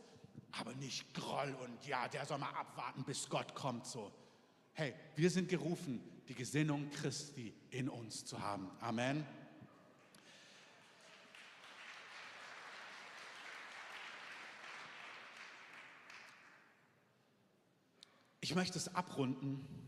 aber 0.52 0.74
nicht 0.74 1.14
Groll 1.14 1.54
und 1.64 1.86
ja, 1.86 2.08
der 2.08 2.24
soll 2.26 2.38
mal 2.38 2.50
abwarten, 2.50 3.04
bis 3.04 3.28
Gott 3.28 3.54
kommt 3.54 3.86
so. 3.86 4.12
Hey, 4.72 4.94
wir 5.16 5.30
sind 5.30 5.48
gerufen, 5.48 6.00
die 6.28 6.34
Gesinnung 6.34 6.90
Christi 6.90 7.54
in 7.70 7.88
uns 7.88 8.24
zu 8.24 8.40
haben. 8.40 8.70
Amen. 8.80 9.26
Ich 18.40 18.54
möchte 18.54 18.78
es 18.78 18.94
abrunden 18.94 19.87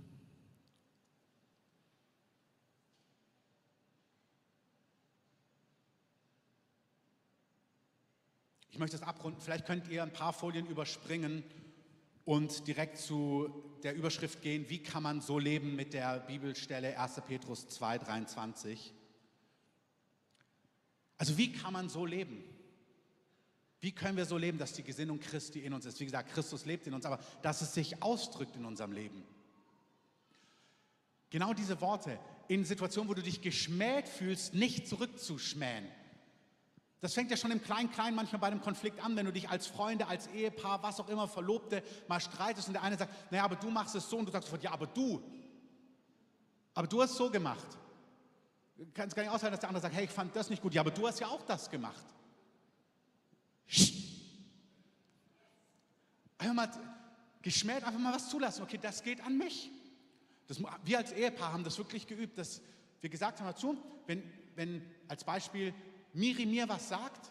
Ich 8.71 8.79
möchte 8.79 8.97
es 8.97 9.03
abrunden. 9.03 9.41
Vielleicht 9.41 9.67
könnt 9.67 9.89
ihr 9.89 10.03
ein 10.03 10.13
paar 10.13 10.33
Folien 10.33 10.67
überspringen 10.67 11.43
und 12.25 12.67
direkt 12.69 12.99
zu 12.99 13.51
der 13.83 13.95
Überschrift 13.95 14.43
gehen, 14.43 14.69
wie 14.69 14.83
kann 14.83 15.03
man 15.03 15.21
so 15.21 15.39
leben 15.39 15.75
mit 15.75 15.93
der 15.95 16.21
Bibelstelle 16.21 16.99
1. 16.99 17.23
Petrus 17.27 17.69
2, 17.69 17.99
23. 17.99 18.95
Also 21.19 21.37
wie 21.37 21.53
kann 21.53 21.73
man 21.73 21.89
so 21.89 22.07
leben? 22.07 22.45
Wie 23.81 23.93
können 23.93 24.17
wir 24.17 24.27
so 24.27 24.37
leben, 24.37 24.59
dass 24.59 24.75
die 24.75 24.83
Gesinnung 24.83 25.19
Christi 25.19 25.61
in 25.61 25.73
uns 25.73 25.87
ist? 25.87 25.99
Wie 25.99 26.05
gesagt, 26.05 26.33
Christus 26.33 26.67
lebt 26.67 26.87
in 26.87 26.95
uns, 26.95 27.07
aber 27.07 27.19
dass 27.43 27.63
es 27.63 27.75
sich 27.75 28.03
ausdrückt 28.03 28.55
in 28.57 28.67
unserem 28.67 28.93
Leben. 28.93 29.25
Genau 31.31 31.55
diese 31.55 31.81
Worte, 31.81 32.19
in 32.49 32.65
Situationen, 32.65 33.09
wo 33.09 33.15
du 33.15 33.23
dich 33.23 33.41
geschmäht 33.41 34.09
fühlst, 34.09 34.55
nicht 34.55 34.87
zurückzuschmähen. 34.87 35.89
Das 37.01 37.15
fängt 37.15 37.31
ja 37.31 37.37
schon 37.37 37.51
im 37.51 37.63
Klein-Klein 37.63 38.15
manchmal 38.15 38.41
bei 38.41 38.47
einem 38.49 38.61
Konflikt 38.61 39.03
an, 39.03 39.17
wenn 39.17 39.25
du 39.25 39.33
dich 39.33 39.49
als 39.49 39.67
Freunde, 39.67 40.07
als 40.07 40.27
Ehepaar, 40.29 40.83
was 40.83 41.01
auch 41.01 41.09
immer, 41.09 41.27
Verlobte 41.29 41.83
mal 42.09 42.21
streitest 42.21 42.69
und 42.69 42.75
der 42.75 42.83
eine 42.83 42.99
sagt, 42.99 43.33
naja, 43.33 43.45
aber 43.45 43.57
du 43.57 43.71
machst 43.71 43.95
es 43.95 44.09
so 44.09 44.19
und 44.19 44.27
du 44.27 44.33
sagst 44.33 44.49
sofort, 44.49 44.63
ja, 44.63 44.73
aber 44.73 44.87
du. 44.87 45.23
Aber 46.75 46.87
du 46.87 47.03
hast 47.03 47.17
so 47.17 47.31
gemacht. 47.31 47.67
Du 48.77 48.87
kannst 48.93 49.17
gar 49.17 49.23
nicht 49.23 49.33
aushalten, 49.33 49.53
dass 49.53 49.61
der 49.61 49.71
andere 49.71 49.83
sagt, 49.83 49.95
hey, 49.95 50.05
ich 50.05 50.11
fand 50.11 50.37
das 50.37 50.51
nicht 50.51 50.63
gut. 50.63 50.75
Ja, 50.75 50.83
aber 50.83 50.91
du 50.91 51.07
hast 51.07 51.21
ja 51.21 51.29
auch 51.29 51.43
das 51.43 51.71
gemacht. 51.71 52.05
Einfach 56.39 56.55
mal 56.55 56.71
geschmäht, 57.41 57.83
einfach 57.85 57.99
mal 57.99 58.15
was 58.15 58.29
zulassen. 58.29 58.63
Okay, 58.63 58.79
das 58.81 59.03
geht 59.03 59.23
an 59.23 59.39
mich. 59.39 59.71
Das, 60.49 60.59
wir 60.85 60.99
als 60.99 61.13
Ehepaar 61.13 61.53
haben 61.53 61.65
das 61.65 61.79
wirklich 61.79 62.07
geübt, 62.07 62.37
dass 62.37 62.61
wir 63.01 63.09
gesagt 63.09 63.41
haben 63.41 63.47
dazu, 63.47 63.77
wenn, 64.07 64.23
wenn 64.55 64.85
als 65.09 65.25
Beispiel 65.25 65.75
Miri 66.13 66.47
mir 66.47 66.69
was 66.69 66.89
sagt, 66.89 67.31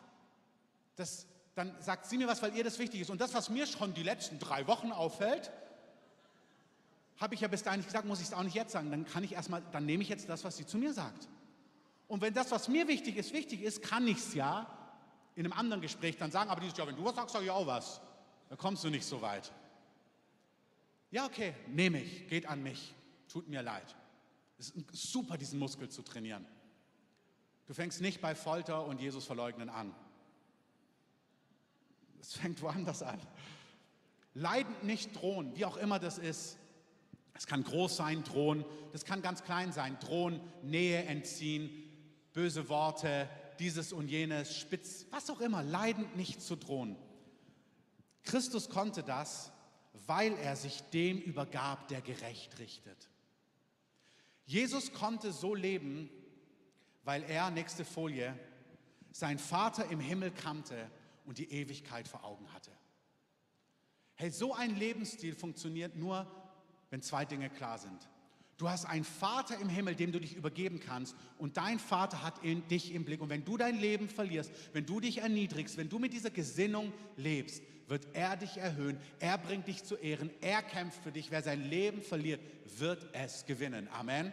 das, 0.96 1.28
dann 1.56 1.76
sagt 1.82 2.06
sie 2.06 2.18
mir 2.18 2.28
was, 2.28 2.42
weil 2.42 2.56
ihr 2.56 2.64
das 2.64 2.80
wichtig 2.80 3.02
ist. 3.02 3.10
Und 3.10 3.22
das, 3.22 3.34
was 3.34 3.50
mir 3.50 3.66
schon 3.68 3.94
die 3.94 4.04
letzten 4.04 4.40
drei 4.40 4.68
Wochen 4.68 4.92
auffällt, 4.92 5.52
habe 7.18 7.36
ich 7.36 7.42
ja 7.42 7.48
bis 7.48 7.64
dahin 7.64 7.80
nicht 7.80 7.88
gesagt, 7.88 8.06
muss 8.06 8.22
ich 8.22 8.28
es 8.28 8.34
auch 8.34 8.44
nicht 8.44 8.56
jetzt 8.56 8.72
sagen. 8.72 8.92
Dann 8.92 9.06
kann 9.06 9.24
ich 9.24 9.34
erstmal, 9.34 9.62
dann 9.72 9.86
nehme 9.86 10.04
ich 10.04 10.10
jetzt 10.10 10.30
das, 10.30 10.44
was 10.44 10.58
sie 10.58 10.66
zu 10.66 10.78
mir 10.78 10.94
sagt. 10.94 11.28
Und 12.08 12.22
wenn 12.22 12.34
das, 12.34 12.52
was 12.52 12.68
mir 12.68 12.88
wichtig 12.88 13.18
ist, 13.18 13.34
wichtig 13.34 13.62
ist, 13.62 13.82
kann 13.84 14.08
ich 14.08 14.18
es 14.18 14.34
ja 14.34 14.68
in 15.36 15.46
einem 15.46 15.54
anderen 15.54 15.82
Gespräch 15.82 16.18
dann 16.18 16.32
sagen, 16.32 16.50
aber 16.50 16.62
dieses 16.62 16.78
Jahr, 16.78 16.88
wenn 16.88 16.96
du 16.96 17.04
was 17.04 17.16
sagst, 17.16 17.34
sage 17.34 17.46
ich 17.46 17.52
auch 17.52 17.68
was. 17.68 18.02
Da 18.50 18.56
kommst 18.56 18.84
du 18.84 18.90
nicht 18.90 19.06
so 19.06 19.22
weit. 19.22 19.52
Ja, 21.12 21.26
okay, 21.26 21.54
nehme 21.68 22.02
ich, 22.02 22.28
geht 22.28 22.48
an 22.48 22.64
mich, 22.64 22.94
tut 23.28 23.48
mir 23.48 23.62
leid. 23.62 23.96
Es 24.58 24.72
ist 24.72 25.12
super, 25.12 25.38
diesen 25.38 25.60
Muskel 25.60 25.90
zu 25.90 26.02
trainieren. 26.02 26.46
Du 27.70 27.76
fängst 27.76 28.02
nicht 28.02 28.20
bei 28.20 28.34
Folter 28.34 28.84
und 28.88 29.00
Jesus 29.00 29.28
verleugnen 29.28 29.70
an. 29.70 29.94
Es 32.20 32.34
fängt 32.34 32.64
woanders 32.64 33.04
an. 33.04 33.22
Leidend 34.34 34.84
nicht 34.86 35.16
drohen, 35.16 35.56
wie 35.56 35.66
auch 35.66 35.78
immer 35.78 36.00
das 36.00 36.18
ist. 36.18 36.58
Es 37.36 37.46
kann 37.46 37.64
groß 37.64 37.96
sein, 37.96 38.24
drohen. 38.24 38.66
Das 38.92 39.06
kann 39.06 39.22
ganz 39.22 39.44
klein 39.44 39.72
sein, 39.72 40.00
drohen, 40.00 40.42
Nähe 40.64 41.04
entziehen, 41.04 41.70
böse 42.34 42.70
Worte, 42.70 43.30
dieses 43.60 43.94
und 43.94 44.08
jenes, 44.08 44.58
spitz, 44.58 45.06
was 45.12 45.30
auch 45.30 45.40
immer, 45.40 45.62
leidend 45.62 46.16
nicht 46.16 46.42
zu 46.42 46.56
drohen. 46.56 46.96
Christus 48.24 48.70
konnte 48.72 49.04
das, 49.04 49.52
weil 50.08 50.34
er 50.40 50.56
sich 50.56 50.82
dem 50.90 51.20
übergab, 51.20 51.88
der 51.90 52.02
gerecht 52.02 52.58
richtet. 52.58 53.10
Jesus 54.48 54.92
konnte 54.92 55.32
so 55.32 55.54
leben, 55.54 56.10
weil 57.10 57.24
er, 57.24 57.50
nächste 57.50 57.84
Folie, 57.84 58.38
sein 59.12 59.40
Vater 59.40 59.90
im 59.90 60.00
Himmel 60.00 60.30
kannte 60.30 60.76
und 61.26 61.40
die 61.40 61.52
Ewigkeit 61.52 62.08
vor 62.08 62.24
Augen 62.24 62.54
hatte. 62.54 62.70
Hey, 64.14 64.30
so 64.30 64.54
ein 64.54 64.76
Lebensstil 64.76 65.34
funktioniert 65.34 65.96
nur, 65.96 66.28
wenn 66.92 67.02
zwei 67.02 67.26
Dinge 67.26 67.50
klar 67.50 67.80
sind. 67.80 68.08
Du 68.58 68.70
hast 68.70 68.86
einen 68.86 69.06
Vater 69.06 69.58
im 69.58 69.70
Himmel, 69.70 69.96
dem 69.96 70.12
du 70.12 70.20
dich 70.20 70.36
übergeben 70.36 70.80
kannst 70.80 71.16
und 71.40 71.58
dein 71.58 71.80
Vater 71.80 72.22
hat 72.22 72.44
in, 72.44 72.68
dich 72.68 72.94
im 72.94 73.06
Blick. 73.06 73.22
Und 73.22 73.30
wenn 73.30 73.44
du 73.44 73.58
dein 73.58 73.80
Leben 73.80 74.08
verlierst, 74.08 74.52
wenn 74.74 74.86
du 74.86 75.00
dich 75.00 75.18
erniedrigst, 75.18 75.78
wenn 75.78 75.90
du 75.90 75.98
mit 75.98 76.14
dieser 76.14 76.30
Gesinnung 76.30 76.94
lebst, 77.18 77.64
wird 77.88 78.06
er 78.14 78.38
dich 78.38 78.58
erhöhen, 78.58 79.00
er 79.20 79.40
bringt 79.40 79.68
dich 79.68 79.84
zu 79.84 79.96
Ehren, 79.96 80.30
er 80.42 80.62
kämpft 80.62 81.02
für 81.02 81.12
dich. 81.12 81.32
Wer 81.32 81.42
sein 81.42 81.64
Leben 81.64 82.04
verliert, 82.04 82.40
wird 82.78 83.04
es 83.14 83.48
gewinnen. 83.48 83.88
Amen. 83.88 84.32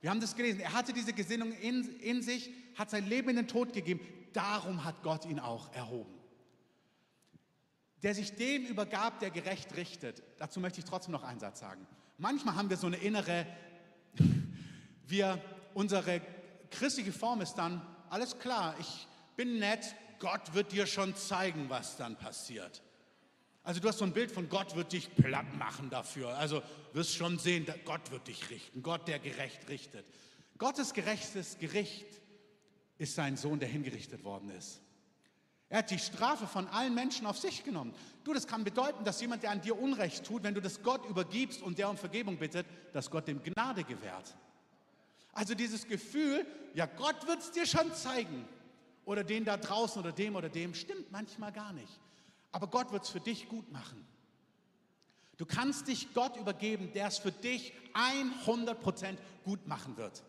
Wir 0.00 0.10
haben 0.10 0.20
das 0.20 0.36
gelesen. 0.36 0.60
Er 0.60 0.72
hatte 0.72 0.92
diese 0.92 1.12
Gesinnung 1.12 1.52
in, 1.52 1.98
in 2.00 2.22
sich, 2.22 2.50
hat 2.76 2.90
sein 2.90 3.06
Leben 3.06 3.28
in 3.30 3.36
den 3.36 3.48
Tod 3.48 3.72
gegeben. 3.72 4.00
Darum 4.32 4.84
hat 4.84 5.02
Gott 5.02 5.26
ihn 5.26 5.40
auch 5.40 5.72
erhoben 5.74 6.20
der 8.02 8.14
sich 8.14 8.34
dem 8.34 8.66
übergab, 8.66 9.18
der 9.20 9.30
gerecht 9.30 9.76
richtet. 9.76 10.22
Dazu 10.38 10.60
möchte 10.60 10.80
ich 10.80 10.84
trotzdem 10.86 11.12
noch 11.12 11.22
einen 11.22 11.40
Satz 11.40 11.60
sagen. 11.60 11.86
Manchmal 12.18 12.56
haben 12.56 12.70
wir 12.70 12.76
so 12.76 12.86
eine 12.86 12.96
innere, 12.96 13.46
wir, 15.06 15.42
unsere 15.74 16.20
christliche 16.70 17.12
Form 17.12 17.40
ist 17.40 17.54
dann, 17.54 17.82
alles 18.08 18.38
klar, 18.38 18.74
ich 18.78 19.06
bin 19.36 19.58
nett, 19.58 19.94
Gott 20.18 20.54
wird 20.54 20.72
dir 20.72 20.86
schon 20.86 21.14
zeigen, 21.14 21.68
was 21.68 21.96
dann 21.96 22.16
passiert. 22.16 22.82
Also 23.62 23.80
du 23.80 23.88
hast 23.88 23.98
so 23.98 24.04
ein 24.04 24.12
Bild 24.12 24.30
von 24.30 24.48
Gott 24.48 24.74
wird 24.74 24.92
dich 24.92 25.14
platt 25.14 25.54
machen 25.58 25.90
dafür. 25.90 26.36
Also 26.36 26.62
wirst 26.92 27.14
schon 27.14 27.38
sehen, 27.38 27.66
Gott 27.84 28.10
wird 28.10 28.28
dich 28.28 28.50
richten, 28.50 28.82
Gott, 28.82 29.06
der 29.06 29.18
gerecht 29.18 29.68
richtet. 29.68 30.06
Gottes 30.58 30.92
gerechtes 30.94 31.58
Gericht 31.58 32.06
ist 32.98 33.14
sein 33.14 33.36
Sohn, 33.36 33.60
der 33.60 33.68
hingerichtet 33.68 34.24
worden 34.24 34.50
ist. 34.50 34.80
Er 35.70 35.78
hat 35.78 35.90
die 35.90 35.98
Strafe 35.98 36.48
von 36.48 36.66
allen 36.66 36.94
Menschen 36.94 37.26
auf 37.26 37.38
sich 37.38 37.62
genommen. 37.62 37.94
Du, 38.24 38.34
das 38.34 38.46
kann 38.48 38.64
bedeuten, 38.64 39.04
dass 39.04 39.20
jemand, 39.20 39.44
der 39.44 39.52
an 39.52 39.60
dir 39.60 39.78
Unrecht 39.78 40.24
tut, 40.24 40.42
wenn 40.42 40.54
du 40.54 40.60
das 40.60 40.82
Gott 40.82 41.06
übergibst 41.08 41.62
und 41.62 41.78
der 41.78 41.88
um 41.88 41.96
Vergebung 41.96 42.38
bittet, 42.38 42.66
dass 42.92 43.08
Gott 43.08 43.28
dem 43.28 43.40
Gnade 43.42 43.84
gewährt. 43.84 44.36
Also 45.32 45.54
dieses 45.54 45.86
Gefühl, 45.86 46.44
ja, 46.74 46.86
Gott 46.86 47.26
wird 47.28 47.38
es 47.38 47.52
dir 47.52 47.66
schon 47.66 47.94
zeigen. 47.94 48.44
Oder 49.04 49.22
den 49.22 49.44
da 49.44 49.56
draußen 49.56 50.02
oder 50.02 50.12
dem 50.12 50.34
oder 50.34 50.48
dem, 50.48 50.74
stimmt 50.74 51.10
manchmal 51.12 51.52
gar 51.52 51.72
nicht. 51.72 52.00
Aber 52.52 52.66
Gott 52.66 52.92
wird 52.92 53.04
es 53.04 53.10
für 53.10 53.20
dich 53.20 53.48
gut 53.48 53.70
machen. 53.70 54.06
Du 55.36 55.46
kannst 55.46 55.88
dich 55.88 56.12
Gott 56.12 56.36
übergeben, 56.36 56.92
der 56.92 57.06
es 57.06 57.18
für 57.18 57.32
dich 57.32 57.72
100% 57.94 59.16
gut 59.44 59.66
machen 59.66 59.96
wird. 59.96 60.22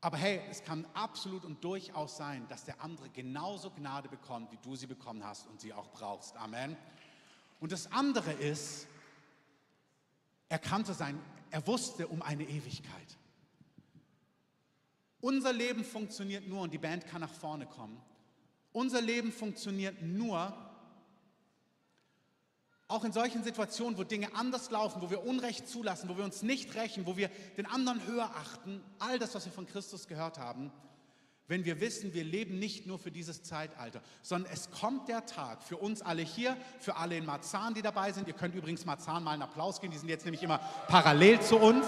Aber 0.00 0.16
hey, 0.16 0.40
es 0.50 0.64
kann 0.64 0.86
absolut 0.94 1.44
und 1.44 1.62
durchaus 1.62 2.16
sein, 2.16 2.48
dass 2.48 2.64
der 2.64 2.80
andere 2.82 3.08
genauso 3.10 3.70
Gnade 3.70 4.08
bekommt, 4.08 4.50
wie 4.50 4.58
du 4.62 4.74
sie 4.74 4.86
bekommen 4.86 5.24
hast 5.24 5.46
und 5.46 5.60
sie 5.60 5.72
auch 5.72 5.90
brauchst. 5.90 6.36
Amen. 6.36 6.76
Und 7.60 7.70
das 7.70 7.92
andere 7.92 8.32
ist, 8.32 8.88
er 10.48 10.58
kannte 10.58 10.94
sein, 10.94 11.20
er 11.50 11.64
wusste 11.66 12.08
um 12.08 12.20
eine 12.22 12.44
Ewigkeit. 12.44 13.18
Unser 15.20 15.52
Leben 15.52 15.84
funktioniert 15.84 16.48
nur, 16.48 16.62
und 16.62 16.72
die 16.72 16.78
Band 16.78 17.06
kann 17.06 17.20
nach 17.20 17.32
vorne 17.32 17.66
kommen, 17.66 18.00
unser 18.72 19.00
Leben 19.00 19.30
funktioniert 19.30 20.02
nur, 20.02 20.52
auch 22.92 23.04
in 23.04 23.12
solchen 23.12 23.42
Situationen, 23.42 23.98
wo 23.98 24.04
Dinge 24.04 24.34
anders 24.34 24.70
laufen, 24.70 25.02
wo 25.02 25.10
wir 25.10 25.24
Unrecht 25.24 25.68
zulassen, 25.68 26.08
wo 26.08 26.16
wir 26.16 26.24
uns 26.24 26.42
nicht 26.42 26.74
rächen, 26.74 27.06
wo 27.06 27.16
wir 27.16 27.28
den 27.56 27.66
anderen 27.66 28.06
höher 28.06 28.30
achten, 28.36 28.82
all 28.98 29.18
das, 29.18 29.34
was 29.34 29.44
wir 29.46 29.52
von 29.52 29.66
Christus 29.66 30.06
gehört 30.06 30.38
haben, 30.38 30.70
wenn 31.48 31.64
wir 31.64 31.80
wissen, 31.80 32.14
wir 32.14 32.24
leben 32.24 32.58
nicht 32.58 32.86
nur 32.86 32.98
für 32.98 33.10
dieses 33.10 33.42
Zeitalter, 33.42 34.00
sondern 34.22 34.52
es 34.52 34.70
kommt 34.70 35.08
der 35.08 35.26
Tag 35.26 35.62
für 35.62 35.76
uns 35.76 36.00
alle 36.00 36.22
hier, 36.22 36.56
für 36.78 36.96
alle 36.96 37.16
in 37.16 37.26
Marzahn, 37.26 37.74
die 37.74 37.82
dabei 37.82 38.12
sind. 38.12 38.28
Ihr 38.28 38.34
könnt 38.34 38.54
übrigens 38.54 38.84
Marzahn 38.84 39.24
mal 39.24 39.32
einen 39.32 39.42
Applaus 39.42 39.80
geben, 39.80 39.92
die 39.92 39.98
sind 39.98 40.08
jetzt 40.08 40.24
nämlich 40.24 40.42
immer 40.42 40.58
parallel 40.88 41.40
zu 41.40 41.58
uns. 41.58 41.86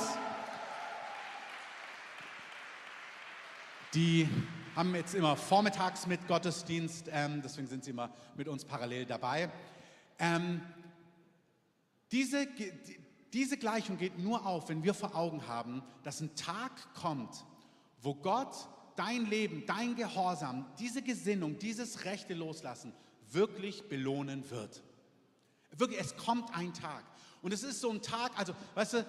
Die 3.94 4.28
haben 4.74 4.94
jetzt 4.96 5.14
immer 5.14 5.36
vormittags 5.36 6.06
mit 6.08 6.26
Gottesdienst, 6.26 7.08
ähm, 7.12 7.40
deswegen 7.42 7.68
sind 7.68 7.84
sie 7.84 7.90
immer 7.90 8.10
mit 8.34 8.48
uns 8.48 8.64
parallel 8.64 9.06
dabei. 9.06 9.50
Ähm, 10.18 10.60
diese, 12.12 12.46
diese 13.32 13.56
Gleichung 13.56 13.98
geht 13.98 14.18
nur 14.18 14.46
auf, 14.46 14.68
wenn 14.68 14.84
wir 14.84 14.94
vor 14.94 15.14
Augen 15.14 15.46
haben, 15.46 15.82
dass 16.02 16.20
ein 16.20 16.34
Tag 16.36 16.94
kommt, 16.94 17.44
wo 18.00 18.14
Gott 18.14 18.54
dein 18.96 19.26
Leben, 19.26 19.64
dein 19.66 19.96
Gehorsam, 19.96 20.66
diese 20.78 21.02
Gesinnung, 21.02 21.58
dieses 21.58 22.04
rechte 22.04 22.34
Loslassen 22.34 22.92
wirklich 23.30 23.88
belohnen 23.88 24.48
wird. 24.50 24.82
Wirklich, 25.76 26.00
es 26.00 26.16
kommt 26.16 26.56
ein 26.56 26.72
Tag. 26.72 27.04
Und 27.42 27.52
es 27.52 27.62
ist 27.62 27.80
so 27.80 27.90
ein 27.90 28.00
Tag, 28.00 28.38
also, 28.38 28.54
weißt 28.74 28.94
du, 28.94 29.06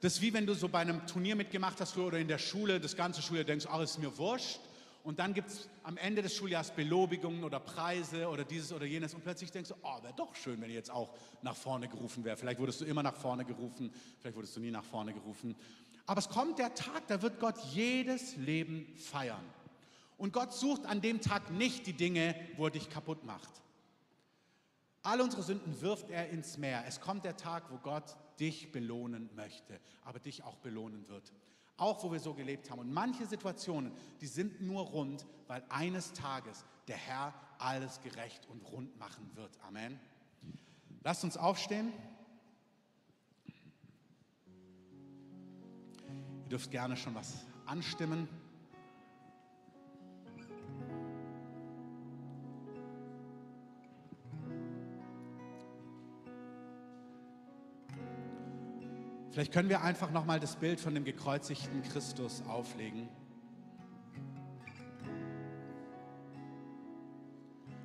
das 0.00 0.14
ist 0.14 0.20
wie 0.20 0.34
wenn 0.34 0.46
du 0.46 0.54
so 0.54 0.68
bei 0.68 0.80
einem 0.80 1.06
Turnier 1.06 1.34
mitgemacht 1.34 1.80
hast 1.80 1.96
oder 1.96 2.18
in 2.18 2.28
der 2.28 2.38
Schule, 2.38 2.78
das 2.78 2.94
ganze 2.94 3.22
Schuljahr 3.22 3.44
denkst, 3.44 3.66
ach, 3.70 3.80
ist 3.80 3.98
mir 3.98 4.16
wurscht. 4.18 4.60
Und 5.04 5.18
dann 5.18 5.34
gibt 5.34 5.50
es 5.50 5.68
am 5.82 5.98
Ende 5.98 6.22
des 6.22 6.34
Schuljahres 6.34 6.70
Belobigungen 6.70 7.44
oder 7.44 7.60
Preise 7.60 8.26
oder 8.26 8.42
dieses 8.42 8.72
oder 8.72 8.86
jenes. 8.86 9.12
Und 9.12 9.22
plötzlich 9.22 9.52
denkst 9.52 9.68
du, 9.68 9.74
oh, 9.82 10.02
wäre 10.02 10.14
doch 10.14 10.34
schön, 10.34 10.58
wenn 10.62 10.70
ich 10.70 10.76
jetzt 10.76 10.90
auch 10.90 11.14
nach 11.42 11.54
vorne 11.54 11.88
gerufen 11.88 12.24
wäre. 12.24 12.38
Vielleicht 12.38 12.58
wurdest 12.58 12.80
du 12.80 12.86
immer 12.86 13.02
nach 13.02 13.14
vorne 13.14 13.44
gerufen, 13.44 13.92
vielleicht 14.18 14.34
wurdest 14.34 14.56
du 14.56 14.60
nie 14.60 14.70
nach 14.70 14.82
vorne 14.82 15.12
gerufen. 15.12 15.54
Aber 16.06 16.18
es 16.18 16.30
kommt 16.30 16.58
der 16.58 16.74
Tag, 16.74 17.06
da 17.08 17.20
wird 17.20 17.38
Gott 17.38 17.58
jedes 17.74 18.36
Leben 18.36 18.86
feiern. 18.96 19.44
Und 20.16 20.32
Gott 20.32 20.54
sucht 20.54 20.86
an 20.86 21.02
dem 21.02 21.20
Tag 21.20 21.50
nicht 21.50 21.86
die 21.86 21.92
Dinge, 21.92 22.34
wo 22.56 22.64
er 22.64 22.70
dich 22.70 22.88
kaputt 22.88 23.24
macht. 23.24 23.62
Alle 25.02 25.22
unsere 25.22 25.42
Sünden 25.42 25.82
wirft 25.82 26.08
er 26.08 26.30
ins 26.30 26.56
Meer. 26.56 26.82
Es 26.88 27.02
kommt 27.02 27.26
der 27.26 27.36
Tag, 27.36 27.70
wo 27.70 27.76
Gott 27.76 28.16
dich 28.40 28.72
belohnen 28.72 29.28
möchte, 29.36 29.78
aber 30.02 30.18
dich 30.18 30.44
auch 30.44 30.56
belohnen 30.56 31.06
wird. 31.08 31.30
Auch 31.76 32.02
wo 32.04 32.12
wir 32.12 32.20
so 32.20 32.34
gelebt 32.34 32.70
haben. 32.70 32.78
Und 32.78 32.92
manche 32.92 33.26
Situationen, 33.26 33.92
die 34.20 34.26
sind 34.26 34.60
nur 34.60 34.82
rund, 34.82 35.26
weil 35.48 35.64
eines 35.68 36.12
Tages 36.12 36.64
der 36.86 36.96
Herr 36.96 37.34
alles 37.58 38.00
gerecht 38.00 38.46
und 38.48 38.60
rund 38.70 38.98
machen 38.98 39.30
wird. 39.34 39.58
Amen. 39.66 39.98
Lasst 41.02 41.24
uns 41.24 41.36
aufstehen. 41.36 41.92
Ihr 46.44 46.48
dürft 46.48 46.70
gerne 46.70 46.96
schon 46.96 47.14
was 47.14 47.44
anstimmen. 47.66 48.28
Vielleicht 59.34 59.52
können 59.52 59.68
wir 59.68 59.82
einfach 59.82 60.12
nochmal 60.12 60.38
das 60.38 60.54
Bild 60.54 60.78
von 60.78 60.94
dem 60.94 61.02
gekreuzigten 61.02 61.82
Christus 61.82 62.40
auflegen. 62.46 63.08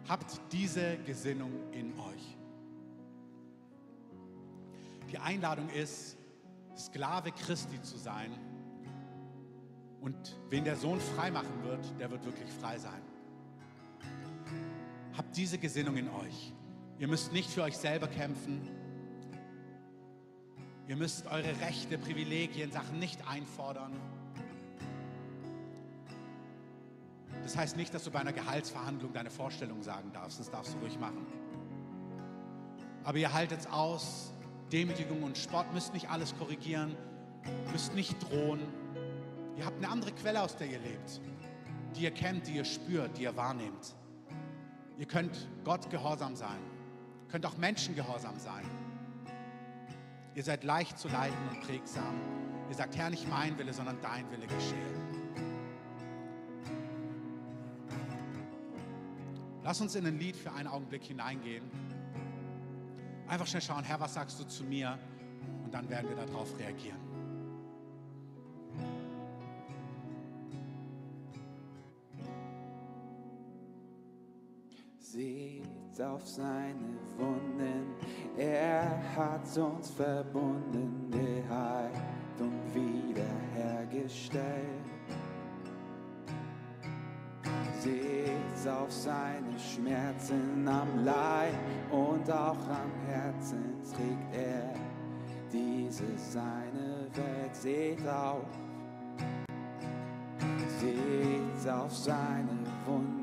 Habt 0.07 0.39
diese 0.51 0.97
Gesinnung 1.07 1.51
in 1.71 1.99
euch. 1.99 2.37
Die 5.11 5.17
Einladung 5.17 5.69
ist, 5.69 6.17
Sklave 6.77 7.31
Christi 7.31 7.81
zu 7.81 7.97
sein. 7.97 8.29
Und 10.01 10.39
wen 10.51 10.63
der 10.63 10.75
Sohn 10.75 10.99
frei 10.99 11.31
machen 11.31 11.63
wird, 11.63 11.99
der 11.99 12.11
wird 12.11 12.25
wirklich 12.25 12.51
frei 12.61 12.77
sein. 12.77 13.01
Habt 15.17 15.35
diese 15.35 15.57
Gesinnung 15.57 15.97
in 15.97 16.09
euch. 16.09 16.53
Ihr 16.99 17.07
müsst 17.07 17.33
nicht 17.33 17.49
für 17.49 17.63
euch 17.63 17.75
selber 17.75 18.07
kämpfen. 18.07 18.78
Ihr 20.89 20.95
müsst 20.95 21.27
eure 21.27 21.59
Rechte, 21.61 21.99
Privilegien, 21.99 22.71
Sachen 22.71 22.97
nicht 22.97 23.19
einfordern. 23.29 23.93
Das 27.43 27.55
heißt 27.55 27.77
nicht, 27.77 27.93
dass 27.93 28.05
du 28.05 28.11
bei 28.11 28.17
einer 28.17 28.33
Gehaltsverhandlung 28.33 29.13
deine 29.13 29.29
Vorstellung 29.29 29.83
sagen 29.83 30.11
darfst. 30.11 30.39
Das 30.39 30.49
darfst 30.49 30.73
du 30.73 30.79
ruhig 30.79 30.97
machen. 30.99 31.27
Aber 33.03 33.19
ihr 33.19 33.31
haltet 33.31 33.59
es 33.59 33.67
aus. 33.67 34.33
Demütigung 34.71 35.21
und 35.21 35.37
Spott 35.37 35.71
müsst 35.75 35.93
nicht 35.93 36.09
alles 36.09 36.35
korrigieren, 36.39 36.95
müsst 37.71 37.93
nicht 37.93 38.15
drohen. 38.23 38.61
Ihr 39.57 39.67
habt 39.67 39.77
eine 39.77 39.89
andere 39.89 40.11
Quelle, 40.13 40.41
aus 40.41 40.55
der 40.55 40.71
ihr 40.71 40.79
lebt, 40.79 41.21
die 41.95 42.01
ihr 42.01 42.11
kennt, 42.11 42.47
die 42.47 42.53
ihr 42.53 42.65
spürt, 42.65 43.15
die 43.15 43.23
ihr 43.23 43.35
wahrnehmt. 43.35 43.95
Ihr 44.97 45.05
könnt 45.05 45.49
Gott 45.63 45.91
gehorsam 45.91 46.35
sein, 46.35 46.59
könnt 47.27 47.45
auch 47.45 47.57
Menschen 47.57 47.95
gehorsam 47.95 48.39
sein. 48.39 48.63
Ihr 50.39 50.45
seid 50.45 50.63
leicht 50.63 50.97
zu 50.97 51.09
leiten 51.09 51.49
und 51.49 51.59
prägsam. 51.59 52.15
Ihr 52.69 52.75
sagt, 52.75 52.95
Herr, 52.95 53.09
nicht 53.09 53.27
mein 53.27 53.57
Wille, 53.57 53.73
sondern 53.73 53.99
dein 54.01 54.23
Wille 54.31 54.47
geschehe. 54.47 54.79
Lass 59.65 59.81
uns 59.81 59.95
in 59.95 60.05
ein 60.05 60.17
Lied 60.17 60.37
für 60.37 60.53
einen 60.53 60.69
Augenblick 60.69 61.03
hineingehen. 61.03 61.69
Einfach 63.27 63.47
schnell 63.47 63.61
schauen, 63.61 63.83
Herr, 63.83 63.99
was 63.99 64.13
sagst 64.13 64.39
du 64.39 64.45
zu 64.45 64.63
mir? 64.63 64.97
Und 65.65 65.73
dann 65.73 65.89
werden 65.89 66.07
wir 66.07 66.15
darauf 66.15 66.57
reagieren. 66.57 67.08
Seht 75.11 75.99
auf 75.99 76.27
seine 76.27 76.99
Wunden, 77.17 77.95
er 78.37 79.01
hat 79.15 79.57
uns 79.57 79.89
verbunden, 79.89 81.09
geheilt 81.09 82.39
und 82.39 82.75
wiederhergestellt. 82.75 84.43
Seht 87.79 88.67
auf 88.71 88.91
seine 88.91 89.57
Schmerzen 89.57 90.67
am 90.67 91.03
Leib 91.03 91.55
und 91.89 92.29
auch 92.31 92.67
am 92.67 92.91
Herzen 93.07 93.81
trägt 93.91 94.35
er 94.35 94.75
diese 95.51 96.05
seine 96.17 97.07
Welt. 97.15 97.55
Seht 97.55 98.07
auf, 98.07 98.45
seht 100.79 101.67
auf 101.67 101.97
seine 101.97 102.59
Wunden. 102.85 103.18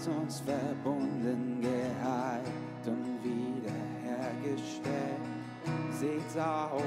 Hat 0.00 0.08
uns 0.08 0.40
verbunden, 0.40 1.60
geheilt 1.60 2.86
und 2.86 3.22
wiederhergestellt. 3.22 5.20
Seht 5.92 6.40
auf, 6.40 6.82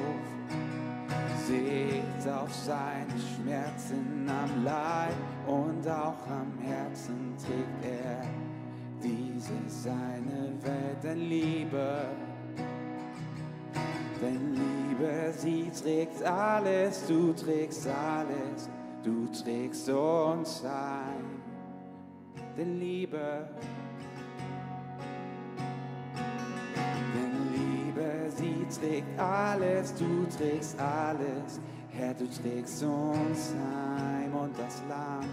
seht 1.45 2.27
auf 2.33 2.51
seine 2.51 3.13
Schmerzen 3.19 4.27
am 4.27 4.63
Leib 4.63 5.13
und 5.45 5.87
auch 5.87 6.27
am 6.27 6.57
Herzen 6.59 7.35
trägt 7.37 7.85
er 7.85 8.23
diese 9.03 9.53
seine 9.67 10.53
Welt, 10.63 11.03
denn 11.03 11.19
Liebe, 11.19 12.05
denn 14.19 14.55
Liebe, 14.55 15.31
sie 15.37 15.69
trägt 15.83 16.23
alles, 16.23 17.05
du 17.07 17.31
trägst 17.33 17.87
alles, 17.87 18.69
du 19.03 19.27
trägst 19.27 19.87
uns 19.87 20.63
ein, 20.65 21.32
denn 22.57 22.79
Liebe, 22.79 23.47
denn 27.13 27.33
Liebe, 27.51 28.29
sie 28.29 28.65
trägt 28.79 29.19
alles, 29.19 29.93
du 29.95 30.25
trägst 30.37 30.79
alles, 30.79 31.59
Herr, 31.89 32.13
du 32.13 32.27
trägst 32.27 32.83
uns 32.83 33.53
heim 33.53 34.33
und 34.33 34.57
das 34.57 34.81
Land. 34.89 35.27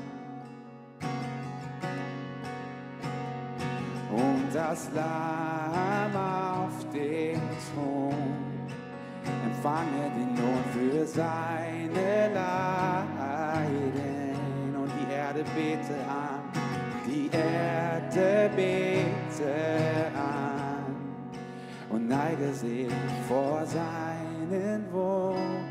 Und 4.12 4.48
das 4.52 4.90
Lamm 4.94 6.16
auf 6.16 6.84
dem 6.92 7.40
Thron 7.72 8.50
empfange 9.44 10.10
den 10.16 10.36
Lohn 10.36 10.64
für 10.72 11.06
seine 11.06 12.34
Leiden. 12.34 13.70
Und 14.74 14.90
die 14.98 15.12
Erde 15.12 15.44
bete 15.54 15.94
an, 16.08 16.59
die 17.10 17.28
Erde 17.32 18.50
bete 18.54 19.52
an 20.14 20.94
und 21.90 22.08
neige 22.08 22.52
sich 22.54 22.88
vor 23.28 23.66
seinen 23.66 24.92
Wunden. 24.92 25.69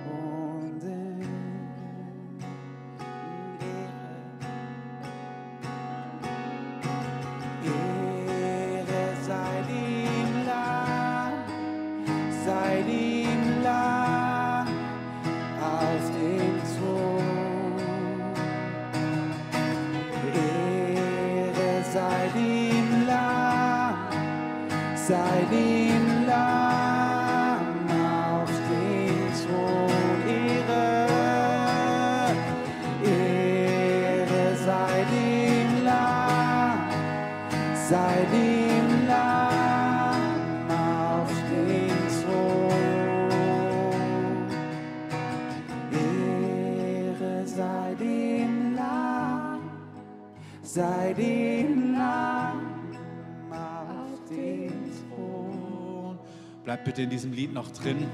Lied 57.49 57.53
noch 57.53 57.71
drin. 57.71 58.07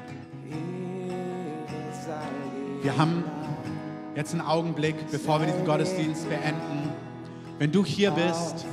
Wir 2.82 2.98
haben 2.98 3.24
jetzt 4.16 4.34
einen 4.34 4.42
Augenblick, 4.42 4.96
bevor 5.12 5.40
wir 5.40 5.48
diesen 5.48 5.66
Gottesdienst 5.66 6.30
beenden. 6.30 6.90
Wenn 7.60 7.72
du 7.72 7.84
hier 7.84 8.12
bist, 8.12 8.66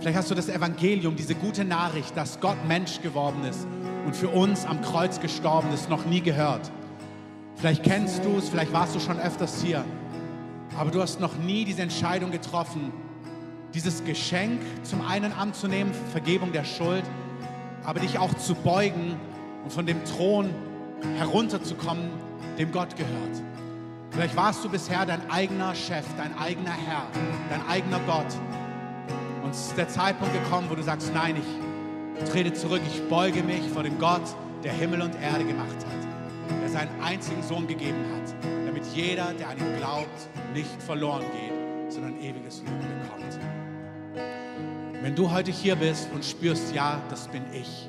vielleicht 0.00 0.16
hast 0.16 0.30
du 0.30 0.34
das 0.34 0.48
Evangelium, 0.48 1.16
diese 1.16 1.34
gute 1.34 1.64
Nachricht, 1.64 2.16
dass 2.16 2.40
Gott 2.40 2.56
Mensch 2.66 3.00
geworden 3.02 3.44
ist 3.44 3.66
und 4.06 4.16
für 4.16 4.28
uns 4.28 4.64
am 4.64 4.80
Kreuz 4.82 5.20
gestorben 5.20 5.72
ist, 5.72 5.90
noch 5.90 6.04
nie 6.06 6.20
gehört. 6.20 6.70
Vielleicht 7.56 7.82
kennst 7.82 8.24
du 8.24 8.38
es, 8.38 8.48
vielleicht 8.48 8.72
warst 8.72 8.94
du 8.94 9.00
schon 9.00 9.18
öfters 9.18 9.62
hier, 9.62 9.84
aber 10.78 10.90
du 10.90 11.00
hast 11.00 11.20
noch 11.20 11.36
nie 11.36 11.64
diese 11.64 11.82
Entscheidung 11.82 12.30
getroffen, 12.30 12.92
dieses 13.74 14.04
Geschenk 14.04 14.60
zum 14.84 15.00
einen 15.02 15.32
anzunehmen, 15.32 15.92
Vergebung 16.12 16.52
der 16.52 16.64
Schuld, 16.64 17.04
aber 17.84 18.00
dich 18.00 18.18
auch 18.18 18.32
zu 18.34 18.54
beugen 18.54 19.16
und 19.64 19.72
von 19.72 19.86
dem 19.86 20.04
Thron 20.04 20.50
herunterzukommen, 21.16 22.10
dem 22.58 22.70
Gott 22.70 22.96
gehört. 22.96 23.42
Vielleicht 24.10 24.36
warst 24.36 24.64
du 24.64 24.68
bisher 24.68 25.04
dein 25.04 25.28
eigener 25.30 25.74
Chef, 25.74 26.04
dein 26.16 26.36
eigener 26.38 26.70
Herr, 26.70 27.08
dein 27.50 27.66
eigener 27.66 27.98
Gott. 28.06 28.26
Und 29.42 29.50
es 29.50 29.66
ist 29.68 29.76
der 29.76 29.88
Zeitpunkt 29.88 30.32
gekommen, 30.32 30.68
wo 30.70 30.76
du 30.76 30.82
sagst, 30.82 31.12
nein, 31.12 31.36
ich 31.36 32.30
trete 32.30 32.52
zurück, 32.52 32.80
ich 32.86 33.02
beuge 33.08 33.42
mich 33.42 33.62
vor 33.70 33.82
dem 33.82 33.98
Gott, 33.98 34.22
der 34.62 34.72
Himmel 34.72 35.02
und 35.02 35.14
Erde 35.20 35.44
gemacht 35.44 35.68
hat, 35.68 36.60
der 36.62 36.68
seinen 36.68 37.02
einzigen 37.02 37.42
Sohn 37.42 37.66
gegeben 37.66 38.04
hat, 38.14 38.34
damit 38.66 38.84
jeder, 38.94 39.32
der 39.34 39.48
an 39.48 39.58
ihn 39.58 39.76
glaubt, 39.78 40.28
nicht 40.54 40.80
verloren 40.82 41.24
geht, 41.32 41.92
sondern 41.92 42.16
ewiges 42.20 42.60
Leben 42.60 42.78
bekommt. 43.02 43.38
Wenn 45.02 45.14
du 45.14 45.30
heute 45.30 45.50
hier 45.50 45.76
bist 45.76 46.08
und 46.14 46.24
spürst, 46.24 46.74
ja, 46.74 47.02
das 47.10 47.28
bin 47.28 47.42
ich, 47.52 47.88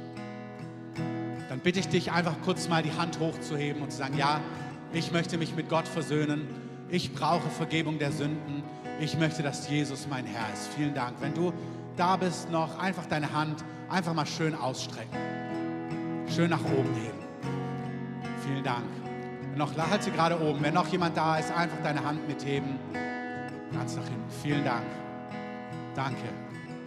bitte 1.66 1.80
ich 1.80 1.88
dich 1.88 2.12
einfach 2.12 2.36
kurz 2.46 2.70
mal 2.70 2.84
die 2.84 2.94
Hand 2.94 3.20
hochzuheben 3.20 3.82
und 3.82 3.92
zu 3.92 3.98
sagen, 3.98 4.16
ja, 4.20 4.40
ich 4.94 5.12
möchte 5.12 5.40
mich 5.40 5.56
mit 5.56 5.68
Gott 5.68 5.88
versöhnen. 5.88 6.48
Ich 6.90 7.12
brauche 7.12 7.50
Vergebung 7.50 7.98
der 7.98 8.12
Sünden. 8.12 8.62
Ich 9.00 9.18
möchte, 9.18 9.42
dass 9.42 9.68
Jesus 9.68 10.08
mein 10.08 10.28
Herr 10.28 10.54
ist. 10.54 10.68
Vielen 10.76 10.94
Dank. 10.94 11.16
Wenn 11.22 11.34
du 11.34 11.52
da 11.98 12.18
bist, 12.18 12.52
noch 12.52 12.78
einfach 12.78 13.08
deine 13.08 13.34
Hand 13.34 13.66
einfach 13.90 14.14
mal 14.14 14.28
schön 14.28 14.54
ausstrecken. 14.54 15.18
Schön 16.28 16.52
nach 16.52 16.64
oben 16.64 16.94
heben. 16.94 17.26
Vielen 18.46 18.64
Dank. 18.64 18.86
Wenn 19.50 19.58
noch, 19.58 19.76
halt 19.76 20.04
sie 20.04 20.12
gerade 20.12 20.40
oben. 20.40 20.62
Wenn 20.62 20.76
noch 20.76 20.88
jemand 20.90 21.18
da 21.18 21.40
ist, 21.40 21.52
einfach 21.52 21.82
deine 21.82 22.06
Hand 22.06 22.28
mitheben. 22.28 22.78
Ganz 23.74 23.96
nach 23.96 24.04
hinten. 24.04 24.30
Vielen 24.44 24.64
Dank. 24.64 24.86
Danke. 25.96 26.30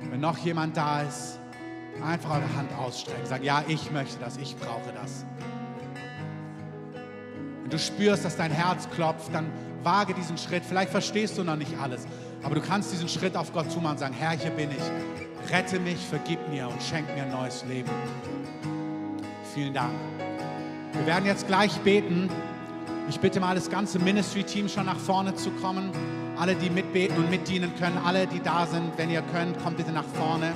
Wenn 0.09 0.21
noch 0.21 0.39
jemand 0.39 0.77
da 0.77 1.03
ist, 1.03 1.41
Einfach 2.05 2.31
eure 2.31 2.57
Hand 2.57 2.73
ausstrecken. 2.79 3.27
Sagen, 3.27 3.45
ja, 3.45 3.65
ich 3.67 3.91
möchte 3.91 4.19
das, 4.21 4.37
ich 4.37 4.57
brauche 4.57 4.93
das. 4.95 5.25
Wenn 7.63 7.71
du 7.71 7.79
spürst, 7.79 8.25
dass 8.25 8.37
dein 8.37 8.51
Herz 8.51 8.89
klopft, 8.91 9.35
dann 9.35 9.51
wage 9.83 10.15
diesen 10.15 10.39
Schritt. 10.39 10.65
Vielleicht 10.65 10.91
verstehst 10.91 11.37
du 11.39 11.45
noch 11.45 11.57
nicht 11.57 11.79
alles, 11.81 12.07
aber 12.43 12.55
du 12.55 12.61
kannst 12.61 12.93
diesen 12.93 13.09
Schritt 13.09 13.37
auf 13.37 13.53
Gott 13.53 13.71
zumachen 13.71 13.93
und 13.93 13.99
sagen, 13.99 14.15
Herr, 14.15 14.31
hier 14.31 14.51
bin 14.51 14.71
ich. 14.71 15.53
Rette 15.53 15.79
mich, 15.81 15.99
vergib 15.99 16.39
mir 16.51 16.69
und 16.69 16.83
schenk 16.83 17.07
mir 17.15 17.23
ein 17.23 17.31
neues 17.31 17.65
Leben. 17.65 17.91
Vielen 19.55 19.75
Dank. 19.75 19.93
Wir 20.93 21.07
werden 21.07 21.27
jetzt 21.27 21.47
gleich 21.47 21.77
beten. 21.81 22.29
Ich 23.09 23.21
bitte 23.21 23.41
mal 23.41 23.55
das 23.55 23.71
ganze 23.71 23.99
Ministry-Team 23.99 24.69
schon 24.69 24.87
nach 24.87 24.99
vorne 24.99 25.35
zu 25.35 25.51
kommen. 25.51 25.91
Alle, 26.39 26.55
die 26.55 26.71
mitbeten 26.71 27.17
und 27.17 27.31
mitdienen 27.31 27.75
können, 27.79 27.99
alle, 28.05 28.27
die 28.27 28.41
da 28.41 28.67
sind, 28.67 28.97
wenn 28.97 29.11
ihr 29.11 29.23
könnt, 29.23 29.59
kommt 29.63 29.77
bitte 29.77 29.93
nach 29.93 30.05
vorne. 30.05 30.53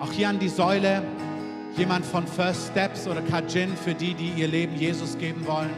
Auch 0.00 0.12
hier 0.12 0.28
an 0.28 0.38
die 0.38 0.48
Säule 0.48 1.02
jemand 1.76 2.06
von 2.06 2.24
First 2.24 2.68
Steps 2.70 3.08
oder 3.08 3.20
Kajin 3.20 3.76
für 3.76 3.94
die, 3.94 4.14
die 4.14 4.30
ihr 4.30 4.46
Leben 4.46 4.76
Jesus 4.76 5.18
geben 5.18 5.44
wollen. 5.44 5.70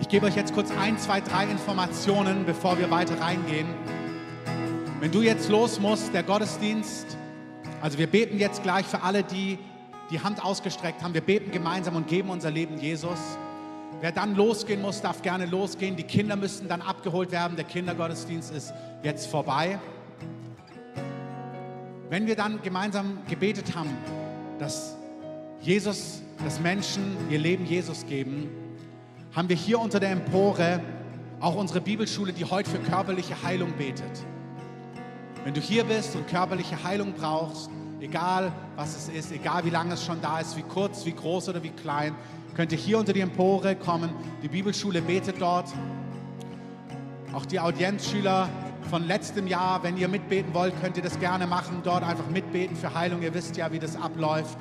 Ich 0.00 0.08
gebe 0.08 0.26
euch 0.26 0.36
jetzt 0.36 0.54
kurz 0.54 0.70
ein, 0.70 0.98
zwei, 0.98 1.20
drei 1.20 1.44
Informationen, 1.44 2.44
bevor 2.44 2.78
wir 2.78 2.90
weiter 2.92 3.20
reingehen. 3.20 3.66
Wenn 5.00 5.10
du 5.10 5.22
jetzt 5.22 5.48
los 5.48 5.80
musst, 5.80 6.14
der 6.14 6.22
Gottesdienst, 6.22 7.16
also 7.80 7.98
wir 7.98 8.06
beten 8.06 8.38
jetzt 8.38 8.62
gleich 8.62 8.86
für 8.86 9.02
alle, 9.02 9.24
die 9.24 9.58
die 10.10 10.20
Hand 10.20 10.44
ausgestreckt 10.44 11.02
haben. 11.02 11.14
Wir 11.14 11.20
beten 11.22 11.50
gemeinsam 11.50 11.96
und 11.96 12.06
geben 12.06 12.30
unser 12.30 12.50
Leben 12.50 12.78
Jesus. 12.78 13.18
Wer 14.00 14.12
dann 14.12 14.34
losgehen 14.34 14.80
muss, 14.80 15.02
darf 15.02 15.22
gerne 15.22 15.46
losgehen. 15.46 15.96
Die 15.96 16.04
Kinder 16.04 16.36
müssen 16.36 16.68
dann 16.68 16.80
abgeholt 16.80 17.32
werden. 17.32 17.56
Der 17.56 17.66
Kindergottesdienst 17.66 18.50
ist 18.52 18.72
jetzt 19.02 19.26
vorbei. 19.26 19.78
Wenn 22.08 22.26
wir 22.26 22.34
dann 22.34 22.62
gemeinsam 22.62 23.18
gebetet 23.28 23.76
haben, 23.76 23.90
dass 24.58 24.96
Jesus, 25.60 26.22
dass 26.42 26.58
Menschen 26.60 27.16
ihr 27.28 27.38
Leben 27.38 27.66
Jesus 27.66 28.06
geben, 28.06 28.48
haben 29.34 29.48
wir 29.48 29.56
hier 29.56 29.78
unter 29.78 30.00
der 30.00 30.10
Empore 30.10 30.80
auch 31.40 31.54
unsere 31.54 31.80
Bibelschule, 31.80 32.32
die 32.32 32.44
heute 32.44 32.70
für 32.70 32.78
körperliche 32.78 33.42
Heilung 33.42 33.72
betet. 33.72 34.24
Wenn 35.44 35.54
du 35.54 35.60
hier 35.60 35.84
bist 35.84 36.16
und 36.16 36.26
körperliche 36.26 36.82
Heilung 36.82 37.14
brauchst, 37.14 37.70
egal 38.00 38.52
was 38.76 38.96
es 38.96 39.08
ist, 39.08 39.32
egal 39.32 39.64
wie 39.64 39.70
lange 39.70 39.94
es 39.94 40.04
schon 40.04 40.20
da 40.20 40.40
ist, 40.40 40.56
wie 40.56 40.62
kurz, 40.62 41.06
wie 41.06 41.12
groß 41.12 41.48
oder 41.48 41.62
wie 41.62 41.70
klein, 41.70 42.14
könnt 42.54 42.72
ihr 42.72 42.78
hier 42.78 42.98
unter 42.98 43.12
die 43.12 43.20
Empore 43.20 43.76
kommen. 43.76 44.10
Die 44.42 44.48
Bibelschule 44.48 45.02
betet 45.02 45.40
dort. 45.40 45.68
Auch 47.32 47.46
die 47.46 47.60
Audienzschüler 47.60 48.48
von 48.90 49.06
letztem 49.06 49.46
Jahr, 49.46 49.82
wenn 49.82 49.96
ihr 49.96 50.08
mitbeten 50.08 50.52
wollt, 50.52 50.74
könnt 50.80 50.96
ihr 50.96 51.02
das 51.02 51.18
gerne 51.20 51.46
machen. 51.46 51.80
Dort 51.84 52.02
einfach 52.02 52.28
mitbeten 52.28 52.76
für 52.76 52.94
Heilung. 52.94 53.22
Ihr 53.22 53.34
wisst 53.34 53.56
ja, 53.56 53.70
wie 53.72 53.78
das 53.78 53.96
abläuft. 53.96 54.58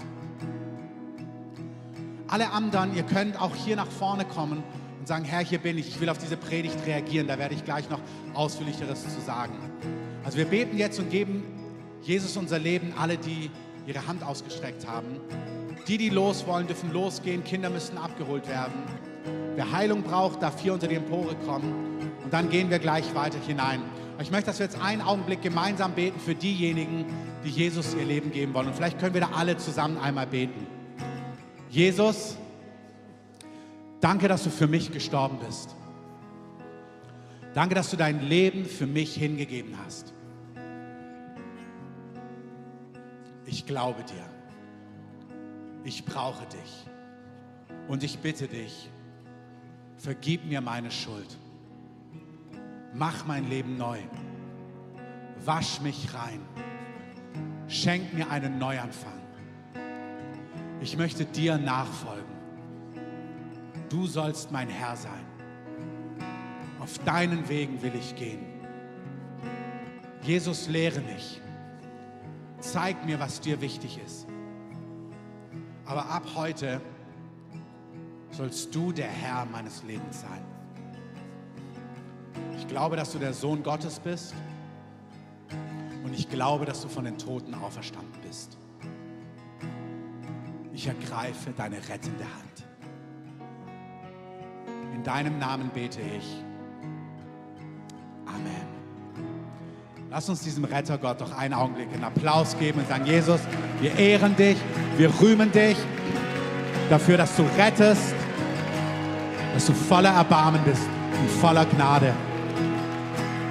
Alle 2.28 2.52
anderen, 2.52 2.96
ihr 2.96 3.04
könnt 3.04 3.42
auch 3.42 3.56
hier 3.56 3.76
nach 3.76 3.90
vorne 3.90 4.24
kommen 4.24 4.64
und 5.00 5.08
sagen, 5.08 5.24
Herr, 5.24 5.44
hier 5.44 5.58
bin 5.58 5.80
ich. 5.80 5.88
Ich 5.88 6.00
will 6.00 6.10
auf 6.10 6.20
diese 6.20 6.38
Predigt 6.38 6.86
reagieren. 6.86 7.28
Da 7.28 7.40
werde 7.40 7.56
ich 7.56 7.66
gleich 7.66 7.90
noch 7.90 8.00
ausführlicheres 8.36 9.02
zu 9.04 9.22
sagen. 9.22 9.54
Also 10.24 10.38
wir 10.38 10.46
beten 10.46 10.78
jetzt 10.78 11.00
und 11.00 11.10
geben 11.10 11.44
Jesus 12.02 12.38
unser 12.38 12.60
Leben, 12.60 12.94
alle, 12.98 13.18
die 13.18 13.50
ihre 13.88 14.06
Hand 14.06 14.24
ausgestreckt 14.24 14.88
haben. 14.88 15.20
Die, 15.88 15.98
die 15.98 16.10
los 16.10 16.46
wollen, 16.46 16.68
dürfen 16.68 16.92
losgehen. 16.92 17.44
Kinder 17.44 17.70
müssen 17.70 17.98
abgeholt 17.98 18.48
werden. 18.48 18.74
Wer 19.56 19.72
Heilung 19.72 20.04
braucht, 20.04 20.42
darf 20.42 20.60
hier 20.60 20.74
unter 20.74 20.88
die 20.88 20.96
Empore 20.96 21.36
kommen. 21.46 22.00
Und 22.24 22.34
dann 22.34 22.50
gehen 22.50 22.70
wir 22.70 22.80
gleich 22.80 23.14
weiter 23.16 23.40
hinein. 23.46 23.82
Ich 24.22 24.32
möchte, 24.32 24.48
dass 24.48 24.60
wir 24.60 24.66
jetzt 24.66 24.82
einen 24.82 25.02
Augenblick 25.02 25.42
gemeinsam 25.42 25.94
beten 25.94 26.20
für 26.20 26.36
diejenigen, 26.36 27.06
die 27.44 27.50
Jesus 27.50 27.96
ihr 27.96 28.06
Leben 28.06 28.32
geben 28.32 28.54
wollen. 28.54 28.68
Und 28.68 28.76
vielleicht 28.76 29.00
können 29.00 29.14
wir 29.14 29.22
da 29.22 29.32
alle 29.36 29.58
zusammen 29.58 29.98
einmal 29.98 30.28
beten. 30.28 30.68
Jesus, 31.70 32.38
danke, 34.02 34.28
dass 34.28 34.44
du 34.44 34.50
für 34.50 34.68
mich 34.68 34.92
gestorben 34.92 35.40
bist. 35.46 35.76
Danke, 37.54 37.76
dass 37.76 37.90
du 37.90 37.98
dein 37.98 38.22
Leben 38.22 38.66
für 38.66 38.88
mich 38.88 39.16
hingegeben 39.16 39.76
hast. 39.84 40.14
Ich 43.46 43.66
glaube 43.66 44.04
dir. 44.04 44.29
Ich 45.90 46.06
brauche 46.06 46.46
dich. 46.46 46.86
Und 47.88 48.04
ich 48.04 48.20
bitte 48.20 48.48
dich, 48.48 48.92
vergib 49.98 50.46
mir 50.46 50.62
meine 50.62 50.92
Schuld. 50.92 51.36
Mach 52.94 53.26
mein 53.26 53.50
Leben 53.50 53.76
neu. 53.76 53.98
Wasch 55.44 55.82
mich 55.82 56.14
rein. 56.14 56.42
Schenk 57.68 58.14
mir 58.14 58.30
einen 58.30 58.60
Neuanfang. 58.60 59.20
Ich 60.80 60.96
möchte 60.96 61.26
dir 61.26 61.58
nachfolgen. 61.58 62.36
Du 63.90 64.06
sollst 64.06 64.52
mein 64.52 64.70
Herr 64.70 64.96
sein. 64.96 65.26
Auf 66.80 67.00
deinen 67.00 67.50
Wegen 67.50 67.82
will 67.82 67.96
ich 67.96 68.16
gehen. 68.16 68.46
Jesus, 70.22 70.68
lehre 70.68 71.02
mich. 71.02 71.42
Zeig 72.60 73.04
mir, 73.08 73.20
was 73.20 73.42
dir 73.42 73.60
wichtig 73.60 74.00
ist. 74.06 74.29
Aber 75.90 76.06
ab 76.06 76.24
heute 76.36 76.80
sollst 78.30 78.76
du 78.76 78.92
der 78.92 79.08
Herr 79.08 79.46
meines 79.46 79.82
Lebens 79.82 80.22
sein. 80.22 80.46
Ich 82.60 82.68
glaube, 82.68 82.96
dass 82.96 83.12
du 83.12 83.18
der 83.18 83.34
Sohn 83.34 83.64
Gottes 83.64 84.00
bist 84.00 84.36
und 86.04 86.14
ich 86.14 86.30
glaube, 86.30 86.66
dass 86.66 86.84
du 86.84 86.90
von 86.90 87.06
den 87.06 87.18
Toten 87.18 87.56
auferstanden 87.56 88.22
bist. 88.22 88.56
Ich 90.74 90.86
ergreife 90.86 91.54
deine 91.58 91.78
rettende 91.78 92.24
Hand. 92.24 92.68
In 94.94 95.04
deinem 95.04 95.40
Namen 95.40 95.72
bete 95.74 96.02
ich. 96.02 96.44
Lass 100.12 100.28
uns 100.28 100.42
diesem 100.42 100.64
Rettergott 100.64 101.22
doch 101.22 101.38
einen 101.38 101.54
Augenblick 101.54 101.88
einen 101.94 102.04
Applaus 102.04 102.58
geben 102.58 102.80
und 102.80 102.88
sagen, 102.88 103.06
Jesus, 103.06 103.40
wir 103.80 103.96
ehren 104.00 104.36
dich, 104.36 104.58
wir 104.98 105.12
rühmen 105.22 105.52
dich 105.52 105.78
dafür, 106.90 107.16
dass 107.18 107.36
du 107.36 107.44
rettest, 107.60 108.16
dass 109.54 109.68
du 109.68 109.74
voller 109.74 110.10
Erbarmen 110.10 110.62
bist 110.66 110.82
und 111.22 111.30
voller 111.30 111.64
Gnade. 111.66 112.12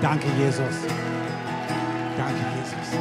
Danke, 0.02 0.26
Jesus. 0.36 0.58
Danke, 2.16 2.40
Jesus. 2.56 2.98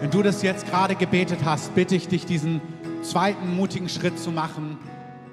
Wenn 0.00 0.10
du 0.10 0.22
das 0.24 0.42
jetzt 0.42 0.66
gerade 0.66 0.96
gebetet 0.96 1.40
hast, 1.44 1.76
bitte 1.76 1.94
ich 1.94 2.08
dich, 2.08 2.26
diesen 2.26 2.60
zweiten 3.10 3.54
mutigen 3.54 3.88
Schritt 3.88 4.18
zu 4.18 4.30
machen 4.30 4.78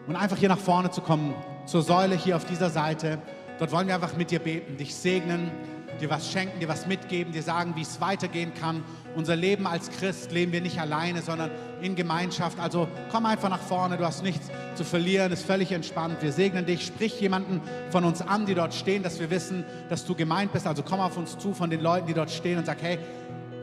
und 0.07 0.15
einfach 0.15 0.38
hier 0.38 0.49
nach 0.49 0.59
vorne 0.59 0.91
zu 0.91 1.01
kommen, 1.01 1.34
zur 1.65 1.82
Säule 1.82 2.15
hier 2.15 2.36
auf 2.36 2.45
dieser 2.45 2.69
Seite. 2.69 3.19
Dort 3.59 3.71
wollen 3.71 3.88
wir 3.88 3.95
einfach 3.95 4.15
mit 4.15 4.32
dir 4.32 4.39
beten, 4.39 4.78
dich 4.78 4.93
segnen, 4.93 5.51
dir 5.99 6.09
was 6.09 6.32
schenken, 6.32 6.59
dir 6.59 6.67
was 6.67 6.88
mitgeben, 6.88 7.34
dir 7.34 7.43
sagen, 7.43 7.74
wie 7.76 7.82
es 7.82 8.01
weitergehen 8.01 8.53
kann. 8.53 8.84
Unser 9.15 9.36
Leben 9.36 9.67
als 9.67 9.89
Christ 9.89 10.32
leben 10.32 10.51
wir 10.51 10.61
nicht 10.61 10.80
alleine, 10.80 11.21
sondern 11.21 11.51
in 11.82 11.95
Gemeinschaft. 11.95 12.59
Also 12.59 12.88
komm 13.11 13.26
einfach 13.26 13.49
nach 13.49 13.61
vorne, 13.61 13.97
du 13.97 14.05
hast 14.05 14.24
nichts 14.24 14.49
zu 14.76 14.84
verlieren, 14.84 15.32
ist 15.32 15.45
völlig 15.45 15.71
entspannt. 15.71 16.17
Wir 16.21 16.32
segnen 16.32 16.65
dich, 16.65 16.86
sprich 16.86 17.19
jemanden 17.21 17.61
von 17.91 18.03
uns 18.03 18.21
an, 18.21 18.45
die 18.45 18.55
dort 18.55 18.74
stehen, 18.74 19.03
dass 19.03 19.19
wir 19.19 19.30
wissen, 19.30 19.63
dass 19.89 20.05
du 20.05 20.15
gemeint 20.15 20.51
bist. 20.51 20.67
Also 20.67 20.84
komm 20.84 20.99
auf 20.99 21.17
uns 21.17 21.38
zu 21.38 21.53
von 21.53 21.69
den 21.69 21.82
Leuten, 21.82 22.07
die 22.07 22.13
dort 22.13 22.32
stehen 22.32 22.57
und 22.57 22.65
sag, 22.65 22.82
hey, 22.82 22.97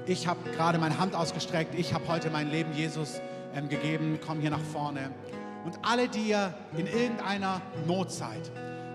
ich 0.06 0.26
habe 0.26 0.38
gerade 0.56 0.78
meine 0.78 0.98
Hand 0.98 1.14
ausgestreckt, 1.14 1.74
ich 1.78 1.92
habe 1.92 2.06
heute 2.08 2.30
mein 2.30 2.50
Leben 2.50 2.72
Jesus 2.72 3.20
ähm, 3.55 3.68
gegeben. 3.68 4.18
Komm 4.24 4.40
hier 4.40 4.51
nach 4.51 4.61
vorne. 4.61 5.11
Und 5.64 5.78
alle, 5.82 6.09
die 6.09 6.28
ihr 6.28 6.55
in 6.76 6.86
irgendeiner 6.86 7.61
Not 7.86 8.11
seid, 8.11 8.51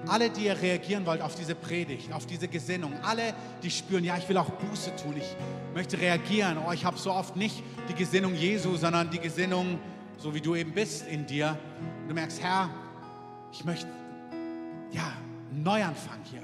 alle, 0.08 0.30
die 0.30 0.46
ihr 0.46 0.62
reagieren 0.62 1.06
wollt 1.06 1.22
auf 1.22 1.36
diese 1.36 1.56
Predigt, 1.56 2.12
auf 2.14 2.26
diese 2.26 2.48
Gesinnung, 2.48 2.94
alle, 3.04 3.34
die 3.64 3.72
spüren, 3.72 4.04
ja, 4.04 4.18
ich 4.18 4.28
will 4.30 4.38
auch 4.38 4.50
Buße 4.50 4.96
tun, 4.96 5.16
ich 5.18 5.36
möchte 5.74 6.00
reagieren. 6.00 6.58
Oh, 6.66 6.72
ich 6.72 6.86
habe 6.86 6.98
so 6.98 7.12
oft 7.12 7.36
nicht 7.36 7.64
die 7.90 7.96
Gesinnung 7.96 8.36
Jesu, 8.36 8.76
sondern 8.76 9.10
die 9.10 9.20
Gesinnung, 9.20 9.80
so 10.18 10.34
wie 10.34 10.42
du 10.42 10.56
eben 10.56 10.74
bist 10.74 11.08
in 11.08 11.26
dir. 11.26 11.58
Und 12.02 12.10
du 12.10 12.14
merkst, 12.14 12.42
Herr, 12.42 12.70
ich 13.52 13.66
möchte, 13.66 13.88
ja, 14.92 15.12
Neuanfang 15.52 16.20
hier. 16.24 16.44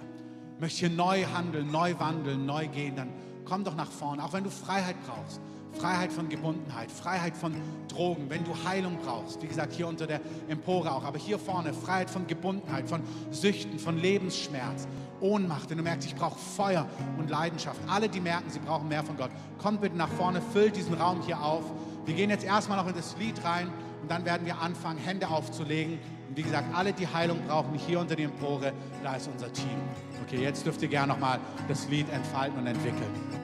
Ich 0.56 0.62
möchte 0.62 0.80
hier 0.80 0.90
neu 0.90 1.26
handeln, 1.26 1.72
neu 1.72 1.94
wandeln, 1.98 2.46
neu 2.46 2.68
gehen. 2.68 2.96
Dann 2.96 3.10
komm 3.46 3.64
doch 3.64 3.76
nach 3.76 3.92
vorne, 3.92 4.24
auch 4.24 4.34
wenn 4.34 4.44
du 4.44 4.50
Freiheit 4.50 4.96
brauchst. 5.06 5.42
Freiheit 5.74 6.12
von 6.12 6.30
Gebundenheit, 6.30 6.92
Freiheit 6.92 7.36
von 7.36 7.56
Drogen, 7.88 8.30
wenn 8.30 8.44
du 8.44 8.52
Heilung 8.66 8.98
brauchst, 9.04 9.42
wie 9.42 9.48
gesagt, 9.48 9.74
hier 9.74 9.88
unter 9.88 10.08
der 10.08 10.22
Empore 10.48 10.92
auch, 10.92 11.04
aber 11.04 11.18
hier 11.18 11.40
vorne 11.40 11.74
Freiheit 11.74 12.10
von 12.10 12.28
Gebundenheit, 12.28 12.88
von 12.88 13.02
Süchten, 13.32 13.80
von 13.80 13.98
Lebensschmerz, 13.98 14.88
Ohnmacht, 15.20 15.70
wenn 15.70 15.78
du 15.78 15.84
merkst, 15.84 16.08
ich 16.08 16.16
brauche 16.16 16.38
Feuer 16.38 16.88
und 17.18 17.30
Leidenschaft. 17.30 17.80
Alle, 17.88 18.10
die 18.10 18.20
merken, 18.20 18.50
sie 18.50 18.60
brauchen 18.60 18.88
mehr 18.88 19.04
von 19.04 19.18
Gott, 19.18 19.30
kommt 19.60 19.82
bitte 19.82 19.96
nach 19.96 20.10
vorne, 20.10 20.42
füllt 20.42 20.76
diesen 20.76 20.96
Raum 20.96 21.22
hier 21.24 21.42
auf 21.42 21.64
Wir 22.06 22.16
gehen 22.16 22.30
jetzt 22.30 22.44
erstmal 22.44 22.78
noch 22.78 22.88
in 22.88 22.96
das 22.96 23.16
Lied 23.18 23.44
rein 23.44 23.68
und 24.02 24.10
dann 24.10 24.26
werden 24.26 24.46
wir 24.46 24.60
anfangen, 24.60 24.98
Hände 24.98 25.28
aufzulegen. 25.28 26.00
Und 26.30 26.38
wie 26.38 26.44
gesagt, 26.44 26.74
alle, 26.76 26.94
die 26.94 27.08
Heilung 27.08 27.40
brauchen, 27.48 27.76
hier 27.76 28.00
unter 28.00 28.16
die 28.16 28.24
Empore, 28.24 28.74
da 29.04 29.16
ist 29.16 29.30
unser 29.32 29.52
Team. 29.54 29.80
Okay, 30.26 30.42
jetzt 30.42 30.66
dürft 30.66 30.82
ihr 30.82 30.88
gerne 30.88 31.14
nochmal 31.14 31.40
das 31.68 31.88
Lied 31.90 32.10
entfalten 32.10 32.58
und 32.58 32.68
entwickeln. 32.68 33.41